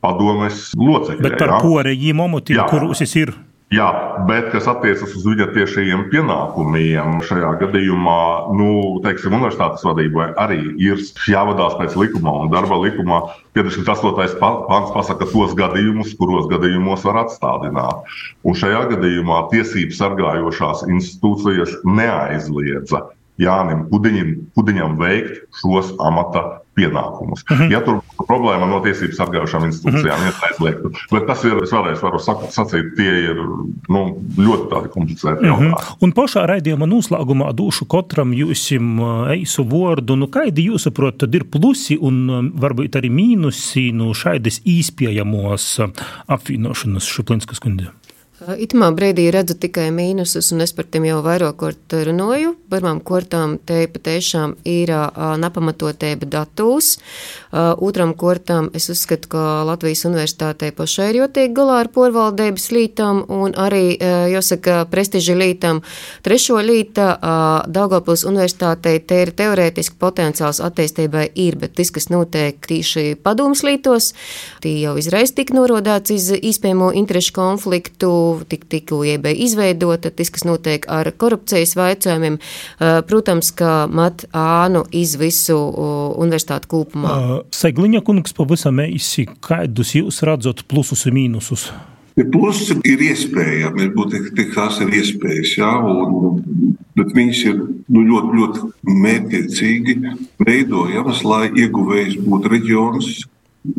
padomes 0.05 0.69
locekļiem. 0.77 1.25
Bet 1.25 1.39
par 1.41 1.55
ja? 1.55 1.59
ko 1.63 1.75
arī 1.81 1.97
momotīvu, 2.15 2.65
kurus 2.71 3.03
es 3.05 3.15
ir? 3.19 3.33
Jā, 3.73 3.85
bet 4.29 4.51
kas 4.53 4.67
attiecas 4.69 5.15
uz 5.17 5.23
viņa 5.25 5.47
tiešajiem 5.55 6.03
pienākumiem, 6.11 7.15
šajā 7.25 7.55
gadījumā, 7.63 8.19
nu, 8.53 8.67
teiksim, 9.01 9.33
universitātes 9.33 9.81
vadībai 9.87 10.27
arī 10.37 10.59
ir 10.77 11.01
jāvadās 11.25 11.73
pēc 11.79 11.95
likuma 11.97 12.35
un 12.43 12.51
darba 12.53 12.77
likumā. 12.83 13.23
58. 13.57 14.37
pants 14.37 14.93
pasaka 14.93 15.25
tos 15.31 15.57
gadījumus, 15.57 16.13
kuros 16.19 16.45
gadījumos 16.51 17.07
var 17.09 17.23
atstādināt. 17.23 18.05
Un 18.45 18.53
šajā 18.53 18.83
gadījumā 18.93 19.47
tiesību 19.49 19.97
sargājošās 19.97 20.85
institūcijas 20.85 21.79
neaizliedza 21.89 23.01
Jānim 23.41 23.87
Kudiņam, 23.89 24.29
Kudiņam 24.55 24.99
veikt 25.01 25.41
šos 25.57 25.89
amata 26.05 26.61
pienākumus. 26.75 27.43
Uh 27.43 27.55
mhm. 27.55 27.63
-huh. 27.63 27.71
Ja 27.71 27.81
tur 27.81 27.95
būtu 28.01 28.27
problēma 28.27 28.67
no 28.69 28.81
tiesību 28.83 29.15
sargājušām 29.17 29.65
institūcijām, 29.69 30.19
uh 30.19 30.27
-huh. 30.27 30.33
ja 30.41 30.49
aizliegtu. 30.49 30.91
Bet 31.11 31.27
tas 31.27 31.43
ir, 31.43 31.57
es 31.63 31.71
vēlreiz 31.71 32.01
varu 32.03 32.19
sacīt, 32.19 32.95
tie 32.95 33.11
ir 33.31 33.41
nu, 33.89 34.01
ļoti 34.37 34.69
tādi 34.73 34.89
komplicēti 34.89 35.45
uh 35.45 35.51
mhm. 35.51 35.65
-huh. 35.65 35.69
jautājumi. 35.69 35.97
Un 36.01 36.13
pašā 36.13 36.45
raidījuma 36.45 36.85
noslēgumā 36.85 37.53
došu 37.53 37.85
katram 37.85 38.33
jūsim 38.33 38.99
eisu 39.29 39.63
vārdu. 39.63 40.15
Nu, 40.15 40.27
kādi 40.27 40.69
jūs 40.69 40.87
saprotat, 40.87 41.17
tad 41.17 41.35
ir 41.35 41.43
plusi 41.43 41.97
un 42.01 42.51
varbūt 42.55 42.95
arī 42.95 43.09
mīnusi 43.09 43.91
no 43.93 44.13
šādas 44.13 44.61
īspējamos 44.65 45.79
apvienošanas 46.27 47.03
Šuplinskas 47.03 47.59
kundze? 47.59 47.91
Itamā 48.35 48.89
brīdī 48.91 49.29
redzu 49.31 49.55
tikai 49.55 49.85
mīnusus, 49.95 50.49
un 50.51 50.59
es 50.65 50.73
par 50.75 50.83
tiem 50.91 51.05
jau 51.07 51.21
vairāk 51.23 51.55
kārt 51.55 51.93
runāju. 52.09 52.49
Pirmām 52.67 52.97
kārtām 52.99 53.53
te 53.63 53.85
patiešām 53.87 54.57
ir 54.67 54.89
nepamatotība 55.39 56.27
datūs. 56.27 56.97
Otram 57.55 58.11
kārtām 58.19 58.67
es 58.75 58.89
uzskatu, 58.91 59.29
ka 59.31 59.43
Latvijas 59.69 60.03
universitātei 60.09 60.73
pašai 60.75 61.07
ir 61.13 61.19
jātiek 61.21 61.53
galā 61.55 61.77
ar 61.85 61.89
porvaldības 61.95 62.65
lītām 62.75 63.21
un 63.31 63.55
arī, 63.55 63.95
jāsaka, 64.33 64.81
prestiža 64.91 65.37
lītām. 65.39 65.79
Trešo 66.27 66.59
līta 66.59 67.07
Daugavpils 67.71 68.25
universitātei 68.27 68.99
te 68.99 69.21
ir 69.23 69.31
teorētiski 69.31 69.95
potenciāls 69.95 70.59
attīstībai 70.59 71.29
ir, 71.39 71.55
bet 71.63 71.77
tas, 71.79 71.93
kas 71.95 72.11
notiek 72.11 72.59
tieši 72.67 73.15
padomus 73.15 73.63
lītos, 73.63 74.11
tie 74.59 74.75
jau 74.83 74.99
izreiz 74.99 75.31
tika 75.31 75.55
norodāts 75.55 76.11
iz 76.11 76.33
iespējamo 76.35 76.91
interešu 76.99 77.37
konfliktu 77.39 78.24
tik, 78.49 78.67
tikko 78.71 79.01
iebeja 79.07 79.37
izveidota, 79.45 80.11
tas, 80.11 80.31
kas 80.33 80.45
notiek 80.47 80.85
ar 80.91 81.09
korupcijas 81.15 81.75
vaicājumiem, 81.79 82.37
protams, 83.09 83.51
ka 83.55 83.85
mat 83.91 84.27
ānu 84.35 84.85
iz 84.95 85.15
visu 85.21 85.57
universitātu 86.21 86.71
kopumā. 86.75 87.17
Segliņa 87.55 88.03
kungs 88.05 88.35
pavisam 88.37 88.81
īsi, 88.85 89.27
kādus 89.45 89.95
jūs 89.97 90.23
redzat 90.27 90.65
plusus 90.69 91.05
un 91.09 91.19
mīnusus? 91.19 91.69
Plusi 92.15 92.77
ir 92.87 93.01
iespējami, 93.03 93.89
būtu 93.91 94.21
tās 94.53 94.77
ir 94.85 94.93
iespējas, 95.01 95.57
jā, 95.59 95.71
un, 95.83 96.37
bet 96.95 97.11
viņas 97.11 97.41
ir 97.49 97.57
nu, 97.59 98.03
ļoti, 98.07 98.37
ļoti 98.39 98.93
mērķiecīgi 99.03 99.95
veidojamas, 100.39 101.25
lai 101.27 101.49
ieguvējs 101.51 102.21
būtu 102.23 102.53
reģions, 102.53 103.09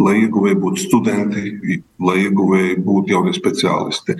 lai 0.01 0.17
ieguvēji 0.25 0.59
būtu 0.63 0.83
studenti, 0.83 1.81
lai 2.03 2.19
ieguvēji 2.27 2.77
būtu 2.87 3.15
jaunie 3.15 3.35
speciālisti. 3.37 4.19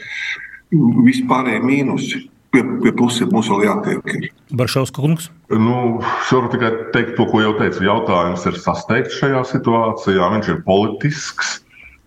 Vispārējie 0.73 1.63
mīnusi. 1.65 2.25
Pie, 2.55 2.63
pie 2.81 2.93
pusēm 2.97 3.33
mums 3.35 3.51
vēl 3.53 3.67
jātiek. 3.67 4.31
Baršauskas 4.57 5.03
kungs. 5.03 5.27
Nu, 5.51 5.99
es 6.01 6.31
varu 6.33 6.49
tikai 6.55 6.71
teikt 6.95 7.17
to, 7.19 7.27
ko 7.29 7.43
jau 7.43 7.53
teicu. 7.59 7.85
Jautājums 7.85 8.47
ir 8.49 8.57
sasteigts 8.63 9.19
šajā 9.21 9.43
situācijā. 9.51 10.31
Viņš 10.37 10.53
ir 10.55 10.63
politisks. 10.65 11.59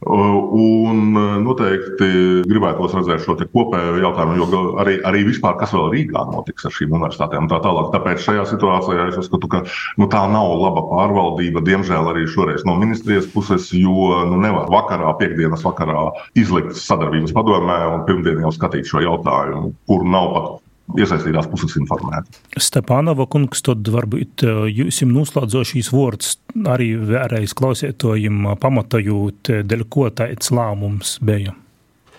Un 0.07 1.11
noteikti 1.43 2.07
gribētos 2.47 2.93
redzēt 2.95 3.25
šo 3.25 3.33
kopējo 3.51 3.97
jautājumu, 3.99 4.37
jo 4.39 4.61
arī, 4.79 4.93
arī 5.03 5.25
vispār, 5.27 5.57
kas 5.59 5.73
vēl 5.75 5.89
Rīgā 5.91 6.21
notiks 6.29 6.69
ar 6.69 6.71
šīm 6.71 6.95
universitātēm 6.95 7.43
un 7.43 7.49
tā 7.51 7.59
tālāk. 7.65 7.89
Tāpēc 7.95 8.23
šajā 8.23 8.45
situācijā 8.47 9.09
es 9.09 9.19
uzskatu, 9.19 9.49
ka 9.51 9.61
nu, 9.99 10.07
tā 10.07 10.23
nav 10.31 10.53
laba 10.61 10.85
pārvaldība, 10.87 11.65
diemžēl 11.67 12.07
arī 12.13 12.23
šoreiz 12.31 12.63
no 12.69 12.77
ministrijas 12.79 13.27
puses, 13.33 13.67
jo 13.75 14.23
nu, 14.31 14.39
nevar 14.39 14.71
vakarā, 14.71 15.11
piekdienas 15.19 15.67
vakarā 15.67 16.07
izlikt 16.39 16.79
sadarbības 16.79 17.35
padomē 17.35 17.81
un 17.91 18.07
pirmdien 18.07 18.39
jau 18.45 18.55
skatīt 18.55 18.87
šo 18.87 19.03
jautājumu, 19.03 19.75
kur 19.91 20.07
nav 20.07 20.31
pat 20.37 20.49
iesaistītās 20.97 21.47
puses 21.51 21.75
informēti. 21.79 22.41
Stepānova 22.57 23.27
kungs, 23.31 23.63
tad 23.65 23.87
varbūt 23.93 24.45
eh, 24.47 24.61
jūs 24.81 25.03
noslēdzošīs 25.09 25.91
vārds 25.93 26.35
arī 26.69 26.93
vēlreiz 27.09 27.55
klausietojim 27.57 28.53
pamatojot, 28.61 29.53
eh, 29.53 29.65
dēļ 29.67 29.87
ko 29.93 30.09
tāds 30.13 30.53
lēmums 30.55 31.17
bija. 31.25 31.55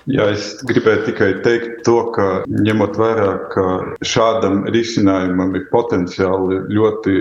Jā, 0.08 0.30
es 0.32 0.54
gribēju 0.64 1.02
tikai 1.10 1.28
teikt 1.44 1.82
to, 1.84 1.96
ka 2.14 2.26
ņemot 2.48 2.96
vērā, 2.96 3.28
ka 3.52 3.64
šādam 4.06 4.62
risinājumam 4.72 5.52
ir 5.58 5.66
potenciāli 5.72 6.60
ļoti 6.72 7.16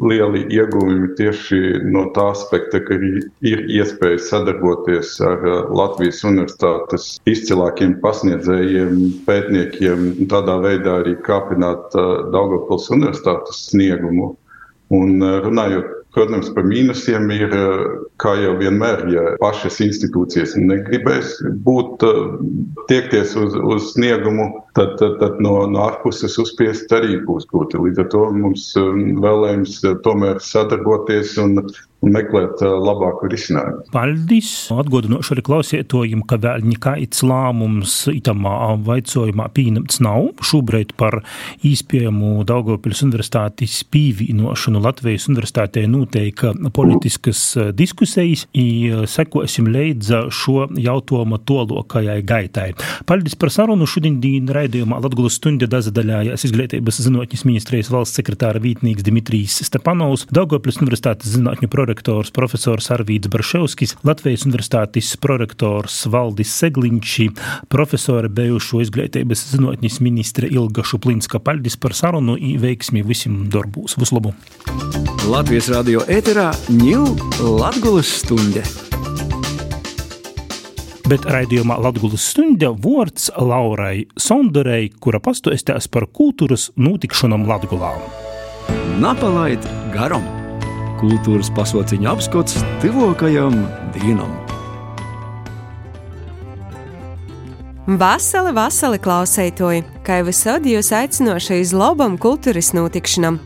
lieli 0.00 0.44
ieguvumi 0.56 1.10
tieši 1.18 1.60
no 1.84 2.06
tā 2.16 2.30
aspekta, 2.32 2.80
ka 2.86 2.96
ir 3.44 3.64
iespēja 3.68 4.22
sadarboties 4.24 5.18
ar 5.24 5.44
uh, 5.44 5.58
Latvijas 5.76 6.22
universitātes 6.24 7.10
izcilākiem 7.28 7.98
pasniedzējiem, 8.04 8.96
pētniekiem, 9.28 10.08
tādā 10.32 10.56
veidā 10.64 11.00
arī 11.02 11.18
kāpināt 11.28 11.92
uh, 11.92 12.24
Daugavpils 12.32 12.88
universitātes 12.94 13.66
sniegumu. 13.68 14.32
Un 14.94 15.20
uh, 15.20 15.42
runājot 15.44 16.03
Protams, 16.14 16.50
par 16.54 16.62
mīnusiem 16.70 17.26
ir, 17.34 17.48
eh, 17.50 17.80
kā 18.22 18.36
jau 18.38 18.52
vienmēr, 18.60 19.00
ja 19.10 19.22
pašas 19.40 19.80
institūcijas 19.82 20.54
negribēs 20.60 21.40
būt, 21.66 22.04
eh, 22.06 22.20
tiekties 22.90 23.34
uz, 23.40 23.56
uz 23.58 23.88
sniegumu, 23.94 24.46
tad, 24.78 24.94
tad, 25.00 25.18
tad 25.18 25.40
no, 25.40 25.56
no 25.66 25.82
ārpuses 25.88 26.38
uzspiest 26.38 26.94
arī 26.94 27.18
būs 27.26 27.48
grūti. 27.50 27.82
Līdz 27.82 28.04
ar 28.04 28.08
to 28.14 28.22
mums 28.30 28.68
eh, 28.78 28.92
vēlējums 29.26 29.80
tomēr 30.06 30.38
sadarboties 30.38 31.34
un 31.42 31.58
un 32.04 32.12
meklēt 32.14 32.62
labāku 32.62 33.28
risinājumu. 33.32 33.84
Paldies! 33.94 34.50
Atgādināšu 34.74 35.34
arī 35.34 35.44
klausītājiem, 35.46 36.24
ka 36.28 36.38
vēl 36.42 36.66
nekāds 36.68 37.22
lēmums 37.26 37.96
itamā 38.12 38.74
vaicojumā 38.84 39.48
pieņemts 39.56 40.00
nav. 40.04 40.30
Šobrīd 40.44 40.94
par 41.00 41.20
īspējamu 41.66 42.44
Daugopils 42.48 43.04
universitātes 43.06 43.80
pīvīnošanu 43.94 44.82
Latvijas 44.84 45.28
universitātē 45.30 45.86
noteikti 46.04 46.52
politiskas 46.74 47.42
diskusijas, 47.74 48.46
un 48.54 49.08
sekosim 49.10 49.68
līdz 49.72 50.12
šo 50.34 50.68
jautājumu 50.80 51.40
tolokajai 51.48 52.20
gaitai. 52.26 52.70
Paldies 53.08 53.36
par 53.38 53.52
sarunu 53.52 53.88
šodien 53.88 54.48
raidījumā 54.54 55.00
Latgulas 55.02 55.38
stunda 55.38 55.68
dazadaļājās 55.70 56.46
izglītības 56.48 57.00
zinātņas 57.04 57.44
ministrijas 57.48 57.90
valsts 57.92 58.20
sekretāra 58.20 58.62
vītnīgs 58.62 59.04
Dimitrijs 59.06 59.60
Stepanovs, 59.66 60.26
Daugopils 60.34 60.80
universitātes 60.82 61.34
zinātņu 61.34 61.70
prorektors 61.72 62.32
profesors 62.34 62.90
Arvīts 62.94 63.30
Barševskis, 63.32 63.96
Latvijas 64.06 64.46
universitātes 64.48 65.14
prorektors 65.20 66.04
Valdis 66.10 66.54
Segliņš, 66.60 67.14
profesore 67.72 68.30
bijušo 68.32 68.82
izglītības 68.84 69.48
zinātņas 69.54 70.00
ministre 70.04 70.50
Ilga 70.50 70.84
Šuplinska. 70.86 71.42
Paldies 71.44 71.78
par 71.80 71.96
sarunu 71.96 72.38
un 72.38 72.60
veiksmi 72.62 73.04
visiem 73.06 73.44
darbūs. 73.52 73.98
Vislabu! 74.00 74.34
Latvijas 75.24 75.70
radio 75.72 76.02
ēterā 76.10 76.50
ņūl 76.68 77.14
Latgulas 77.56 78.10
stunde! 78.20 78.60
Bet 81.08 81.24
raidījumā 81.24 81.78
Latvijas 81.80 82.26
stunde 82.28 82.68
vārds 82.84 83.30
Laurai 83.40 84.04
Sondarei, 84.20 84.90
kura 85.00 85.22
pastoistās 85.24 85.88
par 85.88 86.04
kultūras 86.12 86.68
notikšanām 86.76 87.48
Latvijā. 87.48 87.94
Napalaid 89.00 89.64
garam! 89.96 90.28
kultūras 91.00 91.48
pasauciņa 91.56 92.12
apskats 92.12 92.60
tuvākajam 92.84 93.56
dienam. 93.96 94.36
Vasali, 97.84 98.52
vasali 98.56 99.00
klausētoji, 99.00 99.82
kā 100.04 100.20
jau 100.20 100.28
visad 100.28 100.68
jūs 100.68 100.92
aicinoši 101.00 101.60
uz 101.64 101.74
labam 101.76 102.20
kultūras 102.20 102.72
notikšanam. 102.76 103.40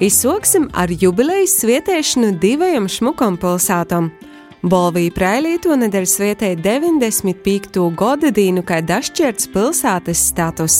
Izsoksim 0.00 0.68
ar 0.74 0.88
jubilejas 1.00 1.56
svietiešanu 1.58 2.38
divajam 2.38 2.84
šmukam 2.88 3.34
pilsētam. 3.36 4.12
Bolvija 4.62 5.10
Prailīto 5.10 5.74
nedēļas 5.74 6.12
svietē 6.14 6.52
95. 6.62 7.80
gada 7.98 8.30
dīnu 8.30 8.62
kā 8.62 8.78
dašķirts 8.78 9.50
pilsētas 9.50 10.22
status. 10.30 10.76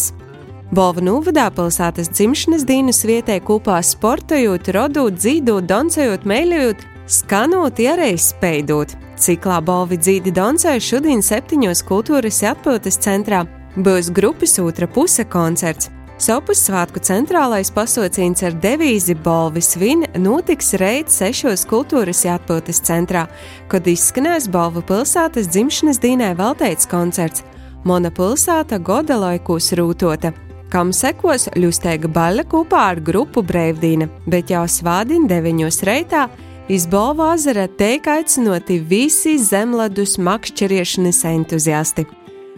Bolva 0.70 1.02
Nūvadā 1.02 1.48
pilsētas 1.50 2.12
dzimšanas 2.14 2.62
dienas 2.68 3.02
vietē 3.02 3.40
kopā 3.42 3.80
sportojot, 3.82 4.70
rodot, 4.76 5.18
dzīvot, 5.18 5.66
dancējot, 5.66 6.22
mēļojot, 6.22 6.86
skanot, 7.10 7.82
ierēs 7.82 8.30
speidot. 8.36 8.94
Ciklā 9.18 9.58
Bolvi 9.66 9.98
dzīdi 9.98 10.30
dancēja 10.30 10.78
šodien 10.92 11.26
septiņos 11.26 11.82
kultūras 11.90 12.44
atpūtas 12.54 13.02
centrā 13.02 13.42
būs 13.74 14.14
grupas 14.14 14.60
otra 14.62 14.86
puse 14.86 15.26
koncerts. 15.26 15.97
Sopus 16.18 16.64
svētku 16.66 16.98
centrālais 16.98 17.70
pasauciens 17.70 18.42
ar 18.42 18.56
devīzi 18.58 19.14
Bolvis 19.22 19.76
Vin 19.78 20.02
notiks 20.18 20.72
reit 20.82 21.12
sešos 21.14 21.62
kultūras 21.70 22.24
atpūtas 22.26 22.82
centrā, 22.82 23.28
kad 23.70 23.86
izskanēs 23.86 24.50
Bolvu 24.50 24.82
pilsētas 24.88 25.46
dzimšanas 25.54 26.02
dienai 26.02 26.34
veltēts 26.38 26.90
koncerts 26.90 27.46
Mona 27.86 28.10
pilsēta 28.10 28.80
goda 28.82 29.16
laikos 29.16 29.70
rūtota 29.78 30.32
kam 30.72 30.90
sekos 30.92 31.46
ļustēga 31.56 32.10
baļa 32.12 32.44
kopā 32.50 32.82
ar 32.92 33.00
grupu 33.00 33.42
Breivdīna, 33.46 34.08
bet 34.28 34.50
jau 34.52 34.66
svādien 34.68 35.28
deviņos 35.30 35.82
reitā 35.88 36.26
izbolva 36.68 37.32
azara 37.36 37.68
teik 37.80 38.10
aicinoti 38.12 38.80
visi 38.90 39.38
zemledus 39.40 40.18
makšķeriešanas 40.20 41.24
entuziasti. 41.32 42.04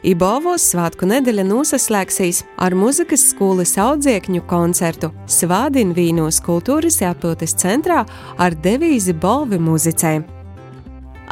Ibovos 0.00 0.64
svētku 0.70 1.04
nedēļa 1.04 1.42
nosaslēgsīs 1.44 2.38
ar 2.64 2.72
muzikas 2.72 3.26
skolas 3.34 3.74
audziekņu 3.76 4.40
koncertu 4.48 5.10
Svādin 5.28 5.92
vīnos 5.92 6.38
kultūras 6.40 7.02
apgūtas 7.04 7.52
centrā 7.60 8.06
ar 8.40 8.56
devīzi 8.64 9.12
Bolvi 9.12 9.58
muzicē. 9.60 10.14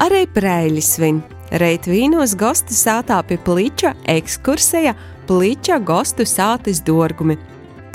Arī 0.05 0.27
Prēļi 0.35 0.85
svin. 0.85 1.23
Reit 1.49 1.89
vīnos 1.89 2.35
gostu 2.37 2.77
sātā 2.77 3.23
pie 3.25 3.39
pliča 3.41 3.95
ekskursija 4.05 4.93
Pliča 5.29 5.79
gostu 5.81 6.29
sātis 6.29 6.83
dorgumi. 6.85 7.39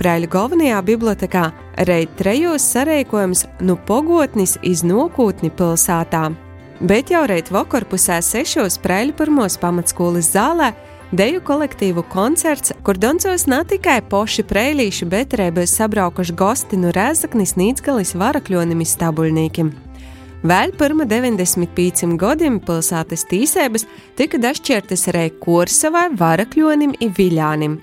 Prēļu 0.01 0.31
galvenajā 0.33 0.79
bibliotekā 0.89 1.43
reit 1.85 2.17
trejos 2.17 2.65
sareikojums 2.73 3.45
nu 3.61 3.77
pogotnis 3.85 4.57
iz 4.65 4.81
nokūtni 4.81 5.53
pilsētā. 5.53 6.31
Bet 6.81 7.11
jau 7.13 7.21
reit 7.29 7.51
vakarpusē 7.53 8.17
sešos 8.25 8.79
Prēļu 8.81 9.13
pirmos 9.19 9.59
pamatskolas 9.61 10.31
zālē 10.33 10.71
deju 11.13 11.43
kolektīvu 11.45 12.03
koncerts, 12.09 12.73
kur 12.83 12.97
doncos 12.97 13.45
ne 13.47 13.61
tikai 13.69 13.99
poši 14.09 14.45
prēlīši, 14.49 15.07
bet 15.09 15.35
arī 15.37 15.51
bez 15.59 15.75
sabraukuši 15.77 16.35
gosti 16.37 16.79
no 16.81 16.91
Rēzaknis, 16.95 17.53
Nīcgalis, 17.59 18.15
Varakļonim, 18.17 18.81
Stabuļnīkim. 18.81 19.69
Vēl 20.43 20.73
pirma 20.75 21.05
95 21.07 22.17
gadiem 22.19 22.57
pilsētas 22.59 23.23
tīsēbas 23.29 23.85
tika 24.19 24.41
dašķirtas 24.41 25.07
arī 25.13 25.29
Kursavai, 25.39 26.09
Varakļonim 26.19 26.97
un 26.97 27.13
Viļānim. 27.15 27.77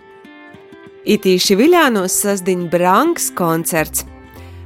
Itīši 1.08 1.56
Viļānos 1.56 2.18
sasdiņ 2.26 2.66
Branks 2.68 3.30
koncerts. 3.38 4.04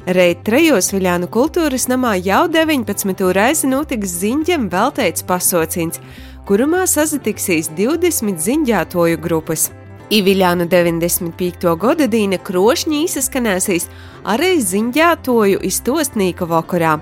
Reit 0.05 0.43
trejos 0.45 0.91
Viļānu 0.93 1.31
kultūras 1.33 1.87
namā 1.89 2.11
jau 2.21 2.43
19. 2.53 3.23
reizi 3.33 3.69
notiks 3.71 4.11
ziņģiem 4.21 4.67
veltēts 4.69 5.25
pasaucīns, 5.25 5.97
kurumā 6.45 6.83
sazatiksīs 6.85 7.71
20 7.73 8.37
ziņģētoju 8.45 9.21
grupas. 9.25 9.71
Iviļānu 10.13 10.67
95. 10.69 11.73
gada 11.81 12.05
dīna 12.13 12.37
krošņī 12.37 12.99
izskanēsīs 13.07 13.89
arī 14.29 14.51
ziņģētoju 14.61 15.63
iztostnīka 15.71 16.45
vakarā. 16.53 16.99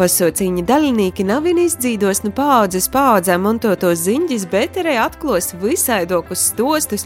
Pasaucīņa 0.00 0.64
dalībnieki 0.64 1.26
nav 1.28 1.44
vien 1.44 1.60
izdzīdos 1.66 2.22
no 2.24 2.30
nu 2.30 2.38
paudzes 2.38 2.88
paudzēm 2.88 3.44
montotos 3.44 4.06
ziņģis, 4.06 4.48
bet 4.48 4.80
arī 4.80 4.96
atklos 4.96 5.52
visaidokus 5.60 6.48
stostus 6.54 7.04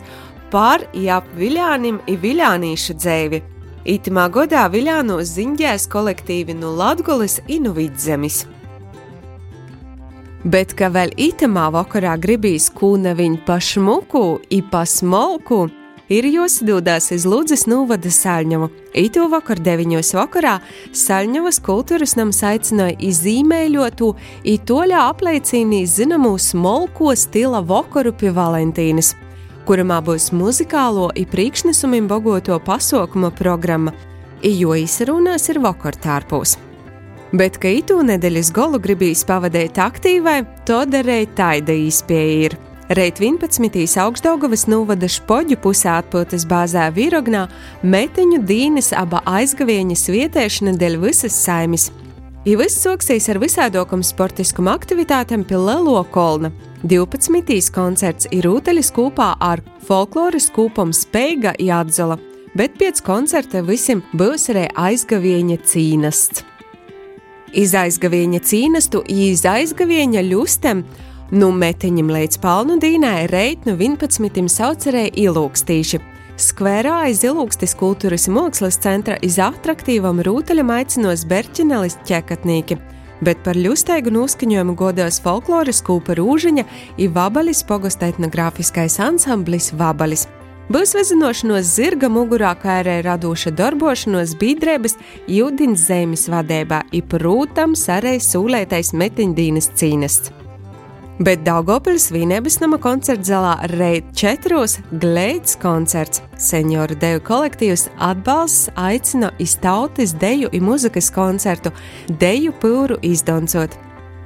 par 0.54 0.86
jap 0.94 1.26
viļānim 1.34 1.98
i 2.06 2.14
viļānīšu 2.14 2.94
dzēvi. 2.94 3.42
Itamā 3.82 4.28
godā 4.30 4.68
viļānos 4.70 5.32
ziņģēs 5.34 5.88
kolektīvi 5.90 6.54
no 6.54 6.70
Latgulis 6.78 7.40
i 7.50 7.56
no 7.58 7.72
Vidzemis. 7.74 8.44
Bet, 10.42 10.76
ka 10.78 10.86
vēl 10.90 11.10
itamā 11.18 11.68
vakarā 11.74 12.14
gribīs 12.18 12.68
kūna 12.70 13.16
viņa 13.18 13.40
pašmuku 13.46 14.22
i 14.54 14.60
pasmolku, 14.70 15.64
ir 16.10 16.28
jāsadūdās 16.30 17.10
iz 17.16 17.26
Lūdzes 17.26 17.66
novada 17.70 18.10
Saļņovu. 18.10 18.70
Itu 19.02 19.26
vakar 19.32 19.58
deviņos 19.62 20.14
vakarā 20.14 20.56
Saļņovas 21.02 21.58
kultūras 21.66 22.14
nams 22.18 22.42
aicināja 22.46 23.00
izīmēļotu 23.10 24.14
i 24.46 24.56
toļā 24.62 25.08
apliecīnī 25.10 25.82
zināmu 25.90 26.36
smolko 26.38 27.16
stila 27.18 27.62
vakaru 27.66 28.14
pie 28.14 28.30
Valentīnas 28.34 29.14
kuramā 29.66 30.00
būs 30.04 30.30
muzikālo 30.36 31.10
un 31.10 31.30
priekšnesumiem 31.34 32.08
bogoto 32.10 32.58
pasaukumu 32.58 33.30
programma, 33.38 33.94
jo 34.42 34.74
izrunās 34.74 35.48
ir 35.52 35.62
vakartārpūs. 35.62 36.58
Bet, 37.32 37.56
ka 37.56 37.70
itu 37.72 37.96
nedēļas 38.04 38.50
golu 38.52 38.80
gribīs 38.82 39.22
pavadīt 39.24 39.78
aktīvai, 39.80 40.42
to 40.68 40.82
darēja 40.84 41.30
taida 41.38 41.72
īspēja 41.72 42.34
ir. 42.48 42.58
Reit 42.92 43.22
11. 43.22 43.72
augstdaugavas 44.02 44.66
novada 44.68 45.08
špoģu 45.08 45.56
pusē 45.64 45.94
atpūtas 46.02 46.44
bāzē 46.44 46.90
Virognā 46.92 47.46
meteņu 47.80 48.42
dīnes 48.44 48.92
aba 48.98 49.22
aizgavieņas 49.38 50.02
vietēšana 50.12 50.74
dēļ 50.76 50.98
visas 51.06 51.38
saimes. 51.46 51.88
Ja 52.42 52.56
viss 52.58 52.80
soksīs 52.82 53.28
ar 53.30 53.38
visādokam 53.38 54.00
sportiskum 54.02 54.66
aktivitātēm 54.66 55.44
pie 55.46 55.60
Lelo 55.62 56.00
kolna, 56.10 56.48
12. 56.82 57.68
koncerts 57.70 58.26
ir 58.34 58.48
rūteļas 58.48 58.90
kopā 58.96 59.28
ar 59.38 59.62
folkloras 59.86 60.48
kūpam 60.50 60.90
Spēga 60.90 61.52
Jādzala, 61.62 62.16
bet 62.58 62.74
pēc 62.80 62.98
koncerta 63.06 63.62
visiem 63.62 64.02
būs 64.18 64.48
arī 64.50 64.64
aizgavieņa 64.74 65.60
cīnasts. 65.70 66.42
Iz 67.54 67.76
aizgavieņa 67.78 68.42
cīnastu, 68.42 69.04
iz 69.06 69.46
aizgavieņa 69.46 70.26
ļustem, 70.26 70.82
nu 71.38 71.52
meteņam 71.54 72.10
līdz 72.10 72.42
palnu 72.42 72.80
dīnai 72.82 73.28
reit 73.30 73.70
no 73.70 73.78
11. 73.78 74.50
saucerēja 74.50 75.14
ilūkstīši. 75.28 76.02
Skverā 76.42 77.04
aiz 77.06 77.22
ilūkstis 77.22 77.76
kultūras 77.78 78.26
mākslas 78.26 78.80
centra 78.82 79.14
iz 79.22 79.38
attraktīvam 79.38 80.24
rūteļam 80.26 80.72
aicinos 80.74 81.22
Berķinelis 81.30 82.00
ķekatnīki– 82.08 82.80
bet 83.24 83.42
par 83.46 83.58
ļustēgu 83.58 84.12
noskaņojumu 84.12 84.74
godos 84.78 85.20
folkloras 85.22 85.82
kūpa 85.86 86.16
Rūžiņa 86.18 86.66
ir 87.00 87.14
Vabalis 87.14 87.62
pogosta 87.66 88.10
etnogrāfiskais 88.10 88.98
ansamblis 89.02 89.72
Vabalis. 89.78 90.26
Būs 90.72 90.94
vezinošanos 90.96 91.68
zirga 91.76 92.08
mugurā, 92.08 92.52
kā 92.56 92.78
arī 92.80 93.00
radoša 93.04 93.52
darbošanos 93.58 94.36
biedrības 94.40 94.96
Jūdins 95.28 95.88
zemes 95.88 96.28
vadībā, 96.32 96.84
ir, 96.94 97.04
protams, 97.10 97.88
arī 97.92 98.16
sūlētais 98.22 98.94
metiņdīnas 98.96 99.74
cīnests 99.76 100.41
bet 101.22 101.42
Daugopils 101.46 102.08
Vīnēbas 102.12 102.58
nama 102.62 102.78
koncerta 102.82 103.26
zālā 103.26 103.52
reit 103.72 104.08
četros 104.18 104.78
glēds 105.02 105.56
koncerts. 105.62 106.22
Senioru 106.40 106.96
deju 106.98 107.22
kolektīvs 107.26 107.86
atbalsts 108.02 108.72
aicina 108.80 109.30
iztautis 109.42 110.14
deju 110.18 110.50
un 110.52 110.66
muzikas 110.66 111.10
koncertu 111.14 111.72
Deju 112.08 112.54
pūru 112.62 112.98
izdoncot. 113.06 113.74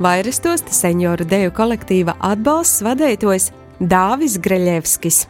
Vairastos 0.00 0.64
senioru 0.76 1.24
deju 1.28 1.52
kolektīva 1.56 2.16
atbalsts 2.20 2.84
vadītājs 2.84 3.50
Dāvis 3.80 4.36
Greļevskis. 4.40 5.24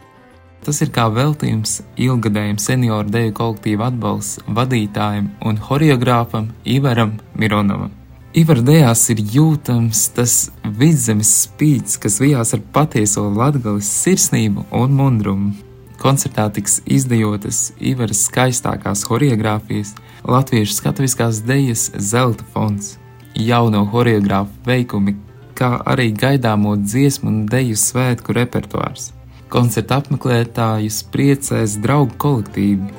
Tas 0.63 0.81
ir 0.83 0.91
kā 0.91 1.05
veltījums 1.13 1.81
ilgadējiem 1.95 2.57
senioru 2.59 3.11
deju 3.11 3.35
kolektīva 3.37 3.91
atbalsts 3.91 4.43
vadītājiem 4.47 5.31
un 5.47 5.63
horeogrāfam 5.69 6.51
Ivaram 6.65 7.15
Mironovam. 7.35 7.93
Ivardējās 8.35 9.05
ir 9.13 9.21
jūtams 9.31 10.01
tas 10.11 10.33
vidzemes 10.77 11.29
spīds, 11.45 11.95
kas 11.95 12.19
vijās 12.19 12.51
ar 12.57 12.61
patieso 12.75 13.23
latgalis 13.31 13.87
sirsnību 14.03 14.65
un 14.75 14.97
mundrumu. 14.97 15.53
Koncertā 15.97 16.49
tiks 16.53 16.81
izdejotas 16.85 17.71
Ivaras 17.79 18.25
skaistākās 18.27 19.05
horeogrāfijas, 19.07 19.95
latviešu 20.27 20.75
skatuviskās 20.75 21.39
dejas 21.47 21.87
zelta 21.95 22.43
fonds, 22.51 22.97
jauno 23.33 23.85
horeogrāfu 23.93 24.51
veikumi, 24.67 25.15
kā 25.57 25.77
arī 25.87 26.11
gaidāmo 26.11 26.75
dziesmu 26.83 27.31
un 27.31 27.41
deju 27.49 27.79
svētku 27.79 28.35
repertuārs. 28.35 29.13
Koncerta 29.49 30.01
apmeklētājus 30.01 30.99
priecēs 31.15 31.79
draugu 31.81 32.19
kolektīvi, 32.19 32.91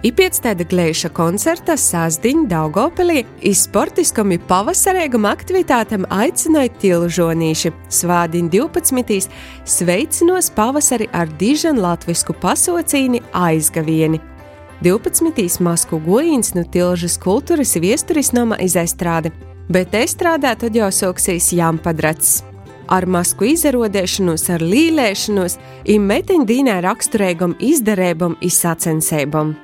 I 0.00 0.08
pēc 0.16 0.38
tāda 0.40 0.64
glēša 0.64 1.10
koncerta 1.12 1.74
sāsdiņa 1.76 2.46
Daugopelī 2.48 3.20
iz 3.44 3.66
sportiskam 3.66 4.32
un 4.32 4.40
pavasarīgam 4.48 5.26
aktivitātam 5.28 6.06
aicināja 6.08 6.72
tilžonīši. 6.80 7.72
Svādiņ 7.92 8.48
12. 8.54 9.28
sveicinos 9.68 10.48
pavasari 10.56 11.10
ar 11.12 11.28
dižan 11.42 11.82
latvisku 11.84 12.32
pasaucīni 12.32 13.20
aizgavieni. 13.36 14.22
12. 14.80 15.60
masku 15.60 16.00
gojīns 16.00 16.54
no 16.56 16.64
tilžas 16.64 17.20
kultūras 17.20 17.76
viesturis 17.76 18.32
nama 18.32 18.56
izaistrāde, 18.56 19.34
bet 19.68 19.92
estrādā 19.92 20.56
tad 20.56 20.80
jau 20.80 20.88
soksīs 20.88 21.52
jāmpadrats 21.52 22.38
ar 22.90 23.04
masku 23.06 23.52
izrodēšanos, 23.52 24.48
ar 24.50 24.64
līlēšanos, 24.66 25.60
ir 25.86 26.00
meteņdīnē 26.02 26.80
raksturīgam 26.82 27.54
izdarībam, 27.62 28.34
izsacensībam. 28.42 29.54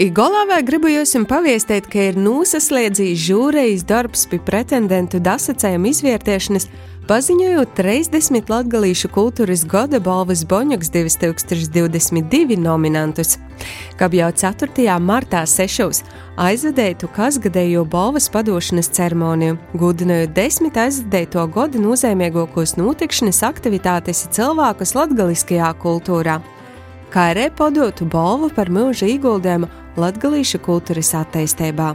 Vēl 0.00 0.62
gribu 0.64 0.88
jums 0.88 1.10
paviestīt, 1.28 1.84
ka 1.92 2.06
ir 2.08 2.16
nūsasliedzījis 2.16 3.20
žūrejas 3.20 3.82
darbs 3.84 4.22
pie 4.30 4.38
pretendentu 4.40 5.18
dasacējuma 5.20 5.90
izvērtēšanas, 5.90 6.64
paziņojot 7.04 7.74
30 7.76 8.48
latgalīšu 8.48 9.10
kultūras 9.12 9.66
gada 9.68 10.00
balvas 10.00 10.46
Boņoks 10.48 10.88
2022 10.94 12.56
nominantus. 12.56 13.36
Kā 14.00 14.08
jau 14.08 14.30
4. 14.32 14.86
martā 15.04 15.42
sešos 15.44 16.00
aizvedētu 16.40 17.10
kasgadējo 17.12 17.82
balvas 17.84 18.30
padošanas 18.32 18.88
ceremoniju, 18.96 19.58
gudinojot 19.76 20.32
desmit 20.32 20.80
aizvedēto 20.80 21.44
gada 21.52 21.76
nozīmīgākos 21.76 22.78
notikšanas 22.80 23.42
aktivitātes 23.50 24.24
cilvēkus 24.32 24.96
latgaliskajā 24.96 25.74
kultūrā 25.84 26.38
kā 27.12 27.30
arī 27.32 27.48
padotu 27.56 28.06
balvu 28.10 28.50
par 28.54 28.70
mūža 28.72 29.08
ieguldījumu 29.14 29.68
latgalīšu 30.00 30.62
kultūras 30.64 31.12
attīstībā. 31.18 31.94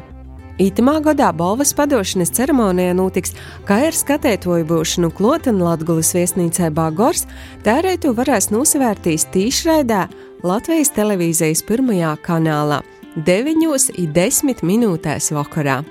Itamā 0.61 1.01
gadā 1.03 1.33
balvas 1.35 1.73
padošanas 1.75 2.31
ceremonijā 2.37 2.93
notiks, 2.95 3.33
kā 3.67 3.81
ar 3.89 3.95
skatētoju 3.95 4.63
būšanu 4.69 5.09
Klotana 5.17 5.71
Latgulas 5.71 6.13
viesnīcē 6.15 6.69
Bāgors, 6.71 7.25
tērētu 7.65 8.13
varēs 8.15 8.53
nosvērtīs 8.55 9.27
tīšraidā 9.33 10.05
Latvijas 10.47 10.93
televīzijas 10.95 11.65
pirmajā 11.67 12.13
kanālā 12.23 12.79
9,10 13.27 14.63
minūtēs 14.63 15.29
vakarā. 15.35 15.81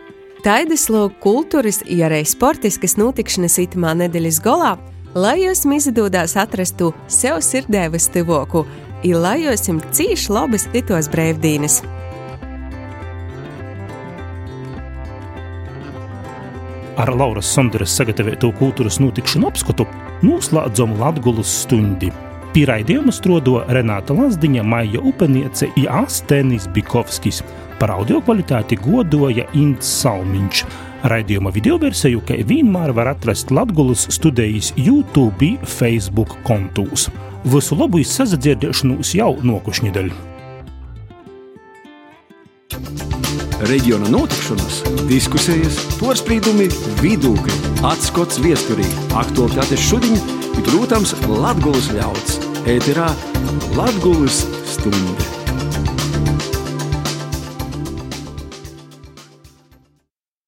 Taidas 0.45 0.91
lūk 0.93 1.21
kultūras, 1.25 1.83
ja 1.89 2.09
arī 2.09 2.23
sportiskas 2.29 2.99
notikšanas 3.01 3.57
itamā 3.63 3.95
nedēļas 4.01 4.41
golā, 4.45 4.75
lai 5.17 5.39
jūs 5.41 5.65
izdodās 5.77 6.37
atrastu 6.37 6.91
sev 7.09 7.41
sirdēvas 7.41 8.11
tuvoku, 8.13 8.65
ir 9.05 9.21
lai 9.21 9.39
jūs 9.45 9.69
jums 9.69 9.85
cīši 9.95 10.33
labas 10.33 10.67
titos 10.73 11.11
brīvdienas. 11.13 11.83
Ar 16.95 17.11
Lauras 17.11 17.49
Sonderes 17.51 17.91
sagatavotu 17.99 18.53
kultūras 18.55 19.01
notikšanu 19.03 19.49
apskatu 19.51 19.87
noslēdzam 20.23 20.95
Latvijas 21.01 21.51
stundi. 21.65 22.13
Pīraidījumu 22.55 23.11
strodo 23.11 23.65
Renāta 23.67 24.15
Lazdiņa, 24.15 24.63
Maija 24.63 25.03
Upeniece 25.03 25.73
un 25.75 25.89
Astenis 26.05 26.69
Bikovskis. 26.71 27.43
Par 27.81 27.91
audio 27.97 28.21
kvalitāti 28.23 28.79
godoja 28.79 29.49
Ints 29.59 29.91
Salmiņš. 30.05 30.63
Raidījuma 31.11 31.51
video 31.53 31.81
versiju, 31.83 32.23
kā 32.23 32.39
vienmēr, 32.47 32.95
var 32.95 33.11
atrast 33.11 33.51
Latvijas 33.51 34.07
studijas 34.15 34.71
YouTube, 34.79 35.57
Facebook 35.67 36.39
kontūs. 36.47 37.11
Visu 37.45 37.77
labu 37.77 38.01
izsadzirdēšanos 38.01 39.11
jau 39.19 39.35
nokušņidaļu! 39.45 40.15
Reģiona 43.69 44.09
notikšanas, 44.13 44.81
diskusijas, 45.09 45.77
porcelāna, 46.01 46.71
vidūkļi, 47.03 47.61
atskats 47.93 48.41
viesturī, 48.45 48.89
aktuālitātes 49.21 49.85
šodien, 49.91 50.19
ir, 50.57 50.65
protams, 50.73 51.15
Latvijas 51.29 51.93
ļauds. 51.93 52.41
Ēterā 52.65 53.13
Latvijas 53.77 54.45
stunde. 54.73 55.34